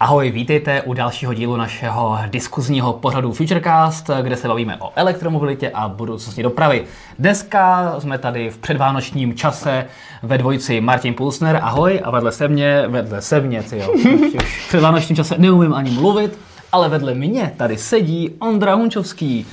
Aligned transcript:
Ahoj, 0.00 0.30
vítejte 0.30 0.82
u 0.82 0.92
dalšího 0.92 1.34
dílu 1.34 1.56
našeho 1.56 2.18
diskuzního 2.26 2.92
pořadu 2.92 3.32
Futurecast, 3.32 4.10
kde 4.22 4.36
se 4.36 4.48
bavíme 4.48 4.76
o 4.80 4.92
elektromobilitě 4.96 5.70
a 5.74 5.88
budoucnosti 5.88 6.42
dopravy. 6.42 6.84
Dneska 7.18 7.94
jsme 7.98 8.18
tady 8.18 8.50
v 8.50 8.58
předvánočním 8.58 9.34
čase 9.34 9.86
ve 10.22 10.38
dvojici 10.38 10.80
Martin 10.80 11.14
Pulsner, 11.14 11.60
ahoj, 11.62 12.00
a 12.04 12.10
vedle 12.10 12.32
se 12.32 12.48
mě, 12.48 12.84
vedle 12.88 13.22
se 13.22 13.40
mě, 13.40 13.62
ty 13.62 13.78
jo, 13.78 13.92
v 14.38 14.68
předvánočním 14.68 15.16
čase 15.16 15.34
neumím 15.38 15.74
ani 15.74 15.90
mluvit, 15.90 16.38
ale 16.72 16.88
vedle 16.88 17.14
mě 17.14 17.52
tady 17.56 17.78
sedí 17.78 18.30
Ondra 18.38 18.74
Hunčovský, 18.74 19.46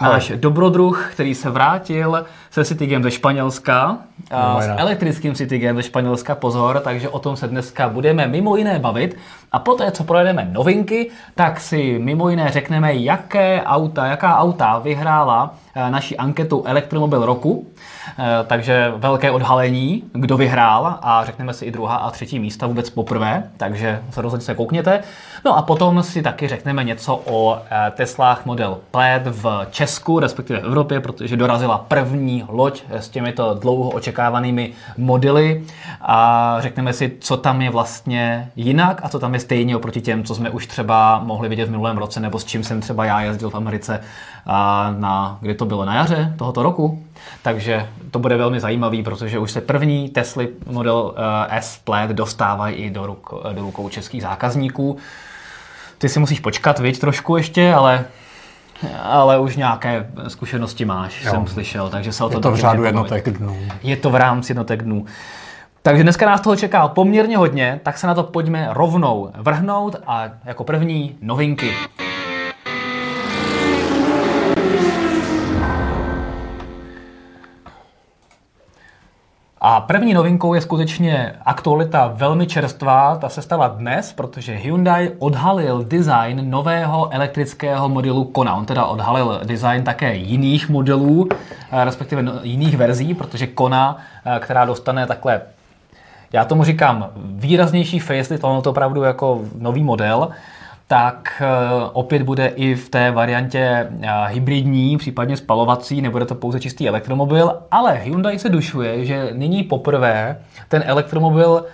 náš 0.00 0.32
dobrodruh, 0.36 1.08
který 1.12 1.34
se 1.34 1.50
vrátil 1.50 2.24
se 2.56 2.64
Citygem 2.64 3.02
ze 3.02 3.10
Španělska, 3.10 3.98
a 4.30 4.60
s 4.60 4.68
elektrickým 4.68 5.34
Citygem 5.34 5.76
ze 5.76 5.82
Španělska, 5.82 6.34
pozor, 6.34 6.80
takže 6.80 7.08
o 7.08 7.18
tom 7.18 7.36
se 7.36 7.48
dneska 7.48 7.88
budeme 7.88 8.26
mimo 8.26 8.56
jiné 8.56 8.78
bavit. 8.78 9.16
A 9.52 9.58
poté, 9.58 9.90
co 9.90 10.04
projedeme 10.04 10.48
novinky, 10.52 11.10
tak 11.34 11.60
si 11.60 11.98
mimo 11.98 12.28
jiné 12.28 12.50
řekneme, 12.50 12.94
jaké 12.94 13.62
auta, 13.62 14.06
jaká 14.06 14.38
auta 14.38 14.78
vyhrála 14.78 15.54
eh, 15.74 15.90
naši 15.90 16.16
anketu 16.16 16.64
Elektromobil 16.66 17.26
roku. 17.26 17.66
Eh, 18.18 18.44
takže 18.46 18.92
velké 18.96 19.30
odhalení, 19.30 20.02
kdo 20.12 20.36
vyhrál 20.36 20.98
a 21.02 21.24
řekneme 21.24 21.54
si 21.54 21.64
i 21.64 21.70
druhá 21.70 21.96
a 21.96 22.10
třetí 22.10 22.38
místa 22.38 22.66
vůbec 22.66 22.90
poprvé, 22.90 23.42
takže 23.56 24.02
se 24.10 24.22
rozhodně 24.22 24.44
se 24.44 24.54
koukněte. 24.54 25.00
No 25.44 25.56
a 25.56 25.62
potom 25.62 26.02
si 26.02 26.22
taky 26.22 26.48
řekneme 26.48 26.84
něco 26.84 27.22
o 27.24 27.58
eh, 27.70 27.90
Teslách 27.90 28.46
Model 28.46 28.78
Plaid 28.90 29.22
v 29.26 29.66
Česku, 29.70 30.18
respektive 30.18 30.60
v 30.60 30.64
Evropě, 30.64 31.00
protože 31.00 31.36
dorazila 31.36 31.78
první 31.78 32.44
loď 32.48 32.82
s 32.90 33.08
těmito 33.08 33.54
dlouho 33.60 33.90
očekávanými 33.90 34.72
modely 34.98 35.64
a 36.00 36.56
řekneme 36.60 36.92
si, 36.92 37.12
co 37.20 37.36
tam 37.36 37.62
je 37.62 37.70
vlastně 37.70 38.50
jinak 38.56 39.00
a 39.04 39.08
co 39.08 39.18
tam 39.18 39.34
je 39.34 39.40
stejně 39.40 39.76
oproti 39.76 40.00
těm, 40.00 40.24
co 40.24 40.34
jsme 40.34 40.50
už 40.50 40.66
třeba 40.66 41.20
mohli 41.24 41.48
vidět 41.48 41.64
v 41.64 41.70
minulém 41.70 41.98
roce, 41.98 42.20
nebo 42.20 42.38
s 42.38 42.44
čím 42.44 42.64
jsem 42.64 42.80
třeba 42.80 43.04
já 43.04 43.20
jezdil 43.20 43.50
v 43.50 43.54
Americe, 43.54 44.00
na, 44.98 45.38
kdy 45.40 45.54
to 45.54 45.64
bylo 45.64 45.84
na 45.84 45.94
jaře 45.94 46.34
tohoto 46.38 46.62
roku. 46.62 47.02
Takže 47.42 47.88
to 48.10 48.18
bude 48.18 48.36
velmi 48.36 48.60
zajímavý, 48.60 49.02
protože 49.02 49.38
už 49.38 49.50
se 49.50 49.60
první 49.60 50.08
Tesla 50.08 50.44
Model 50.66 51.14
eh, 51.50 51.60
S 51.60 51.78
Plaid 51.78 52.10
dostávají 52.10 52.74
i 52.74 52.90
do, 52.90 53.06
ruk, 53.06 53.34
do 53.52 53.62
rukou 53.62 53.88
českých 53.88 54.22
zákazníků. 54.22 54.96
Ty 55.98 56.08
si 56.08 56.20
musíš 56.20 56.40
počkat, 56.40 56.78
viď, 56.78 56.98
trošku 56.98 57.36
ještě, 57.36 57.74
ale 57.74 58.04
ale 59.02 59.38
už 59.38 59.56
nějaké 59.56 60.06
zkušenosti 60.28 60.84
máš, 60.84 61.24
jo. 61.24 61.30
jsem 61.30 61.46
slyšel, 61.46 61.88
takže 61.88 62.12
se 62.12 62.24
o 62.24 62.28
to 62.28 62.36
Je 62.36 62.40
to 62.40 62.52
v 62.52 62.56
řádu 62.56 62.84
jednotek 62.84 63.30
dnů. 63.30 63.56
Je 63.82 63.96
to 63.96 64.10
v 64.10 64.14
rámci 64.14 64.50
jednotek 64.50 64.82
dnů. 64.82 65.04
Takže 65.82 66.02
dneska 66.02 66.26
nás 66.26 66.40
toho 66.40 66.56
čeká 66.56 66.88
poměrně 66.88 67.36
hodně, 67.36 67.80
tak 67.82 67.98
se 67.98 68.06
na 68.06 68.14
to 68.14 68.22
pojďme 68.22 68.68
rovnou 68.70 69.30
vrhnout 69.38 69.96
a 70.06 70.24
jako 70.44 70.64
první 70.64 71.16
novinky. 71.22 71.72
A 79.68 79.80
první 79.80 80.14
novinkou 80.14 80.54
je 80.54 80.60
skutečně 80.60 81.34
aktualita 81.44 82.12
velmi 82.14 82.46
čerstvá, 82.46 83.16
ta 83.16 83.28
se 83.28 83.42
stala 83.42 83.68
dnes, 83.68 84.12
protože 84.12 84.54
Hyundai 84.56 85.12
odhalil 85.18 85.84
design 85.84 86.50
nového 86.50 87.14
elektrického 87.14 87.88
modelu 87.88 88.24
Kona. 88.24 88.54
On 88.54 88.66
teda 88.66 88.84
odhalil 88.84 89.40
design 89.44 89.82
také 89.82 90.14
jiných 90.14 90.68
modelů, 90.68 91.28
eh, 91.72 91.84
respektive 91.84 92.22
no, 92.22 92.32
jiných 92.42 92.76
verzí, 92.76 93.14
protože 93.14 93.46
Kona, 93.46 93.96
eh, 94.24 94.40
která 94.40 94.64
dostane 94.64 95.06
takhle 95.06 95.40
já 96.32 96.44
tomu 96.44 96.64
říkám 96.64 97.10
výraznější 97.16 97.98
facelift, 97.98 98.44
ono 98.44 98.62
to 98.62 98.70
opravdu 98.70 99.02
jako 99.02 99.40
nový 99.58 99.84
model, 99.84 100.28
tak 100.88 101.42
eh, 101.44 101.46
opět 101.92 102.22
bude 102.22 102.46
i 102.46 102.74
v 102.74 102.88
té 102.88 103.10
variantě 103.10 103.60
eh, 103.60 104.08
hybridní, 104.26 104.96
případně 104.96 105.36
spalovací, 105.36 106.02
nebude 106.02 106.24
to 106.24 106.34
pouze 106.34 106.60
čistý 106.60 106.88
elektromobil, 106.88 107.52
ale 107.70 107.92
Hyundai 107.92 108.38
se 108.38 108.48
dušuje, 108.48 109.04
že 109.04 109.30
nyní 109.32 109.62
poprvé 109.62 110.38
ten 110.68 110.82
elektromobil 110.86 111.64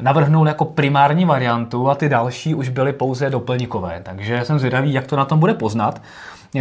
navrhnul 0.00 0.48
jako 0.48 0.64
primární 0.64 1.24
variantu 1.24 1.90
a 1.90 1.94
ty 1.94 2.08
další 2.08 2.54
už 2.54 2.68
byly 2.68 2.92
pouze 2.92 3.30
doplňkové. 3.30 4.00
Takže 4.02 4.44
jsem 4.44 4.58
zvědavý, 4.58 4.92
jak 4.92 5.06
to 5.06 5.16
na 5.16 5.24
tom 5.24 5.38
bude 5.38 5.54
poznat. 5.54 6.02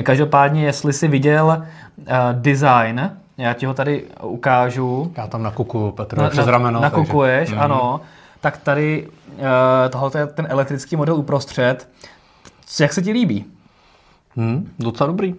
Každopádně, 0.04 0.66
jestli 0.66 0.94
si 0.94 1.08
viděl 1.08 1.64
uh, 1.98 2.06
design, 2.32 3.12
já 3.38 3.54
ti 3.54 3.66
ho 3.66 3.74
tady 3.74 4.04
ukážu. 4.24 5.12
Já 5.18 5.28
tam 5.28 5.44
nakukuju, 5.44 5.92
Petro, 5.92 6.22
na, 6.22 6.30
přes 6.30 6.48
rameno. 6.48 6.80
Nakukuješ, 6.82 7.50
takže... 7.50 7.62
ano. 7.62 8.02
Mm 8.04 8.19
tak 8.42 8.58
tady 8.58 9.08
uh, 9.08 9.44
tohle 9.90 10.22
je 10.22 10.28
ten 10.28 10.48
elektrický 10.50 10.96
model 10.96 11.16
uprostřed. 11.16 11.90
Jak 12.80 12.94
se 12.94 13.02
ti 13.02 13.12
líbí? 13.12 13.46
Hmm, 14.36 14.72
docela 14.80 15.08
dobrý. 15.08 15.36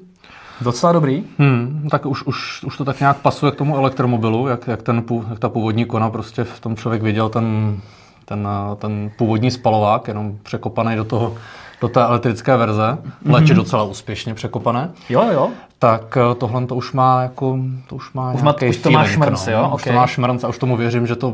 Docela 0.61 0.93
dobrý? 0.93 1.25
Hmm, 1.39 1.89
tak 1.91 2.07
už, 2.07 2.23
už, 2.23 2.65
už 2.65 2.77
to 2.77 2.85
tak 2.85 3.01
nějak 3.01 3.17
pasuje 3.17 3.53
k 3.53 3.57
tomu 3.57 3.77
elektromobilu, 3.77 4.49
jak, 4.49 4.67
jak, 4.67 4.83
ten, 4.83 5.05
jak 5.31 5.39
ta 5.39 5.49
původní 5.49 5.85
kona, 5.85 6.11
prostě 6.11 6.45
v 6.45 6.61
tom 6.61 6.77
člověk 6.77 7.03
viděl 7.03 7.29
ten, 7.29 7.79
ten, 8.25 8.49
ten 8.77 9.11
původní 9.19 9.51
spalovák, 9.51 10.09
jenom 10.09 10.39
překopaný 10.43 10.97
do 10.97 11.05
toho 11.05 11.37
do 11.81 11.89
té 11.89 12.03
elektrické 12.03 12.57
verze, 12.57 12.99
mm-hmm. 13.27 13.55
docela 13.55 13.83
úspěšně 13.83 14.35
překopané. 14.35 14.91
Jo, 15.09 15.25
jo. 15.33 15.49
Tak 15.79 16.17
eh, 16.17 16.35
tohle 16.35 16.67
to 16.67 16.77
už 16.77 16.93
má 16.93 17.23
jako, 17.23 17.59
to 17.89 17.97
už 17.97 18.13
má 18.13 18.33
už, 18.33 18.43
má, 18.43 18.55
už 18.69 18.77
to 18.77 18.91
má 18.91 19.05
šmrnc, 19.05 19.47
no. 19.47 19.53
jo? 19.53 19.71
Už 19.75 19.83
okay. 19.83 19.93
to 19.93 19.97
má 19.97 20.07
šmrnc 20.07 20.45
a 20.45 20.49
už 20.49 20.59
tomu 20.59 20.77
věřím, 20.77 21.07
že, 21.07 21.17
to, 21.17 21.33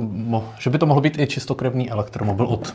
že 0.58 0.70
by 0.70 0.78
to 0.78 0.86
mohlo 0.86 1.00
být 1.00 1.18
i 1.18 1.26
čistokrevný 1.26 1.90
elektromobil 1.90 2.46
od 2.46 2.74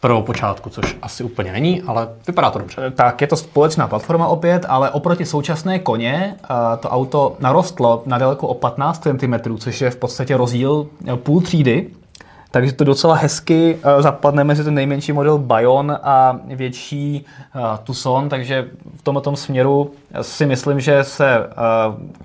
prvou 0.00 0.22
počátku, 0.22 0.70
což 0.70 0.96
asi 1.02 1.24
úplně 1.24 1.52
není, 1.52 1.82
ale 1.82 2.08
vypadá 2.26 2.50
to 2.50 2.58
dobře. 2.58 2.90
Tak 2.90 3.20
je 3.20 3.26
to 3.26 3.36
společná 3.36 3.88
platforma 3.88 4.26
opět, 4.26 4.66
ale 4.68 4.90
oproti 4.90 5.26
současné 5.26 5.78
koně 5.78 6.34
eh, 6.42 6.46
to 6.76 6.88
auto 6.88 7.36
narostlo 7.40 8.02
na 8.06 8.18
délku 8.18 8.46
o 8.46 8.54
15 8.54 9.02
cm, 9.02 9.56
což 9.58 9.80
je 9.80 9.90
v 9.90 9.96
podstatě 9.96 10.36
rozdíl 10.36 10.86
eh, 11.06 11.16
půl 11.16 11.40
třídy 11.40 11.90
takže 12.50 12.72
to 12.72 12.84
docela 12.84 13.14
hezky 13.14 13.74
uh, 13.74 14.02
zapadne 14.02 14.44
mezi 14.44 14.64
ten 14.64 14.74
nejmenší 14.74 15.12
model 15.12 15.38
Bayon 15.38 15.98
a 16.02 16.40
větší 16.44 17.24
uh, 17.54 17.62
Tucson, 17.84 18.28
takže 18.28 18.68
v 18.96 19.02
tomto 19.02 19.20
tom 19.20 19.36
směru 19.36 19.90
si 20.22 20.46
myslím, 20.46 20.80
že 20.80 21.04
se 21.04 21.48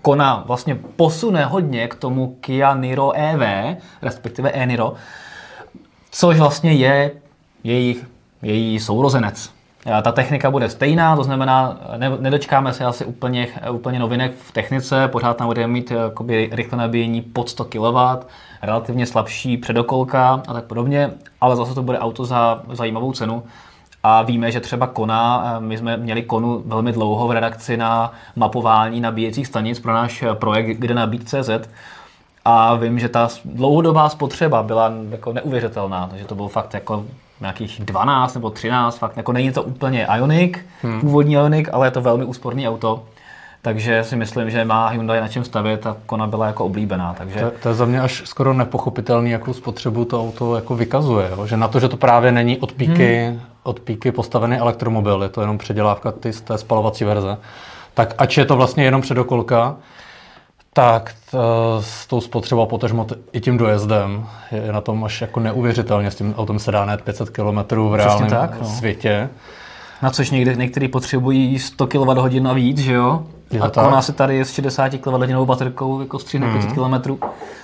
Kona 0.01 0.43
vlastně 0.47 0.75
posune 0.95 1.45
hodně 1.45 1.87
k 1.87 1.95
tomu 1.95 2.37
Kia 2.41 2.75
Niro 2.75 3.11
EV, 3.11 3.77
respektive 4.01 4.49
e-Niro, 4.49 4.93
což 6.11 6.39
vlastně 6.39 6.73
je 6.73 7.11
jejich, 7.63 8.05
její 8.41 8.79
sourozenec. 8.79 9.54
Ta 10.01 10.11
technika 10.11 10.51
bude 10.51 10.69
stejná, 10.69 11.15
to 11.15 11.23
znamená, 11.23 11.77
ne, 11.97 12.11
nedočkáme 12.19 12.73
se 12.73 12.85
asi 12.85 13.05
úplně, 13.05 13.47
úplně 13.71 13.99
novinek 13.99 14.35
v 14.35 14.51
technice, 14.51 15.07
pořád 15.07 15.37
tam 15.37 15.47
budeme 15.47 15.73
mít 15.73 15.91
jakoby, 15.91 16.49
rychle 16.51 16.77
nabíjení 16.77 17.21
pod 17.21 17.49
100 17.49 17.65
kW, 17.65 17.97
relativně 18.61 19.05
slabší 19.05 19.57
předokolka 19.57 20.41
a 20.47 20.53
tak 20.53 20.65
podobně, 20.65 21.11
ale 21.41 21.55
zase 21.55 21.75
to 21.75 21.83
bude 21.83 21.99
auto 21.99 22.25
za 22.25 22.61
zajímavou 22.71 23.11
cenu. 23.11 23.43
A 24.03 24.21
víme, 24.21 24.51
že 24.51 24.59
třeba 24.59 24.87
Kona, 24.87 25.53
eh, 25.57 25.59
my 25.59 25.77
jsme 25.77 25.97
měli 25.97 26.23
Konu 26.23 26.63
velmi 26.65 26.91
dlouho 26.91 27.27
v 27.27 27.31
redakci 27.31 27.77
na 27.77 28.13
mapování 28.35 29.01
nabíjecích 29.01 29.47
stanic 29.47 29.79
pro 29.79 29.93
náš 29.93 30.23
projekt, 30.33 30.77
kde 30.77 30.93
nabít 30.93 31.29
CZ. 31.29 31.49
A 32.45 32.75
vím, 32.75 32.99
že 32.99 33.09
ta 33.09 33.29
dlouhodobá 33.45 34.09
spotřeba 34.09 34.63
byla 34.63 34.91
jako 35.09 35.33
neuvěřitelná, 35.33 36.07
takže 36.07 36.25
to 36.25 36.35
bylo 36.35 36.47
fakt 36.47 36.73
jako 36.73 37.05
nějakých 37.41 37.81
12 37.85 38.33
nebo 38.33 38.49
13, 38.49 38.97
fakt 38.97 39.17
jako 39.17 39.31
není 39.33 39.51
to 39.51 39.63
úplně 39.63 40.07
Ionic, 40.15 40.57
hmm. 40.81 40.99
původní 40.99 41.33
Ionic, 41.33 41.67
ale 41.71 41.87
je 41.87 41.91
to 41.91 42.01
velmi 42.01 42.25
úsporný 42.25 42.67
auto. 42.67 43.03
Takže 43.61 44.03
si 44.03 44.15
myslím, 44.15 44.49
že 44.49 44.65
má 44.65 44.87
Hyundai 44.87 45.21
na 45.21 45.27
čem 45.27 45.43
stavět 45.43 45.87
a 45.87 45.97
Kona 46.05 46.27
byla 46.27 46.47
jako 46.47 46.65
oblíbená. 46.65 47.15
Takže... 47.17 47.39
To, 47.39 47.51
to 47.63 47.69
je 47.69 47.75
za 47.75 47.85
mě 47.85 48.01
až 48.01 48.21
skoro 48.25 48.53
nepochopitelný, 48.53 49.31
jakou 49.31 49.53
spotřebu 49.53 50.05
to 50.05 50.21
auto 50.21 50.55
jako 50.55 50.75
vykazuje. 50.75 51.29
Jo? 51.29 51.47
Že 51.47 51.57
na 51.57 51.67
to, 51.67 51.79
že 51.79 51.89
to 51.89 51.97
právě 51.97 52.31
není 52.31 52.57
od 52.57 52.71
píky, 52.71 53.25
hmm. 53.27 53.41
od 53.63 53.79
píky 53.79 54.11
postavený 54.11 54.57
elektromobil, 54.57 55.23
je 55.23 55.29
to 55.29 55.41
jenom 55.41 55.57
předělávka 55.57 56.11
ty, 56.11 56.33
z 56.33 56.41
té 56.41 56.57
spalovací 56.57 57.05
verze, 57.05 57.37
tak 57.93 58.13
ač 58.17 58.37
je 58.37 58.45
to 58.45 58.55
vlastně 58.55 58.83
jenom 58.83 59.01
předokolka, 59.01 59.75
tak 60.75 61.15
to, 61.31 61.37
s 61.81 62.07
tou 62.07 62.21
spotřebou 62.21 62.65
potažmo 62.65 63.07
i 63.31 63.41
tím 63.41 63.57
dojezdem 63.57 64.25
je 64.51 64.71
na 64.71 64.81
tom 64.81 65.03
až 65.03 65.21
jako 65.21 65.39
neuvěřitelně. 65.39 66.11
S 66.11 66.15
tím 66.15 66.33
autem 66.37 66.59
se 66.59 66.71
dá 66.71 66.85
net 66.85 67.01
500 67.01 67.29
km 67.29 67.75
v 67.89 67.95
reálném 67.95 68.29
tak, 68.29 68.61
no. 68.61 68.67
světě. 68.67 69.29
Na 70.01 70.09
což 70.09 70.31
někdy, 70.31 70.57
některý 70.57 70.87
potřebují 70.87 71.59
100 71.59 71.87
kWh 71.87 72.45
a 72.49 72.53
víc, 72.53 72.77
že 72.79 72.93
jo? 72.93 73.23
Je 73.51 73.59
a 73.59 73.69
Kona 73.69 74.01
se 74.01 74.13
tady 74.13 74.41
s 74.41 74.53
60 74.53 74.89
kWh 74.89 75.45
baterkou 75.45 75.99
jako 75.99 76.19
stříhne 76.19 76.47
mm. 76.47 76.53
500 76.53 76.71
km. 76.71 77.17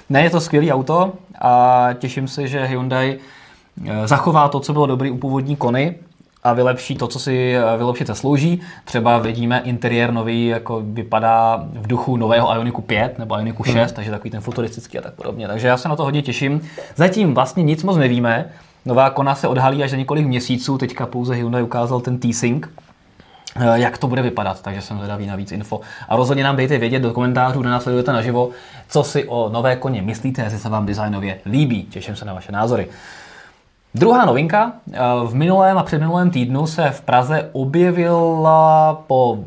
Ne, 0.10 0.24
je 0.24 0.30
to 0.30 0.42
skvělý 0.42 0.72
auto 0.72 1.13
a 1.42 1.90
těším 1.94 2.28
se, 2.28 2.48
že 2.48 2.66
Hyundai 2.66 3.18
eh, 3.88 4.08
zachová 4.08 4.48
to, 4.48 4.60
co 4.60 4.74
bylo 4.74 4.86
dobrý 4.86 5.12
u 5.12 5.18
původní 5.18 5.56
Kony, 5.56 5.96
a 6.44 6.54
vylepší 6.54 6.96
to, 6.96 7.08
co 7.08 7.20
si 7.20 7.56
eh, 7.56 7.78
vylepšit 7.78 8.08
zaslouží. 8.08 8.62
Třeba 8.86 9.18
vidíme 9.18 9.62
interiér 9.64 10.14
nový, 10.14 10.48
jako 10.48 10.82
vypadá 10.86 11.64
v 11.74 11.88
duchu 11.88 12.18
nového 12.18 12.56
Ioniku 12.56 12.82
5 12.82 13.20
nebo 13.20 13.36
Ioniku 13.36 13.64
6, 13.64 13.76
hmm. 13.76 13.88
takže 13.96 14.12
takový 14.12 14.30
ten 14.32 14.42
futuristický 14.42 15.00
a 15.00 15.02
tak 15.02 15.14
podobně. 15.14 15.48
Takže 15.48 15.68
já 15.68 15.78
se 15.78 15.90
na 15.90 15.96
to 15.96 16.04
hodně 16.04 16.22
těším. 16.22 16.62
Zatím 16.96 17.34
vlastně 17.34 17.64
nic 17.64 17.84
moc 17.84 17.98
nevíme. 17.98 18.52
Nová 18.86 19.10
Kona 19.10 19.36
se 19.36 19.48
odhalí 19.48 19.84
až 19.84 19.92
za 19.92 19.98
několik 19.98 20.28
měsíců, 20.28 20.78
teďka 20.78 21.06
pouze 21.06 21.36
Hyundai 21.36 21.64
ukázal 21.64 22.00
ten 22.00 22.20
T-Sync, 22.20 22.66
eh, 23.56 23.80
jak 23.80 23.98
to 23.98 24.08
bude 24.08 24.22
vypadat, 24.22 24.62
takže 24.62 24.82
jsem 24.82 24.98
zvědavý 24.98 25.28
na 25.28 25.36
víc 25.36 25.52
info. 25.52 25.82
A 26.10 26.16
rozhodně 26.16 26.44
nám 26.44 26.56
dejte 26.56 26.78
vědět 26.78 27.00
do 27.00 27.14
komentářů, 27.14 27.60
kde 27.60 27.70
nás 27.70 27.84
sledujete 27.84 28.14
naživo, 28.14 28.50
co 28.90 29.04
si 29.04 29.28
o 29.28 29.50
nové 29.50 29.76
koně 29.76 30.02
myslíte, 30.02 30.42
jestli 30.42 30.60
se 30.60 30.70
vám 30.70 30.86
designově 30.86 31.40
líbí. 31.46 31.84
Těším 31.84 32.16
se 32.16 32.26
na 32.26 32.34
vaše 32.34 32.52
názory. 32.52 32.88
Druhá 33.96 34.26
novinka. 34.26 34.72
eh, 34.94 35.00
V 35.26 35.36
minulém 35.36 35.78
a 35.78 35.84
předminulém 35.84 36.32
týdnu 36.32 36.68
se 36.68 36.90
v 36.90 37.02
Praze 37.02 37.50
objevila 37.52 38.94
po 39.08 39.38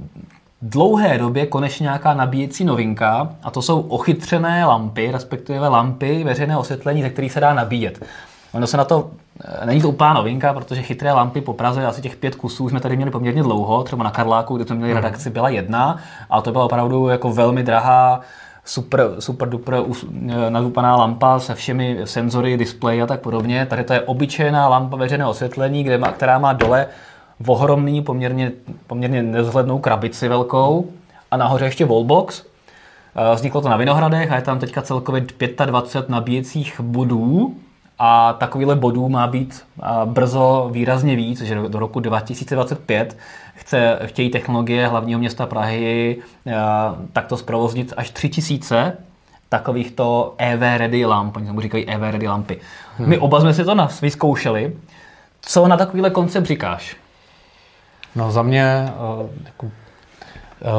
dlouhé 0.62 1.18
době 1.18 1.46
konečně 1.46 1.84
nějaká 1.84 2.14
nabíjecí 2.14 2.64
novinka 2.64 3.28
a 3.42 3.50
to 3.50 3.62
jsou 3.62 3.80
ochytřené 3.80 4.64
lampy, 4.64 5.10
respektive 5.12 5.68
lampy 5.68 6.24
veřejného 6.24 6.60
osvětlení, 6.60 7.02
ze 7.02 7.10
kterých 7.10 7.32
se 7.32 7.40
dá 7.40 7.54
nabíjet. 7.54 8.04
Ono 8.52 8.66
se 8.66 8.76
na 8.76 8.84
to, 8.84 9.10
eh, 9.44 9.66
není 9.66 9.80
to 9.82 9.88
úplná 9.88 10.12
novinka, 10.12 10.52
protože 10.52 10.82
chytré 10.82 11.12
lampy 11.12 11.40
po 11.40 11.52
Praze, 11.52 11.86
asi 11.86 12.02
těch 12.02 12.16
pět 12.16 12.34
kusů 12.34 12.68
jsme 12.68 12.80
tady 12.80 12.96
měli 12.96 13.10
poměrně 13.10 13.42
dlouho, 13.42 13.82
třeba 13.82 14.04
na 14.04 14.10
Karláku, 14.10 14.56
kde 14.56 14.64
jsme 14.64 14.76
měli 14.76 14.92
redakci, 14.92 15.30
byla 15.30 15.48
jedna 15.48 15.98
a 16.30 16.40
to 16.40 16.52
byla 16.52 16.64
opravdu 16.64 17.08
jako 17.08 17.32
velmi 17.32 17.62
drahá 17.62 18.20
super, 18.64 19.10
super 19.18 19.48
duper 19.48 19.74
eh, 19.74 20.50
nadupaná 20.50 20.96
lampa 20.96 21.38
se 21.38 21.54
všemi 21.54 21.98
senzory, 22.04 22.56
displeji 22.56 23.02
a 23.02 23.06
tak 23.06 23.20
podobně. 23.20 23.66
Tady 23.66 23.84
to 23.84 23.92
je 23.92 24.00
obyčejná 24.00 24.68
lampa 24.68 24.96
veřejného 24.96 25.30
osvětlení, 25.30 25.84
kde 25.84 25.98
má, 25.98 26.12
která 26.12 26.38
má 26.38 26.52
dole 26.52 26.86
ohromný, 27.46 28.02
poměrně, 28.02 28.52
poměrně 28.86 29.22
nezhlednou 29.22 29.78
krabici 29.78 30.28
velkou 30.28 30.90
a 31.30 31.36
nahoře 31.36 31.64
ještě 31.64 31.84
wallbox. 31.84 32.42
Eh, 33.16 33.34
Vzniklo 33.34 33.60
to 33.60 33.68
na 33.68 33.76
Vinohradech 33.76 34.32
a 34.32 34.36
je 34.36 34.42
tam 34.42 34.58
teďka 34.58 34.82
celkově 34.82 35.26
25 35.66 36.08
nabíjecích 36.08 36.80
bodů 36.80 37.54
a 38.06 38.32
takovýhle 38.32 38.76
bodů 38.76 39.08
má 39.08 39.26
být 39.26 39.64
brzo 40.04 40.68
výrazně 40.72 41.16
víc, 41.16 41.40
že 41.40 41.54
do 41.68 41.78
roku 41.78 42.00
2025 42.00 43.16
chce, 43.54 43.98
chtějí 44.04 44.30
technologie 44.30 44.88
hlavního 44.88 45.20
města 45.20 45.46
Prahy 45.46 46.16
takto 47.12 47.36
zprovoznit 47.36 47.92
až 47.96 48.10
3000 48.10 48.96
takovýchto 49.48 50.34
EV 50.38 50.60
ready 50.60 51.04
lamp, 51.04 51.36
oni 51.36 51.46
tomu 51.46 51.60
říkají 51.60 51.86
EV 51.86 52.00
ready 52.00 52.28
lampy. 52.28 52.60
My 52.98 53.18
oba 53.18 53.40
jsme 53.40 53.54
si 53.54 53.64
to 53.64 53.88
vyzkoušeli. 54.02 54.76
Co 55.40 55.68
na 55.68 55.76
takovýhle 55.76 56.10
koncept 56.10 56.46
říkáš? 56.46 56.96
No 58.16 58.32
za 58.32 58.42
mě 58.42 58.64
eh, 58.64 59.28
jako, 59.44 59.70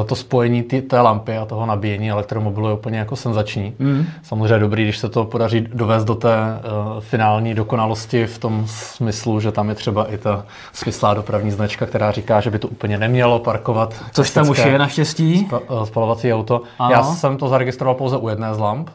to 0.06 0.16
spojení 0.16 0.62
ty, 0.62 0.82
té 0.82 1.00
lampy 1.00 1.36
a 1.36 1.44
toho 1.44 1.66
nabíjení 1.66 2.10
elektromobilu 2.10 2.68
je 2.68 2.74
úplně 2.74 2.98
jako 2.98 3.16
senzační. 3.16 3.74
Mm. 3.78 4.06
Samozřejmě 4.22 4.58
dobrý, 4.58 4.84
když 4.84 4.98
se 4.98 5.08
to 5.08 5.24
podaří 5.24 5.68
dovést 5.74 6.06
do 6.06 6.14
té 6.14 6.36
uh, 6.36 7.00
finální 7.00 7.54
dokonalosti 7.54 8.26
v 8.26 8.38
tom 8.38 8.64
smyslu, 8.66 9.40
že 9.40 9.52
tam 9.52 9.68
je 9.68 9.74
třeba 9.74 10.12
i 10.12 10.18
ta 10.18 10.44
smyslá 10.72 11.14
dopravní 11.14 11.50
značka, 11.50 11.86
která 11.86 12.12
říká, 12.12 12.40
že 12.40 12.50
by 12.50 12.58
to 12.58 12.68
úplně 12.68 12.98
nemělo 12.98 13.38
parkovat. 13.38 13.94
Což 14.12 14.30
tam 14.30 14.48
už 14.48 14.58
je 14.58 14.78
naštěstí. 14.78 15.46
spa- 15.46 15.60
eh, 15.82 15.86
spalovací 15.86 16.32
auto. 16.32 16.62
Ano. 16.78 16.90
Já 16.90 17.02
jsem 17.02 17.36
to 17.36 17.48
zaregistroval 17.48 17.94
pouze 17.94 18.16
u 18.16 18.28
jedné 18.28 18.54
z 18.54 18.58
lamp. 18.58 18.90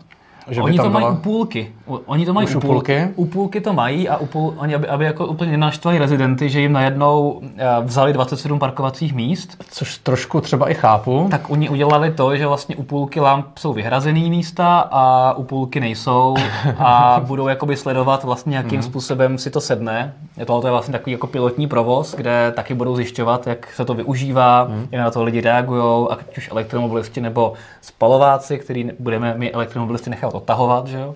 Že 0.48 0.62
Oni 0.62 0.78
to 0.78 0.84
tam 0.84 0.94
mají 0.94 1.04
byla... 1.06 1.14
u 1.14 1.16
půlky. 1.22 1.72
U- 1.88 2.00
Oni 2.06 2.26
to 2.26 2.34
mají 2.34 2.48
Už 2.48 2.56
u 2.56 2.60
půlky. 2.60 2.74
půlky? 3.00 3.14
U 3.16 3.26
půlky 3.26 3.62
to 3.62 3.74
mají 3.74 4.10
a 4.10 4.18
u 4.18 4.26
půl, 4.26 4.54
oni, 4.58 4.76
aby, 4.76 4.88
aby 4.88 5.06
jako 5.06 5.26
úplně 5.28 5.52
nenaštvali 5.52 5.98
rezidenty, 5.98 6.50
že 6.50 6.62
jim 6.62 6.74
najednou 6.74 7.42
eh, 7.58 7.66
vzali 7.82 8.14
27 8.14 8.60
parkovacích 8.60 9.14
míst, 9.14 9.64
Což 9.72 9.98
trošku 9.98 10.42
třeba 10.42 10.70
i 10.70 10.74
chápu. 10.74 11.28
tak 11.32 11.50
oni 11.50 11.70
udělali 11.70 12.12
to, 12.12 12.36
že 12.38 12.48
vlastně 12.48 12.76
u 12.76 12.84
půlky 12.84 13.20
lamp 13.20 13.46
jsou 13.58 13.74
vyhrazený 13.74 14.30
místa 14.30 14.80
a 14.92 15.34
u 15.34 15.44
půlky 15.44 15.80
nejsou 15.80 16.36
a 16.80 17.22
budou 17.28 17.48
jakoby 17.48 17.78
sledovat 17.78 18.24
vlastně, 18.24 18.58
jakým 18.58 18.80
Mhm. 18.80 18.84
způsobem 18.90 19.38
si 19.38 19.50
to 19.52 19.62
sedne. 19.62 20.14
Je 20.38 20.46
Tohle 20.46 20.68
je 20.68 20.72
vlastně 20.72 20.92
takový 20.92 21.12
jako 21.12 21.28
pilotní 21.28 21.68
provoz, 21.68 22.16
kde 22.16 22.52
taky 22.56 22.74
budou 22.74 22.96
zjišťovat, 22.96 23.48
jak 23.48 23.74
se 23.76 23.86
to 23.86 23.94
využívá, 23.94 24.64
Mhm. 24.70 24.88
jak 24.92 25.02
na 25.02 25.12
to 25.12 25.24
lidi 25.24 25.42
reagují, 25.42 26.08
ať 26.10 26.38
už 26.38 26.50
elektromobilisti 26.52 27.22
nebo 27.22 27.54
spalováci, 27.82 28.58
který 28.58 28.92
budeme 29.00 29.34
my 29.38 29.52
elektromobilisti 29.52 30.10
nechat 30.10 30.31
odtahovat, 30.32 30.88
že 30.88 31.00
jo? 31.00 31.16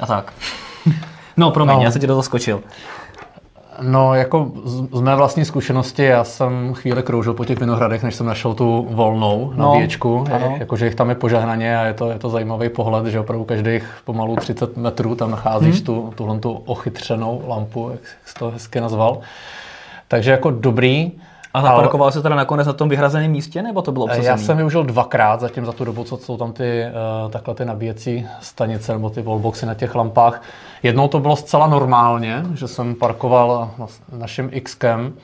A 0.00 0.06
tak. 0.06 0.32
No, 1.38 1.50
promiň, 1.50 1.76
No. 1.76 1.82
já 1.82 1.90
se 1.90 1.98
ti 1.98 2.06
do 2.06 2.12
toho 2.14 2.22
skočil. 2.22 2.60
No, 3.82 4.14
jako 4.14 4.50
z, 4.64 4.96
z 4.96 5.00
mé 5.00 5.16
vlastní 5.16 5.44
zkušenosti, 5.44 6.04
já 6.04 6.24
jsem 6.24 6.74
chvíli 6.74 7.02
kroužil 7.02 7.34
po 7.34 7.44
těch 7.44 7.58
vinohradech, 7.60 8.02
než 8.02 8.14
jsem 8.14 8.26
našel 8.26 8.54
tu 8.54 8.86
volnou 8.90 9.52
No, 9.56 9.68
nabíječku. 9.72 10.24
ano. 10.32 10.56
Jakože 10.58 10.84
jich 10.84 10.94
tam 10.94 11.08
je 11.08 11.14
požehnaně 11.14 11.78
a 11.78 11.84
je 11.84 11.94
to, 11.94 12.10
je 12.10 12.18
to 12.18 12.28
zajímavý 12.30 12.68
pohled, 12.68 13.06
že 13.06 13.20
opravdu 13.20 13.44
každých 13.44 13.84
pomalu 14.04 14.36
30 14.36 14.76
metrů 14.76 15.14
tam 15.14 15.30
nacházíš 15.30 15.74
Hmm. 15.76 15.84
tu, 15.84 16.12
tuhle 16.16 16.38
tu 16.38 16.52
ochytřenou 16.52 17.42
lampu, 17.46 17.88
jak 17.92 18.00
jsi 18.24 18.34
to 18.34 18.50
hezky 18.50 18.80
nazval. 18.80 19.18
Takže 20.08 20.30
jako 20.30 20.50
dobrý. 20.50 21.12
A 21.56 21.62
zaparkoval 21.62 22.12
se 22.12 22.22
teda 22.22 22.34
nakonec 22.34 22.66
na 22.66 22.72
tom 22.72 22.88
vyhrazeném 22.88 23.30
místě, 23.30 23.62
nebo 23.62 23.82
to 23.82 23.92
bylo 23.92 24.04
obsazený? 24.04 24.26
Já 24.26 24.36
jsem 24.36 24.56
využil 24.56 24.84
dvakrát 24.84 25.40
zatím 25.40 25.66
za 25.66 25.72
tu 25.72 25.84
dobu, 25.84 26.04
co 26.04 26.16
jsou 26.16 26.36
tam 26.36 26.52
ty, 26.52 26.84
uh, 27.24 27.30
takhle 27.30 27.54
ty 27.54 27.64
nabíjecí 27.64 28.26
stanice 28.40 28.92
nebo 28.92 29.10
ty 29.10 29.22
wallboxy 29.22 29.66
na 29.66 29.74
těch 29.74 29.94
lampách. 29.94 30.42
Jednou 30.82 31.08
to 31.08 31.18
bylo 31.18 31.36
zcela 31.36 31.66
normálně, 31.66 32.42
že 32.54 32.68
jsem 32.68 32.94
parkoval 32.94 33.70
na 33.78 33.86
naším 34.18 34.50
Xkem 34.64 35.14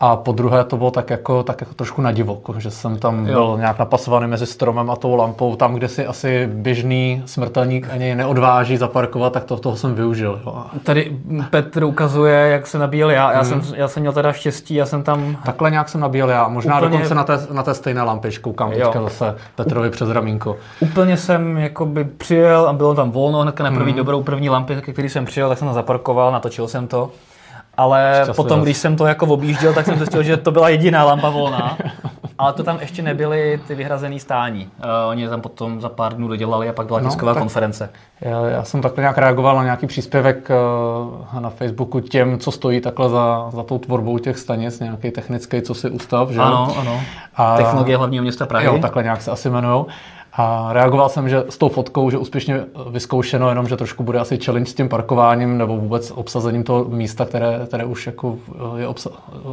a 0.00 0.16
po 0.16 0.32
druhé 0.32 0.64
to 0.64 0.76
bylo 0.76 0.90
tak 0.90 1.10
jako, 1.10 1.42
tak 1.42 1.60
jako 1.60 1.74
trošku 1.74 2.02
na 2.02 2.12
divoko, 2.12 2.54
že 2.60 2.70
jsem 2.70 2.98
tam 2.98 3.26
Jo. 3.26 3.32
byl 3.32 3.56
nějak 3.58 3.78
napasovaný 3.78 4.26
mezi 4.26 4.46
stromem 4.46 4.90
a 4.90 4.96
tou 4.96 5.14
lampou, 5.14 5.56
tam, 5.56 5.74
kde 5.74 5.88
si 5.88 6.06
asi 6.06 6.46
běžný 6.52 7.22
smrtelník 7.26 7.88
ani 7.92 8.14
neodváží 8.14 8.76
zaparkovat, 8.76 9.32
tak 9.32 9.44
to, 9.44 9.56
toho 9.56 9.76
jsem 9.76 9.94
využil. 9.94 10.40
Jo. 10.46 10.64
Tady 10.82 11.16
Petr 11.50 11.84
ukazuje, 11.84 12.34
jak 12.48 12.66
se 12.66 12.78
nabíjel 12.78 13.10
já. 13.10 13.32
Já, 13.32 13.40
Hmm. 13.42 13.62
jsem, 13.62 13.74
já 13.76 13.88
jsem 13.88 14.00
měl 14.00 14.12
teda 14.12 14.32
štěstí, 14.32 14.74
já 14.74 14.86
jsem 14.86 15.02
tam... 15.02 15.36
Takhle 15.44 15.70
nějak 15.70 15.88
jsem 15.88 16.00
nabíjel 16.00 16.30
já, 16.30 16.48
možná 16.48 16.76
Úplně- 16.78 16.90
dokonce 16.92 17.14
na 17.14 17.24
té, 17.24 17.38
na 17.52 17.62
té 17.62 17.74
stejné 17.74 18.02
lampě, 18.02 18.30
koukám 18.40 18.72
Jo. 18.72 18.78
teďka 18.86 19.02
zase 19.02 19.34
Petrovi 19.54 19.90
přes 19.90 20.10
ramínko. 20.10 20.56
Úplně 20.80 21.16
jsem 21.16 21.56
jakoby 21.56 22.04
přijel 22.04 22.68
a 22.68 22.72
bylo 22.72 22.94
tam 22.94 23.10
volno 23.10 23.38
hnedka 23.42 23.64
na 23.64 23.70
první 23.70 23.92
Hmm. 23.92 23.96
dobrou 23.96 24.22
první 24.22 24.50
lampy, 24.50 24.76
ke 24.80 24.92
který 24.92 25.08
jsem 25.08 25.24
přijel, 25.24 25.48
tak 25.48 25.58
jsem 25.58 25.72
zaparkoval, 25.72 26.32
natočil 26.32 26.68
jsem 26.68 26.86
to. 26.86 27.10
Ale 27.76 28.10
Šťastlivost. 28.14 28.36
potom, 28.36 28.62
když 28.62 28.76
jsem 28.76 28.96
to 28.96 29.06
jako 29.06 29.26
objížděl, 29.26 29.74
tak 29.74 29.86
jsem 29.86 29.96
zjistil, 29.96 30.22
že 30.22 30.36
to 30.36 30.50
byla 30.50 30.68
jediná 30.68 31.04
lampa 31.04 31.28
volná. 31.30 31.78
Ale 32.38 32.52
to 32.52 32.62
tam 32.62 32.78
ještě 32.80 33.02
nebyly 33.02 33.60
ty 33.66 33.74
vyhrazené 33.74 34.20
stání. 34.20 34.68
Uh, 34.78 34.84
oni 35.10 35.22
je 35.22 35.28
tam 35.28 35.40
potom 35.40 35.80
za 35.80 35.88
pár 35.88 36.14
dnů 36.14 36.28
dodělali 36.28 36.68
a 36.68 36.72
pak 36.72 36.86
byla 36.86 37.00
No, 37.00 37.08
tisková 37.08 37.34
tak- 37.34 37.40
konference. 37.42 37.90
Já, 38.20 38.46
já 38.46 38.64
jsem 38.64 38.82
takhle 38.82 39.02
nějak 39.02 39.18
reagoval 39.18 39.56
na 39.56 39.64
nějaký 39.64 39.86
příspěvek 39.86 40.50
eh, 40.50 41.40
na 41.40 41.50
Facebooku 41.50 42.00
těm, 42.00 42.38
co 42.38 42.50
stojí 42.50 42.80
takhle 42.80 43.08
za, 43.08 43.50
za 43.50 43.62
tou 43.62 43.78
tvorbou 43.78 44.18
těch 44.18 44.38
stanic, 44.38 44.80
nějaký 44.80 45.10
technický, 45.10 45.62
co 45.62 45.74
si 45.74 45.90
ústav, 45.90 46.30
že? 46.30 46.40
Ano, 46.40 46.74
ano. 46.78 47.00
A- 47.36 47.56
Technologie 47.56 47.96
hlavního 47.96 48.22
města 48.22 48.46
Prahy. 48.46 48.66
Jo, 48.66 48.78
takhle 48.78 49.02
nějak 49.02 49.22
se 49.22 49.30
asi 49.30 49.48
jmenujou. 49.48 49.86
A 50.36 50.68
reagoval 50.72 51.08
jsem, 51.08 51.28
že 51.28 51.44
s 51.48 51.58
tou 51.58 51.68
fotkou, 51.68 52.10
že 52.10 52.18
úspěšně 52.18 52.60
vyzkoušeno, 52.90 53.48
jenom 53.48 53.68
že 53.68 53.76
trošku 53.76 54.02
bude 54.02 54.18
asi 54.18 54.38
challenge 54.38 54.70
s 54.70 54.74
tím 54.74 54.88
parkováním 54.88 55.58
nebo 55.58 55.76
vůbec 55.76 56.10
obsazením 56.10 56.62
toho 56.64 56.84
místa, 56.84 57.24
které, 57.24 57.60
které 57.66 57.84
už 57.84 58.06
jako 58.06 58.36
je 58.76 58.88
obsa- 58.88 59.10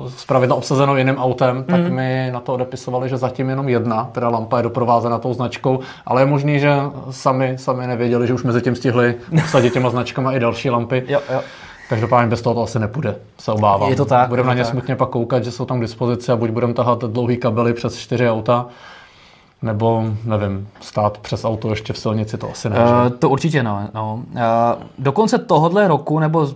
zpravidla 0.07 0.55
obsazeno 0.55 0.97
jiným 0.97 1.17
autem, 1.17 1.63
tak 1.63 1.79
Mhm. 1.79 1.93
mi 1.93 2.29
na 2.33 2.39
to 2.39 2.53
odepisovali, 2.53 3.09
že 3.09 3.17
zatím 3.17 3.49
jenom 3.49 3.69
jedna, 3.69 4.09
teda 4.11 4.29
lampa 4.29 4.57
je 4.57 4.63
doprovázena 4.63 5.17
tou 5.17 5.33
značkou, 5.33 5.79
ale 6.05 6.21
je 6.21 6.25
možný, 6.25 6.59
že 6.59 6.75
sami, 7.09 7.53
sami 7.57 7.87
nevěděli, 7.87 8.27
že 8.27 8.33
už 8.33 8.43
mezi 8.43 8.61
tím 8.61 8.75
stihli 8.75 9.15
obsadit 9.43 9.73
těma 9.73 9.89
značkama 9.89 10.31
i 10.33 10.39
další 10.39 10.69
lampy. 10.69 11.03
Jo, 11.07 11.19
jo. 11.33 11.41
Každopádně 11.89 12.29
bez 12.29 12.41
toho 12.41 12.55
to 12.55 12.63
asi 12.63 12.79
nepůjde, 12.79 13.15
se 13.39 13.51
obávám. 13.51 13.89
Je 13.89 13.95
to 13.95 14.05
tak, 14.05 14.29
Budeme 14.29 14.47
na 14.47 14.53
ně 14.53 14.63
tak. 14.63 14.71
smutně 14.71 14.95
pak 14.95 15.09
koukat, 15.09 15.43
že 15.43 15.51
jsou 15.51 15.65
tam 15.65 15.77
k 15.77 15.81
dispozici 15.81 16.31
a 16.31 16.35
buď 16.35 16.49
budeme 16.49 16.73
tahat 16.73 16.99
dlouhý 17.03 17.37
kabely 17.37 17.73
přes 17.73 17.97
čtyři 17.97 18.29
auta, 18.29 18.65
nebo, 19.61 20.03
nevím, 20.25 20.67
stát 20.81 21.17
přes 21.17 21.45
auto 21.45 21.69
ještě 21.69 21.93
v 21.93 21.97
silnici, 21.97 22.37
to 22.37 22.51
asi 22.51 22.69
ne. 22.69 22.75
Uh, 22.75 23.09
to 23.19 23.29
určitě 23.29 23.63
no. 23.63 23.89
no. 23.93 24.23
Uh, 24.31 24.41
do 24.99 25.11
konce 25.11 25.37
tohohle 25.37 25.87
roku 25.87 26.19
nebo 26.19 26.47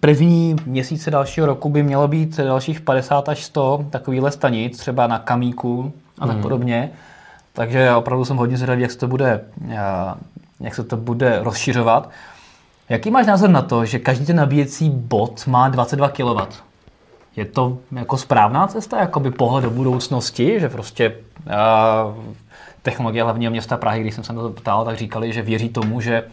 první 0.00 0.56
měsíce 0.66 1.10
dalšího 1.10 1.46
roku 1.46 1.68
by 1.68 1.82
mělo 1.82 2.08
být 2.08 2.36
dalších 2.36 2.80
50 2.80 3.28
až 3.28 3.44
100 3.44 3.86
takovýchhle 3.90 4.30
stanic, 4.30 4.78
třeba 4.78 5.06
na 5.06 5.18
Kamíku 5.18 5.92
a 6.18 6.26
tak 6.26 6.38
podobně. 6.38 6.90
Takže 7.52 7.78
já 7.78 7.98
opravdu 7.98 8.24
jsem 8.24 8.36
hodně 8.36 8.56
zvědavý, 8.56 8.82
jak 8.82 8.90
se 8.90 8.98
to 8.98 9.08
bude, 9.08 9.40
uh, 9.64 9.72
jak 10.60 10.74
se 10.74 10.84
to 10.84 10.96
bude 10.96 11.38
rozšiřovat. 11.42 12.10
Jaký 12.88 13.10
máš 13.10 13.26
názor 13.26 13.50
na 13.50 13.62
to, 13.62 13.84
že 13.84 13.98
každý 13.98 14.26
ten 14.26 14.36
nabíjecí 14.36 14.90
bod 14.90 15.46
má 15.46 15.68
22 15.68 16.08
kW? 16.08 16.40
Je 17.36 17.44
to 17.44 17.78
jako 17.92 18.16
správná 18.16 18.66
cesta, 18.66 19.00
jakoby 19.00 19.30
pohled 19.30 19.64
do 19.64 19.70
budoucnosti, 19.70 20.60
že 20.60 20.68
prostě 20.68 21.14
uh, 21.46 22.24
technologie 22.82 23.22
hlavního 23.22 23.50
města 23.50 23.76
Prahy, 23.76 24.00
když 24.00 24.14
jsem 24.14 24.24
se 24.24 24.32
na 24.32 24.42
to 24.42 24.50
ptal, 24.50 24.84
tak 24.84 24.96
říkali, 24.96 25.32
že 25.32 25.42
věří 25.42 25.68
tomu, 25.68 26.00
že 26.00 26.24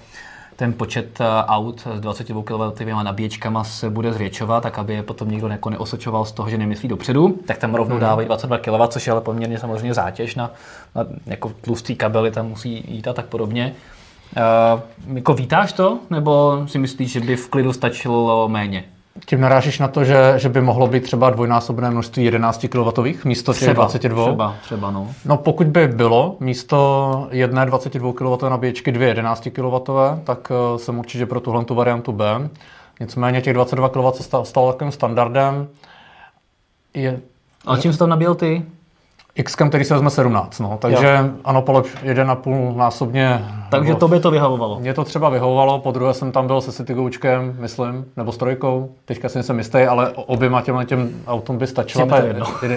ten 0.56 0.74
počet 0.74 1.20
uh, 1.20 1.26
aut 1.26 1.88
s 1.96 2.00
22 2.00 2.44
kW 2.44 3.04
nabíječkama 3.04 3.64
se 3.64 3.90
bude 3.90 4.14
zvětšovat, 4.14 4.64
tak 4.64 4.80
aby 4.80 4.94
je 4.94 5.04
potom 5.04 5.32
někdo 5.32 5.48
jako 5.48 5.70
neosočoval 5.70 6.26
z 6.26 6.32
toho, 6.32 6.50
že 6.50 6.58
nemyslí 6.58 6.90
dopředu, 6.90 7.40
tak 7.46 7.58
tam 7.58 7.76
rovnou 7.76 8.00
dávají 8.00 8.28
22 8.28 8.58
kW, 8.58 8.88
což 8.88 9.08
je 9.08 9.12
ale 9.12 9.22
poměrně 9.22 9.60
samozřejmě 9.60 9.94
zátěž 9.94 10.36
na, 10.36 10.52
na 10.96 11.06
jako 11.26 11.52
tlustý 11.62 11.96
kabely, 11.96 12.32
tam 12.32 12.48
musí 12.48 12.86
jít 12.88 13.08
a 13.08 13.14
tak 13.14 13.26
podobně. 13.26 13.74
Uh, 14.38 15.16
jako 15.16 15.34
vítáš 15.34 15.74
to, 15.74 16.00
nebo 16.10 16.64
si 16.68 16.80
myslíš, 16.80 17.12
že 17.12 17.20
by 17.20 17.36
v 17.36 17.50
klidu 17.50 17.74
stačilo 17.74 18.50
méně? 18.50 18.84
Tím 19.26 19.42
narážíš 19.42 19.80
na 19.80 19.88
to, 19.88 20.04
že, 20.04 20.34
že 20.38 20.50
by 20.50 20.62
mohlo 20.62 20.88
být 20.88 21.04
třeba 21.04 21.30
dvojnásobné 21.30 21.92
množství 21.92 22.24
11 22.26 22.66
kW 22.70 23.26
místo 23.26 23.54
těch 23.54 23.74
22? 23.74 24.24
Třeba, 24.26 24.56
třeba, 24.62 24.92
no. 24.92 25.08
No 25.26 25.38
pokud 25.38 25.68
by 25.68 25.88
bylo 25.88 26.38
místo 26.40 27.28
jedné 27.32 27.66
22 27.66 28.14
kW 28.14 28.50
nabíječky 28.50 28.92
dvě 28.92 29.08
11 29.08 29.48
kW, 29.54 29.76
tak 30.24 30.52
uh, 30.52 30.78
jsem 30.78 31.00
určitě 31.00 31.26
pro 31.26 31.40
tuhle 31.40 31.66
tu 31.66 31.76
variantu 31.76 32.12
B. 32.12 32.50
Nicméně 33.00 33.42
těch 33.42 33.54
22 33.54 33.90
kW 33.90 34.12
se 34.12 34.24
stalo, 34.24 34.46
stalo 34.46 34.72
takovým 34.72 34.92
standardem. 34.92 35.68
Je, 36.94 37.20
a 37.68 37.78
čím 37.78 37.94
jsi 37.94 38.00
tam 38.00 38.10
nabíjel 38.10 38.36
ty? 38.36 38.66
X, 39.36 39.56
který 39.56 39.84
se 39.84 39.94
vezme 39.94 40.10
17, 40.10 40.60
no. 40.60 40.78
Takže 40.82 41.20
jo. 41.24 41.30
ano, 41.44 41.62
polep 41.62 41.86
1,5 41.86 42.76
násobně. 42.76 43.46
Takže 43.70 43.96
to 43.96 44.08
by 44.08 44.20
to 44.20 44.32
vyhovovalo. 44.32 44.80
Mě 44.80 44.94
to 44.94 45.04
třeba 45.04 45.30
vyhovovalo, 45.30 45.80
po 45.80 45.92
druhé 45.92 46.14
jsem 46.14 46.32
tam 46.32 46.48
byl 46.48 46.62
se 46.62 46.72
Citygoučkem, 46.72 47.56
myslím, 47.60 48.06
nebo 48.18 48.32
s 48.32 48.38
trojkou, 48.38 48.92
teďka 49.06 49.30
si 49.30 49.38
nejsem 49.38 49.58
jistý, 49.58 49.78
ale 49.78 50.12
oběma 50.12 50.62
těm, 50.62 50.86
těm 50.86 51.10
autům 51.28 51.58
by 51.58 51.68
stačila 51.68 52.06
ta 52.06 52.18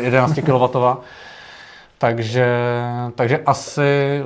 11 0.00 0.40
kW. 0.44 0.78
takže, 1.98 2.46
takže 3.14 3.38
asi 3.46 4.22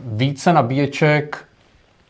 více 0.00 0.52
nabíječek 0.52 1.44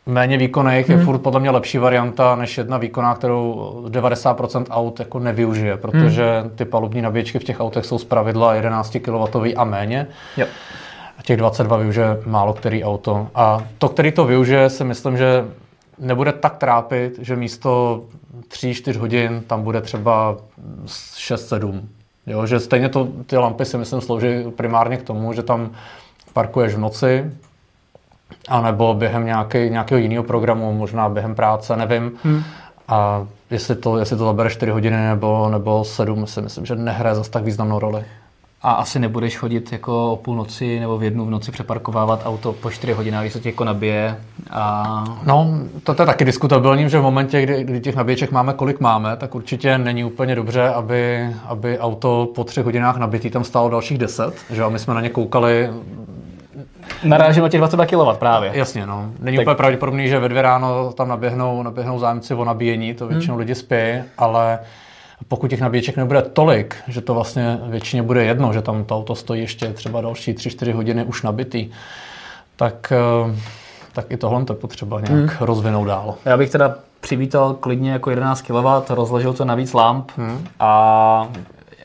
méně 0.06 0.38
výkonných 0.38 0.88
hmm. 0.88 0.98
je 0.98 1.04
furt 1.04 1.18
podle 1.18 1.40
mě 1.40 1.50
lepší 1.50 1.78
varianta 1.78 2.36
než 2.36 2.58
jedna 2.58 2.78
výkonná, 2.78 3.14
kterou 3.14 3.84
90% 3.88 4.64
aut 4.70 4.98
jako 5.00 5.18
nevyužije, 5.18 5.76
protože 5.76 6.40
hmm. 6.40 6.50
ty 6.50 6.64
palubní 6.64 7.02
nabíječky 7.02 7.38
v 7.38 7.44
těch 7.44 7.60
autech 7.60 7.84
jsou 7.84 7.98
pravidla 7.98 8.54
11 8.54 8.96
kW 9.02 9.48
a 9.56 9.64
méně. 9.64 10.06
Jo. 10.36 10.46
A 11.18 11.22
těch 11.22 11.36
22 11.36 11.76
využije 11.76 12.06
málo 12.26 12.52
který 12.52 12.84
auto. 12.84 13.28
A 13.34 13.62
to, 13.78 13.88
který 13.88 14.12
to 14.12 14.24
využije, 14.24 14.70
si 14.70 14.84
myslím, 14.84 15.16
že 15.16 15.44
nebude 15.98 16.32
tak 16.32 16.56
trápit, 16.56 17.18
že 17.22 17.36
místo 17.36 18.02
3-4 18.48 18.98
hodin 18.98 19.42
tam 19.46 19.62
bude 19.62 19.80
třeba 19.80 20.36
6-7. 20.86 21.80
Jo, 22.26 22.46
že 22.46 22.60
stejně 22.60 22.88
to, 22.88 23.08
ty 23.26 23.36
lampy 23.36 23.64
si 23.64 23.78
myslím 23.78 24.00
slouží 24.00 24.44
primárně 24.56 24.96
k 24.96 25.02
tomu, 25.02 25.32
že 25.32 25.42
tam 25.42 25.70
parkuješ 26.32 26.74
v 26.74 26.78
noci, 26.78 27.30
a 28.48 28.60
nebo 28.60 28.94
během 28.94 29.26
nějaký, 29.26 29.58
nějakého 29.70 29.98
jiného 29.98 30.24
programu, 30.24 30.72
možná 30.72 31.08
během 31.08 31.34
práce, 31.34 31.76
nevím. 31.76 32.12
Hmm. 32.24 32.42
A 32.88 33.26
jestli 33.50 33.74
to, 33.74 33.98
jestli 33.98 34.16
to 34.16 34.24
zabere 34.24 34.50
4 34.50 34.72
hodiny 34.72 34.96
nebo, 34.96 35.48
nebo 35.48 35.84
7, 35.84 36.26
si 36.26 36.42
myslím, 36.42 36.66
že 36.66 36.76
nehraje 36.76 37.14
zase 37.14 37.30
tak 37.30 37.44
významnou 37.44 37.78
roli. 37.78 38.04
A 38.62 38.72
asi 38.72 38.98
nebudeš 38.98 39.36
chodit 39.36 39.72
jako 39.72 40.12
o 40.12 40.16
půlnoci 40.16 40.80
nebo 40.80 40.98
v 40.98 41.02
jednu 41.02 41.26
v 41.26 41.30
noci 41.30 41.52
přeparkovávat 41.52 42.22
auto 42.24 42.52
po 42.52 42.70
4 42.70 42.92
hodinách, 42.92 43.22
když 43.22 43.32
se 43.32 43.40
tě 43.40 43.48
jako 43.48 43.64
nabije. 43.64 44.16
A... 44.50 45.04
No, 45.26 45.58
to, 45.82 45.94
to 45.94 46.02
je 46.02 46.06
taky 46.06 46.24
diskutabilní, 46.24 46.88
že 46.88 46.98
v 46.98 47.02
momentě, 47.02 47.42
kdy, 47.42 47.64
kdy 47.64 47.80
těch 47.80 47.96
nabíječek 47.96 48.32
máme, 48.32 48.52
kolik 48.52 48.80
máme, 48.80 49.16
tak 49.16 49.34
určitě 49.34 49.78
není 49.78 50.04
úplně 50.04 50.34
dobře, 50.34 50.68
aby, 50.68 51.30
aby 51.44 51.78
auto 51.78 52.28
po 52.34 52.44
3 52.44 52.62
hodinách 52.62 52.96
nabitý 52.96 53.30
tam 53.30 53.44
stálo 53.44 53.70
dalších 53.70 53.98
10. 53.98 54.34
Že? 54.50 54.62
A 54.62 54.68
my 54.68 54.78
jsme 54.78 54.94
na 54.94 55.00
ně 55.00 55.08
koukali 55.08 55.70
Narážím 57.04 57.42
na 57.42 57.48
těch 57.48 57.58
22 57.58 57.86
kW 57.86 58.18
právě. 58.18 58.50
Jasně, 58.54 58.86
no. 58.86 59.10
Není 59.18 59.36
tak. 59.36 59.44
úplně 59.44 59.56
pravděpodobný, 59.56 60.08
že 60.08 60.18
ve 60.18 60.28
dvě 60.28 60.42
ráno 60.42 60.92
tam 60.92 61.08
naběhnou, 61.08 61.62
naběhnou 61.62 61.98
zájemci 61.98 62.34
o 62.34 62.44
nabíjení, 62.44 62.94
to 62.94 63.06
většinou 63.06 63.34
hmm. 63.34 63.40
lidi 63.40 63.54
spí, 63.54 63.76
ale 64.18 64.58
pokud 65.28 65.48
těch 65.48 65.60
nabíječek 65.60 65.96
nebude 65.96 66.22
tolik, 66.22 66.76
že 66.88 67.00
to 67.00 67.14
vlastně 67.14 67.58
většině 67.66 68.02
bude 68.02 68.24
jedno, 68.24 68.52
že 68.52 68.62
tam 68.62 68.84
to 68.84 68.96
auto 68.96 69.14
stojí 69.14 69.40
ještě 69.40 69.72
třeba 69.72 70.00
další 70.00 70.34
3-4 70.34 70.72
hodiny 70.72 71.04
už 71.04 71.22
nabitý, 71.22 71.70
tak, 72.56 72.92
eh, 72.92 73.36
tak 73.92 74.06
i 74.10 74.16
tohle 74.16 74.44
to 74.44 74.54
potřeba 74.54 75.00
nějak 75.00 75.30
hmm. 75.30 75.46
rozvinout 75.46 75.84
dál. 75.84 76.14
Já 76.24 76.36
bych 76.36 76.50
teda 76.50 76.74
přivítal 77.00 77.54
klidně 77.54 77.92
jako 77.92 78.10
11 78.10 78.42
kW, 78.42 78.94
rozložil 78.94 79.32
to 79.32 79.44
na 79.44 79.54
víc 79.54 79.72
lamp 79.72 80.12
hmm. 80.16 80.46
a 80.60 81.28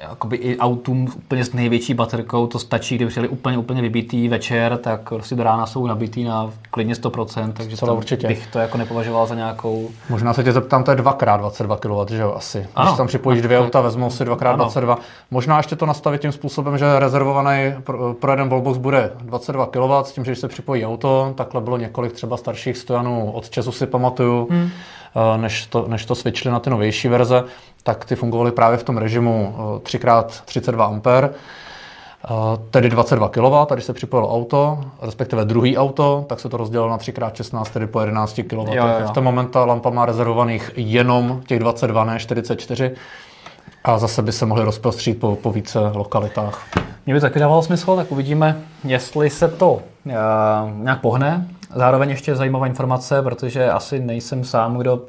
jakoby 0.02 0.36
i 0.36 0.58
autům 0.58 1.08
úplně 1.18 1.46
s 1.46 1.54
největší 1.54 1.94
baterkou 1.94 2.48
to 2.48 2.60
stačí, 2.60 2.96
kdyby 2.96 3.10
přijeli 3.10 3.28
úplně, 3.28 3.58
úplně 3.58 3.82
vybitý 3.82 4.28
večer, 4.28 4.78
tak 4.78 5.10
prostě 5.10 5.36
do 5.36 5.44
rána 5.44 5.66
jsou 5.66 5.88
nabitý 5.88 6.24
na 6.24 6.52
klidně 6.72 6.94
100%, 6.94 7.54
takže 7.54 7.78
to 7.78 7.96
určitě. 7.96 8.28
bych 8.28 8.48
to 8.48 8.60
jako 8.60 8.78
nepovažoval 8.78 9.28
za 9.28 9.36
nějakou... 9.36 9.90
Možná 10.10 10.34
se 10.34 10.44
tě 10.44 10.52
zeptám, 10.52 10.84
to 10.84 10.92
je 10.92 10.98
2x22 10.98 11.78
kW, 11.78 12.14
že 12.14 12.22
jo, 12.22 12.34
asi. 12.36 12.68
Ano. 12.76 12.92
Když 12.92 12.98
tam 12.98 13.08
připojíš 13.08 13.42
dvě 13.42 13.60
auta, 13.60 13.82
vezmou 13.82 14.10
si 14.10 14.26
2x22. 14.26 14.98
Možná 15.32 15.58
ještě 15.58 15.76
to 15.76 15.86
nastavit 15.86 16.22
tím 16.22 16.32
způsobem, 16.32 16.78
že 16.78 17.00
rezervovaný 17.00 17.74
pro, 17.84 18.14
pro 18.14 18.32
jeden 18.32 18.50
wallbox 18.50 18.78
bude 18.78 19.12
22 19.22 19.66
kW, 19.66 19.94
s 20.04 20.12
tím, 20.12 20.26
že 20.26 20.32
když 20.32 20.40
se 20.40 20.48
připojí 20.48 20.86
auto, 20.86 21.34
takhle 21.38 21.62
bylo 21.62 21.78
několik 21.78 22.14
třeba 22.14 22.38
starších 22.38 22.78
stojanů 22.78 23.32
od 23.32 23.50
Česu 23.50 23.72
si 23.72 23.88
pamatuju, 23.88 24.48
hmm. 24.52 24.70
Eh, 25.16 25.38
než 25.38 25.66
to, 25.66 25.86
než 25.88 26.06
to 26.06 26.16
switchli 26.16 26.52
na 26.52 26.60
ty 26.60 26.70
novější 26.70 27.08
verze 27.08 27.44
tak 27.84 28.06
ty 28.06 28.16
fungovaly 28.16 28.52
právě 28.52 28.78
v 28.78 28.84
tom 28.84 28.98
režimu 28.98 29.56
3x32 29.84 31.30
A, 32.24 32.58
tedy 32.72 32.90
22 32.90 33.30
kW, 33.30 33.66
tady 33.66 33.82
se 33.82 33.94
připojilo 33.94 34.36
auto, 34.36 34.80
respektive 35.02 35.46
druhý 35.46 35.78
auto, 35.78 36.26
tak 36.30 36.40
se 36.40 36.50
to 36.50 36.58
rozdělilo 36.58 36.90
na 36.90 36.98
3x16, 36.98 37.64
tedy 37.64 37.88
po 37.88 38.00
11 38.00 38.40
kW. 38.50 38.54
Jo, 38.54 38.88
jo. 39.00 39.08
V 39.08 39.12
ten 39.12 39.24
moment 39.24 39.48
ta 39.48 39.66
lampa 39.66 39.90
má 39.90 40.06
rezervovaných 40.06 40.72
jenom 40.76 41.42
těch 41.48 41.60
22, 41.60 42.04
ne 42.04 42.20
44 42.20 42.92
a 43.84 43.98
zase 43.98 44.22
by 44.22 44.32
se 44.32 44.46
mohly 44.46 44.64
rozprostřít 44.64 45.20
po, 45.20 45.36
po 45.36 45.52
více 45.52 45.80
lokalitách. 45.80 46.68
Mně 47.06 47.14
by 47.14 47.22
taky 47.22 47.40
dávalo 47.40 47.64
smysl, 47.64 47.96
tak 47.96 48.12
uvidíme, 48.12 48.62
jestli 48.84 49.30
se 49.30 49.48
to 49.48 49.74
uh, 49.74 49.82
nějak 50.74 51.02
pohne. 51.02 51.48
Zároveň 51.76 52.10
ještě 52.10 52.36
zajímavá 52.36 52.68
informace, 52.68 53.22
protože 53.22 53.72
asi 53.72 54.00
nejsem 54.00 54.44
sám, 54.44 54.78
kdo 54.78 55.06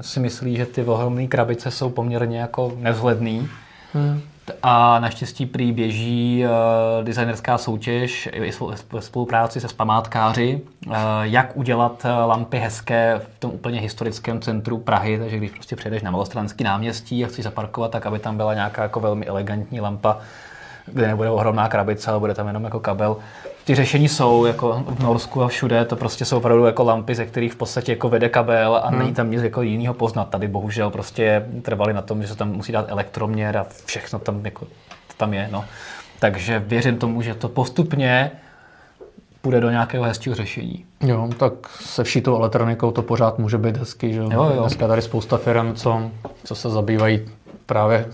si 0.00 0.20
myslí, 0.20 0.56
že 0.56 0.66
ty 0.66 0.84
ohromné 0.84 1.26
krabice 1.26 1.70
jsou 1.70 1.90
poměrně 1.90 2.40
jako 2.40 2.72
nevzhledný. 2.76 3.48
Hmm. 3.94 4.20
A 4.62 5.00
naštěstí 5.00 5.46
prý 5.46 5.72
běží 5.72 6.44
uh, 6.44 7.04
designerská 7.04 7.58
soutěž 7.58 8.28
i 8.32 8.52
ve 8.92 9.00
spolupráci 9.00 9.60
se 9.60 9.68
spamátkáři, 9.68 10.60
uh, 10.86 10.94
jak 11.22 11.56
udělat 11.56 12.06
lampy 12.26 12.58
hezké 12.58 13.20
v 13.36 13.38
tom 13.38 13.50
úplně 13.50 13.80
historickém 13.80 14.40
centru 14.40 14.78
Prahy, 14.78 15.18
takže 15.18 15.36
když 15.36 15.50
prostě 15.50 15.76
přejdeš 15.76 16.02
na 16.02 16.10
Malostranský 16.10 16.64
náměstí 16.64 17.24
a 17.24 17.28
chceš 17.28 17.44
zaparkovat, 17.44 17.90
tak 17.90 18.06
aby 18.06 18.18
tam 18.18 18.36
byla 18.36 18.54
nějaká 18.54 18.82
jako 18.82 19.00
velmi 19.00 19.26
elegantní 19.26 19.80
lampa, 19.80 20.18
kde 20.86 21.06
nebude 21.06 21.30
ohromná 21.30 21.68
krabice, 21.68 22.10
ale 22.10 22.20
bude 22.20 22.34
tam 22.34 22.46
jenom 22.46 22.64
jako 22.64 22.80
kabel, 22.80 23.16
ty 23.70 23.74
řešení 23.74 24.08
jsou 24.08 24.44
jako 24.44 24.84
v 24.86 25.02
Norsku 25.02 25.42
a 25.42 25.48
všude, 25.48 25.84
to 25.84 25.96
prostě 25.96 26.24
jsou 26.24 26.36
opravdu 26.36 26.64
jako 26.64 26.84
lampy, 26.84 27.14
ze 27.14 27.26
kterých 27.26 27.52
v 27.52 27.56
podstatě 27.56 27.92
jako 27.92 28.08
vede 28.08 28.28
kabel 28.28 28.76
a 28.76 28.88
hmm. 28.88 28.98
není 28.98 29.14
tam 29.14 29.30
nic 29.30 29.42
jako 29.42 29.62
jiného 29.62 29.94
poznat. 29.94 30.28
Tady 30.28 30.48
bohužel 30.48 30.90
prostě 30.90 31.46
trvali 31.62 31.92
na 31.92 32.02
tom, 32.02 32.22
že 32.22 32.28
se 32.28 32.36
tam 32.36 32.52
musí 32.52 32.72
dát 32.72 32.84
elektroměr 32.88 33.56
a 33.56 33.66
všechno 33.84 34.18
tam 34.18 34.44
jako 34.44 34.66
tam 35.16 35.34
je. 35.34 35.48
No. 35.52 35.64
Takže 36.18 36.58
věřím 36.58 36.98
tomu, 36.98 37.22
že 37.22 37.34
to 37.34 37.48
postupně 37.48 38.30
půjde 39.40 39.60
do 39.60 39.70
nějakého 39.70 40.04
hezčího 40.04 40.34
řešení. 40.34 40.84
Jo, 41.00 41.28
tak 41.38 41.52
se 41.68 42.04
vší 42.04 42.20
tou 42.20 42.36
elektronikou 42.36 42.90
to 42.90 43.02
pořád 43.02 43.38
může 43.38 43.58
být 43.58 43.76
hezký. 43.76 44.12
Že? 44.12 44.20
Jo, 44.20 44.28
jo. 44.30 44.60
Dneska 44.60 44.88
tady 44.88 45.02
spousta 45.02 45.36
firm, 45.36 45.74
co, 45.74 46.10
co 46.44 46.54
se 46.54 46.70
zabývají 46.70 47.20
právě 47.66 48.06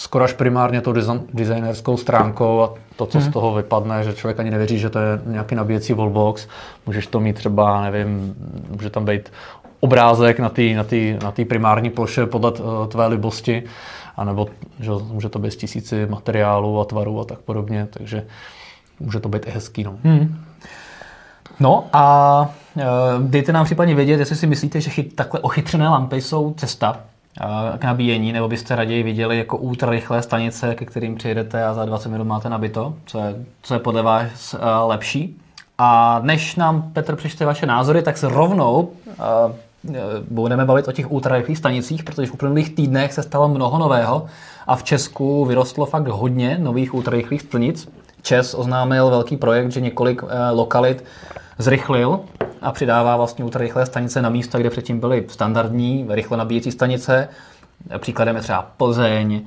skoro 0.00 0.24
až 0.24 0.32
primárně 0.32 0.80
tou 0.80 0.92
designerskou 1.32 1.96
stránkou 1.96 2.62
a 2.62 2.74
to, 2.96 3.06
co 3.06 3.18
hmm. 3.18 3.30
z 3.30 3.32
toho 3.32 3.54
vypadne, 3.54 4.04
že 4.04 4.14
člověk 4.14 4.40
ani 4.40 4.50
nevěří, 4.50 4.78
že 4.78 4.90
to 4.90 4.98
je 4.98 5.20
nějaký 5.26 5.54
nabíjecí 5.54 5.92
wallbox. 5.92 6.48
Můžeš 6.86 7.06
to 7.06 7.20
mít 7.20 7.36
třeba, 7.36 7.82
nevím, 7.90 8.34
může 8.70 8.90
tam 8.90 9.04
být 9.04 9.32
obrázek 9.80 10.38
na 10.38 10.48
té 10.48 10.62
na 10.62 10.84
tý, 10.84 11.16
na 11.22 11.32
tý 11.32 11.44
primární 11.44 11.90
ploše 11.90 12.26
podle 12.26 12.52
eh, 12.56 12.88
tvé 12.88 13.06
libosti, 13.06 13.62
anebo 14.16 14.48
že 14.80 14.90
může 14.90 15.28
to 15.28 15.38
být 15.38 15.52
z 15.52 15.56
tisíci 15.56 16.06
materiálů 16.06 16.80
a 16.80 16.84
tvarů 16.84 17.20
a 17.20 17.24
tak 17.24 17.38
podobně, 17.38 17.88
takže 17.90 18.26
může 19.00 19.20
to 19.20 19.28
být 19.28 19.46
i 19.46 19.50
hezký. 19.50 19.84
No. 19.84 19.98
Hmm. 20.04 20.44
No 21.60 21.84
a 21.92 22.54
e, 22.76 22.84
dejte 23.18 23.52
nám 23.52 23.64
případně 23.64 23.94
vědět, 23.94 24.20
jestli 24.20 24.36
si 24.36 24.46
myslíte, 24.46 24.80
že 24.80 24.90
chyt, 24.90 25.16
takhle 25.16 25.40
ochytřené 25.40 25.88
lampy 25.88 26.20
jsou 26.20 26.54
cesta 26.56 27.00
k 27.78 27.84
nabíjení, 27.84 28.32
nebo 28.32 28.48
byste 28.48 28.76
raději 28.76 29.02
viděli 29.02 29.38
jako 29.38 29.56
ultra 29.56 29.90
rychlé 29.90 30.22
stanice, 30.22 30.74
ke 30.74 30.84
kterým 30.84 31.14
přijedete 31.14 31.64
a 31.64 31.74
za 31.74 31.84
20 31.84 32.08
minut 32.08 32.24
máte 32.24 32.48
nabito, 32.48 32.94
co 33.06 33.18
je, 33.18 33.34
co 33.62 33.74
je 33.74 33.80
podle 33.80 34.02
vás 34.02 34.54
lepší. 34.86 35.40
A 35.82 36.20
než 36.24 36.56
nám 36.56 36.90
Petr 36.92 37.16
přečte 37.16 37.46
vaše 37.46 37.66
názory, 37.66 38.02
tak 38.02 38.18
se 38.18 38.28
rovnou 38.28 38.80
uh, 38.80 39.94
budeme 40.30 40.64
bavit 40.64 40.88
o 40.88 40.92
těch 40.92 41.12
ultrarychlých 41.12 41.58
stanicích, 41.58 42.04
protože 42.04 42.30
v 42.30 42.34
uplynulých 42.34 42.74
týdnech 42.74 43.12
se 43.12 43.22
stalo 43.22 43.48
mnoho 43.48 43.78
nového 43.78 44.26
a 44.66 44.76
v 44.76 44.82
Česku 44.82 45.44
vyrostlo 45.44 45.86
fakt 45.86 46.08
hodně 46.08 46.58
nových 46.58 46.94
ultrarychlých 46.94 47.42
stanic. 47.42 47.88
Čes 48.22 48.54
oznámil 48.54 49.10
velký 49.10 49.36
projekt, 49.36 49.72
že 49.72 49.80
několik 49.80 50.22
uh, 50.22 50.28
lokalit 50.52 51.04
zrychlil 51.58 52.20
a 52.62 52.72
přidává 52.72 53.16
vlastně 53.16 53.44
ultrarychlé 53.44 53.86
stanice 53.86 54.22
na 54.22 54.28
místa, 54.28 54.58
kde 54.58 54.70
předtím 54.70 55.00
byly 55.00 55.24
standardní 55.28 56.06
rychle 56.08 56.36
nabíjecí 56.36 56.72
stanice. 56.72 57.28
Příkladem 57.98 58.36
je 58.36 58.42
třeba 58.42 58.70
Plzeň, 58.76 59.42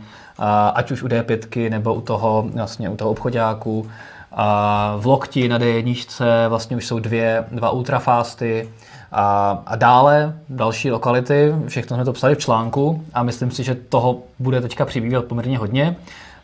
ať 0.73 0.91
už 0.91 1.03
u 1.03 1.07
D5 1.07 1.69
nebo 1.69 1.93
u 1.93 2.01
toho, 2.01 2.45
vlastně 2.53 2.89
u 2.89 2.95
toho 2.95 3.11
obchodáku. 3.11 3.89
A 4.31 4.95
v 4.97 5.05
Lokti 5.05 5.47
na 5.47 5.59
D1 5.59 6.49
vlastně 6.49 6.77
už 6.77 6.87
jsou 6.87 6.99
dvě, 6.99 7.45
dva 7.51 7.69
ultrafásty 7.69 8.69
a, 9.11 9.63
a 9.65 9.75
dále 9.75 10.33
další 10.49 10.91
lokality, 10.91 11.55
všechno 11.67 11.97
jsme 11.97 12.05
to 12.05 12.13
psali 12.13 12.35
v 12.35 12.37
článku 12.37 13.03
a 13.13 13.23
myslím 13.23 13.51
si, 13.51 13.63
že 13.63 13.75
toho 13.75 14.19
bude 14.39 14.61
teďka 14.61 14.85
přibývat 14.85 15.25
poměrně 15.25 15.57
hodně. 15.57 15.95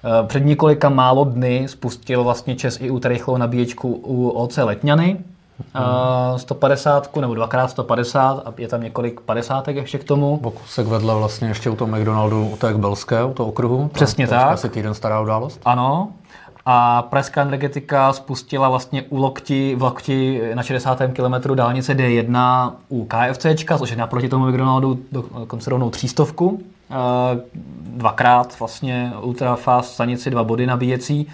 Eh, 0.04 0.28
před 0.28 0.40
několika 0.40 0.90
málo 0.90 1.24
dny 1.24 1.68
spustil 1.68 2.24
vlastně 2.24 2.56
Čes 2.56 2.82
i 2.82 2.92
rychlou 3.04 3.38
nabíječku 3.38 3.94
u 3.94 4.30
OC 4.30 4.58
Letňany, 4.58 5.18
hmm. 5.74 6.39
150 6.39 7.16
nebo 7.16 7.36
dvakrát 7.36 7.68
150 7.68 8.32
a 8.46 8.54
je 8.58 8.68
tam 8.68 8.82
několik 8.82 9.22
padesátek 9.22 9.75
ještě 9.75 9.98
k 9.98 10.04
tomu. 10.04 10.38
Pokusek 10.38 10.88
vedle 10.88 11.16
vlastně 11.16 11.48
ještě 11.48 11.70
u 11.70 11.75
toho 11.75 11.98
McDonaldu, 11.98 12.48
u 12.48 12.58
té 12.58 12.74
Belské, 12.74 13.24
u 13.24 13.34
toho 13.34 13.50
okruhu. 13.50 13.88
Přesně 13.88 14.28
tak. 14.28 14.51
Asi 14.51 14.70
týden 14.70 14.94
stará 14.94 15.22
událost. 15.22 15.62
Ano. 15.66 16.08
A 16.66 17.01
Pražská 17.01 17.42
energetika 17.42 18.13
spustila 18.13 18.70
vlastně 18.70 19.04
u 19.10 19.18
Lokti, 19.18 19.75
v 19.75 19.82
Lokti 19.82 20.42
na 20.54 20.63
60. 20.63 21.01
kilometru 21.13 21.56
dálnice 21.56 21.94
D1 21.94 22.72
u 22.89 23.06
KFC, 23.06 23.46
což 23.78 23.89
je 23.89 23.96
naproti 23.96 24.30
tomu 24.30 24.48
McDonaldu 24.48 25.00
dokonce 25.12 25.70
rovnou 25.70 25.89
třístovku. 25.89 26.62
Dvakrát 27.84 28.60
vlastně 28.60 29.13
ultrafast 29.22 29.94
stanici, 29.94 30.30
dva 30.30 30.44
body 30.44 30.66
nabíjecí. 30.66 31.28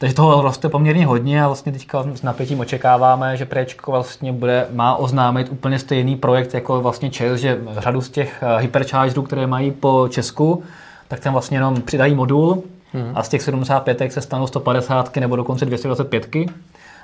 Takže 0.00 0.14
toho 0.14 0.42
roste 0.42 0.68
poměrně 0.68 1.06
hodně 1.06 1.44
a 1.44 1.46
vlastně 1.46 1.72
teďka 1.72 2.04
s 2.14 2.22
napětím 2.22 2.60
očekáváme, 2.60 3.36
že 3.36 3.46
Prečko 3.46 3.90
vlastně 3.90 4.32
bude, 4.32 4.66
má 4.72 4.96
oznámit 4.96 5.48
úplně 5.50 5.78
stejný 5.78 6.16
projekt 6.16 6.54
jako 6.54 6.80
vlastně 6.80 7.10
ČES, 7.10 7.40
že 7.40 7.60
řadu 7.78 8.00
z 8.00 8.10
těch 8.10 8.42
eh, 8.42 8.60
hyperchargerů, 8.60 9.22
které 9.22 9.46
mají 9.46 9.70
po 9.70 10.08
Česku, 10.10 10.62
tak 11.08 11.20
tam 11.20 11.32
vlastně 11.32 11.56
jenom 11.56 11.82
přidají 11.82 12.14
modul 12.14 12.62
hmm. 12.92 13.12
a 13.14 13.22
z 13.22 13.28
těch 13.28 13.42
75 13.42 14.12
se 14.12 14.20
stanou 14.20 14.46
150 14.46 15.16
nebo 15.16 15.36
dokonce 15.36 15.66
225, 15.66 16.50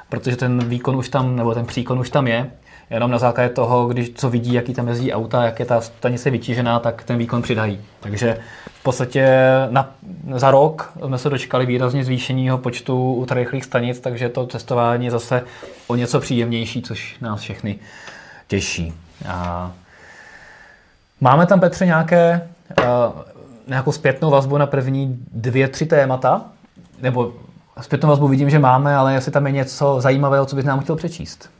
protože 0.08 0.36
ten 0.36 0.68
výkon 0.68 0.96
už 0.96 1.08
tam, 1.08 1.36
nebo 1.36 1.54
ten 1.54 1.66
příkon 1.66 1.98
už 1.98 2.10
tam 2.10 2.26
je 2.26 2.50
jenom 2.90 3.10
na 3.10 3.18
základě 3.18 3.54
toho, 3.54 3.86
když 3.86 4.10
co 4.14 4.30
vidí, 4.30 4.52
jaký 4.52 4.74
tam 4.74 4.88
jezdí 4.88 5.12
auta, 5.12 5.44
jak 5.44 5.60
je 5.60 5.66
ta 5.66 5.80
stanice 5.80 6.30
vytížená, 6.30 6.78
tak 6.78 7.04
ten 7.04 7.18
výkon 7.18 7.42
přidají. 7.42 7.80
Takže 8.00 8.38
podstatě 8.86 9.28
na, 9.70 9.90
za 10.34 10.50
rok 10.50 10.92
jsme 11.06 11.18
se 11.18 11.30
dočkali 11.30 11.66
výrazně 11.66 12.04
zvýšeného 12.04 12.58
počtu 12.58 13.12
ultrarychlých 13.12 13.64
stanic, 13.64 14.00
takže 14.00 14.28
to 14.28 14.46
cestování 14.46 15.04
je 15.04 15.10
zase 15.10 15.42
o 15.86 15.96
něco 15.96 16.20
příjemnější, 16.20 16.82
což 16.82 17.18
nás 17.20 17.40
všechny 17.40 17.78
těší. 18.48 18.94
A 19.28 19.72
máme 21.20 21.46
tam, 21.46 21.60
Petře, 21.60 21.86
nějaké, 21.86 22.48
uh, 22.78 22.86
nějakou 23.66 23.92
zpětnou 23.92 24.30
vazbu 24.30 24.58
na 24.58 24.66
první 24.66 25.18
dvě, 25.32 25.68
tři 25.68 25.86
témata? 25.86 26.42
Nebo 27.02 27.32
zpětnou 27.80 28.08
vazbu 28.08 28.28
vidím, 28.28 28.50
že 28.50 28.58
máme, 28.58 28.96
ale 28.96 29.14
jestli 29.14 29.32
tam 29.32 29.46
je 29.46 29.52
něco 29.52 30.00
zajímavého, 30.00 30.46
co 30.46 30.56
bys 30.56 30.64
nám 30.64 30.80
chtěl 30.80 30.96
přečíst? 30.96 31.55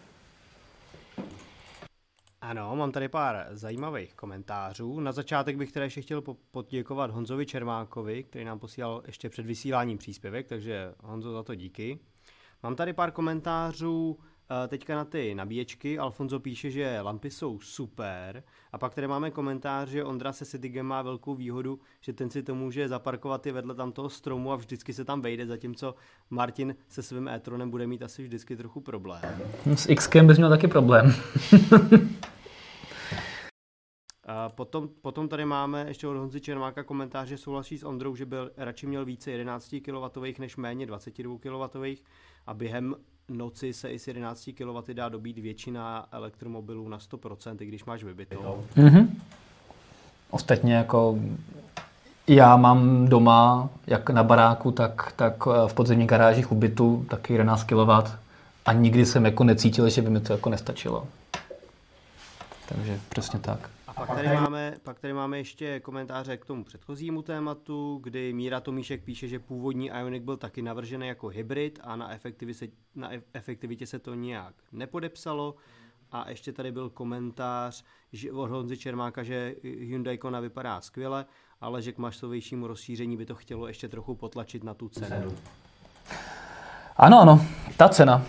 Ano, 2.47 2.76
mám 2.76 2.93
tady 2.93 3.09
pár 3.09 3.47
zajímavých 3.50 4.15
komentářů. 4.15 5.00
Na 5.00 5.12
začátek 5.12 5.57
bych 5.57 5.73
teda 5.73 5.85
ještě 5.85 6.03
chtěl 6.03 6.23
poděkovat 6.50 7.11
Honzovi 7.11 7.47
Čermákovi, 7.47 8.23
který 8.23 8.45
nám 8.45 8.59
posílal 8.59 9.03
ještě 9.07 9.29
před 9.29 9.47
vysíláním 9.47 9.99
příspěvek, 9.99 10.47
takže 10.47 10.95
Honzo 11.03 11.33
za 11.33 11.43
to 11.43 11.55
díky. 11.55 11.99
Mám 12.62 12.76
tady 12.76 12.93
pár 12.93 13.11
komentářů 13.11 14.19
eh, 14.65 14.69
teďka 14.69 14.97
na 14.97 15.05
ty 15.05 15.35
nabíječky. 15.35 15.99
Alfonso 15.99 16.41
píše, 16.41 16.71
že 16.71 17.00
lampy 17.00 17.31
jsou 17.31 17.61
super. 17.61 18.43
A 18.73 18.79
pak 18.79 18.95
tady 18.95 19.07
máme 19.07 19.31
komentář, 19.31 19.88
že 19.88 20.05
Ondra 20.05 20.33
se 20.33 20.45
Citigem 20.45 20.87
má 20.87 21.03
velkou 21.03 21.35
výhodu, 21.35 21.81
že 22.00 22.12
ten 22.12 22.31
si 22.31 22.43
to 22.43 22.55
může 22.55 22.88
zaparkovat 22.88 23.47
i 23.47 23.53
vedle 23.53 23.75
tam 23.75 23.93
toho 23.93 24.11
stromu 24.11 24.53
a 24.53 24.57
vždycky 24.57 24.93
se 24.93 25.05
tam 25.05 25.21
vejde, 25.21 25.47
zatímco 25.47 25.95
Martin 26.31 26.76
se 26.88 27.03
svým 27.03 27.29
e 27.29 27.41
bude 27.67 27.87
mít 27.87 28.03
asi 28.03 28.23
vždycky 28.23 28.57
trochu 28.57 28.81
problém. 28.81 29.23
S 29.75 29.95
Xkem 29.95 30.26
bys 30.26 30.37
měl 30.37 30.50
taky 30.50 30.69
problém. 30.69 31.15
Potom, 34.49 34.89
potom 35.02 35.28
tady 35.28 35.45
máme 35.45 35.84
ještě 35.89 36.08
od 36.08 36.17
Honzy 36.17 36.41
Čermáka 36.41 36.82
komentář, 36.82 37.28
že 37.28 37.39
souhlasí 37.39 37.78
s 37.78 37.84
Ondrou, 37.84 38.17
že 38.17 38.26
byl 38.26 38.50
radši 38.56 38.86
měl 38.86 39.04
více 39.04 39.30
11 39.30 39.75
kW 39.84 40.39
než 40.39 40.56
méně 40.56 40.86
22 40.86 41.39
kW 41.39 41.84
a 42.47 42.54
během 42.54 42.95
noci 43.28 43.73
se 43.73 43.91
i 43.91 43.99
s 43.99 44.06
11 44.06 44.50
kW 44.58 44.93
dá 44.93 45.08
dobít 45.08 45.39
většina 45.39 46.06
elektromobilů 46.12 46.89
na 46.89 46.99
100%, 46.99 47.56
i 47.60 47.67
když 47.67 47.84
máš 47.84 48.04
vybitou. 48.04 48.65
Mm-hmm. 48.76 49.08
Ostatně 50.30 50.75
jako 50.75 51.19
já 52.28 52.56
mám 52.56 53.08
doma, 53.08 53.69
jak 53.86 54.10
na 54.10 54.23
baráku, 54.23 54.73
tak, 54.73 55.12
tak 55.17 55.47
v 55.47 55.75
podzemní 55.75 56.06
garážích 56.06 56.52
u 56.52 56.54
bytu 56.54 57.06
taky 57.10 57.32
11 57.32 57.65
kW 57.65 57.91
a 58.67 58.73
nikdy 58.73 59.06
jsem 59.06 59.25
jako 59.25 59.45
necítil, 59.45 59.89
že 59.89 60.02
by 60.02 60.10
mi 60.10 60.21
to 60.21 60.32
jako 60.32 60.50
nestačilo. 60.50 61.06
Takže 62.69 63.00
přesně 63.08 63.39
tak. 63.39 63.71
Pak 63.97 64.09
tady, 64.15 64.28
máme, 64.28 64.75
pak 64.82 65.00
tady 65.00 65.13
máme 65.13 65.39
ještě 65.39 65.80
komentáře 65.80 66.37
k 66.37 66.45
tomu 66.45 66.65
předchozímu 66.65 67.23
tématu, 67.23 68.00
kdy 68.02 68.32
Míra 68.32 68.61
Tomíšek 68.61 69.04
píše, 69.04 69.28
že 69.28 69.39
původní 69.39 69.87
Ionic 69.87 70.23
byl 70.23 70.37
taky 70.37 70.63
navržený 70.63 71.06
jako 71.06 71.28
hybrid 71.28 71.80
a 71.82 71.97
na 71.97 72.13
efektivitě, 72.13 72.69
na 72.95 73.11
efektivitě 73.32 73.87
se 73.87 73.99
to 73.99 74.15
nijak 74.15 74.54
nepodepsalo. 74.73 75.54
A 76.13 76.30
ještě 76.30 76.52
tady 76.52 76.73
byl 76.73 76.91
komentář 76.91 77.85
že 78.13 78.32
od 78.32 78.50
Honzy 78.50 78.76
Čermáka, 78.76 79.23
že 79.23 79.54
Hyundai 79.63 80.19
Kona 80.19 80.41
vypadá 80.41 80.80
skvěle, 80.80 81.26
ale 81.61 81.82
že 81.82 81.93
k 81.93 81.99
masovějšímu 81.99 82.67
rozšíření 82.67 83.17
by 83.17 83.26
to 83.26 83.35
chtělo 83.35 83.69
ještě 83.69 83.89
trochu 83.89 84.15
potlačit 84.15 84.65
na 84.65 84.75
tu 84.75 84.89
cenu. 84.89 85.32
Ano, 86.97 87.21
ano, 87.21 87.47
ta 87.76 87.89
cena. 87.89 88.23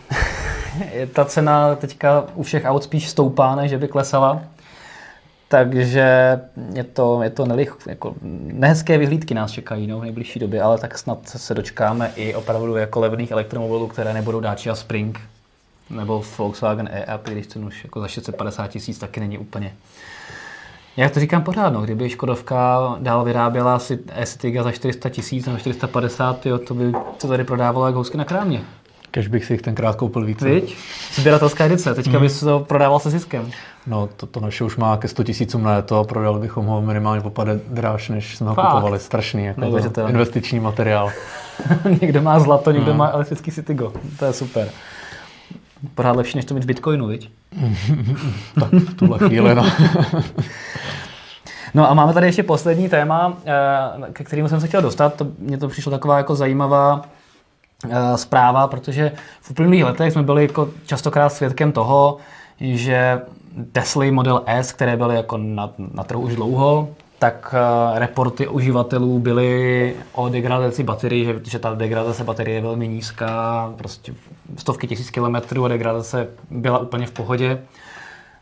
ta 1.13 1.25
cena 1.25 1.75
teďka 1.75 2.27
u 2.35 2.43
všech 2.43 2.65
aut 2.65 2.83
spíš 2.83 3.09
stoupá, 3.09 3.55
než 3.55 3.69
že 3.69 3.77
by 3.77 3.87
klesala. 3.87 4.43
Takže 5.49 6.39
je 6.73 6.83
to, 6.83 7.23
je 7.23 7.29
to 7.29 7.45
nelich, 7.45 7.77
jako 7.87 8.15
nehezké 8.21 8.97
vyhlídky 8.97 9.33
nás 9.33 9.51
čekají 9.51 9.87
no, 9.87 9.99
v 9.99 10.03
nejbližší 10.03 10.39
době, 10.39 10.61
ale 10.61 10.77
tak 10.77 10.97
snad 10.97 11.29
se 11.29 11.53
dočkáme 11.53 12.11
i 12.15 12.35
opravdu 12.35 12.75
jako 12.75 12.99
levných 12.99 13.31
elektromobilů, 13.31 13.87
které 13.87 14.13
nebudou 14.13 14.39
Dacia 14.39 14.75
Spring 14.75 15.19
nebo 15.89 16.23
Volkswagen 16.37 16.89
e-up, 16.91 17.29
když 17.29 17.47
ten 17.47 17.65
už 17.65 17.83
jako 17.83 18.01
za 18.01 18.07
650 18.07 18.67
tisíc 18.67 18.99
taky 18.99 19.19
není 19.19 19.37
úplně. 19.37 19.73
Já 20.97 21.09
to 21.09 21.19
říkám 21.19 21.43
pořád, 21.43 21.69
no, 21.69 21.81
kdyby 21.81 22.09
Škodovka 22.09 22.79
dál 22.99 23.23
vyráběla 23.23 23.79
si 23.79 23.99
e 24.09 24.63
za 24.63 24.71
400 24.71 25.09
tisíc 25.09 25.45
nebo 25.45 25.57
450, 25.57 26.45
jo, 26.45 26.57
to 26.57 26.73
by 26.73 26.93
to 27.17 27.27
tady 27.27 27.43
prodávalo 27.43 27.85
jako 27.85 27.97
housky 27.97 28.17
na 28.17 28.25
krámě. 28.25 28.61
Kež 29.11 29.27
bych 29.27 29.45
si 29.45 29.53
jich 29.53 29.61
tenkrát 29.61 29.95
koupil 29.95 30.25
víc. 30.25 30.41
Víď? 30.41 30.77
Sběratelská 31.13 31.65
edice, 31.65 31.95
teďka 31.95 32.17
mm. 32.17 32.21
bys 32.23 32.39
to 32.39 32.59
prodával 32.59 32.99
se 32.99 33.09
ziskem. 33.09 33.51
No, 33.87 34.09
to, 34.17 34.25
to 34.25 34.39
naše 34.39 34.63
už 34.63 34.77
má 34.77 34.97
ke 34.97 35.07
100 35.07 35.23
tisícům 35.23 35.63
na 35.63 35.81
to 35.81 35.99
a 35.99 36.03
prodali 36.03 36.39
bychom 36.39 36.65
ho 36.65 36.81
minimálně 36.81 37.21
popade 37.21 37.59
dráž, 37.67 38.09
než 38.09 38.37
jsme 38.37 38.49
ho 38.49 38.55
Fakt. 38.55 38.65
kupovali. 38.65 38.99
Strašný, 38.99 39.45
jako 39.45 39.89
to 39.89 40.07
investiční 40.07 40.59
materiál. 40.59 41.11
někdo 42.01 42.21
má 42.21 42.39
zlato, 42.39 42.71
někdo 42.71 42.91
no. 42.91 42.97
má 42.97 43.09
elektrický 43.09 43.51
Citigo. 43.51 43.93
To 44.19 44.25
je 44.25 44.33
super. 44.33 44.69
Pořád 45.95 46.15
lepší, 46.15 46.37
než 46.37 46.45
to 46.45 46.53
mít 46.53 46.63
v 46.63 46.67
Bitcoinu, 46.67 47.07
viď? 47.07 47.29
tak 48.59 48.71
v 48.71 48.93
tuhle 48.93 49.19
chvíli, 49.19 49.55
no. 49.55 49.71
No 51.73 51.89
a 51.89 51.93
máme 51.93 52.13
tady 52.13 52.27
ještě 52.27 52.43
poslední 52.43 52.89
téma, 52.89 53.37
eh, 53.45 54.11
ke 54.13 54.23
kterému 54.23 54.47
jsem 54.47 54.61
se 54.61 54.67
chtěl 54.67 54.81
dostat. 54.81 55.15
To, 55.15 55.27
mně 55.39 55.57
to 55.57 55.67
přišlo 55.67 55.91
taková 55.91 56.17
jako 56.17 56.35
zajímavá 56.35 57.01
zpráva, 58.15 58.67
protože 58.67 59.11
v 59.41 59.51
uplynulých 59.51 59.83
letech 59.83 60.13
jsme 60.13 60.23
byli 60.23 60.43
jako 60.43 60.69
častokrát 60.85 61.33
svědkem 61.33 61.71
toho, 61.71 62.17
že 62.59 63.21
Tesly 63.71 64.11
Model 64.11 64.43
S, 64.45 64.71
které 64.71 64.97
byly 64.97 65.15
jako 65.15 65.37
na, 65.37 65.73
na 65.93 66.03
trhu 66.03 66.21
už 66.21 66.35
dlouho, 66.35 66.89
tak 67.19 67.53
uh, 67.53 67.97
reporty 67.99 68.47
uživatelů 68.47 69.19
byly 69.19 69.95
o 70.13 70.29
degradaci 70.29 70.83
baterii, 70.83 71.25
že, 71.25 71.39
že 71.43 71.59
ta 71.59 71.73
degradace 71.73 72.23
baterie 72.23 72.55
je 72.55 72.61
velmi 72.61 72.87
nízká, 72.87 73.73
prostě 73.77 74.13
stovky 74.57 74.87
tisíc 74.87 75.09
kilometrů 75.09 75.65
a 75.65 75.67
degradace 75.67 76.27
byla 76.51 76.79
úplně 76.79 77.05
v 77.05 77.11
pohodě. 77.11 77.61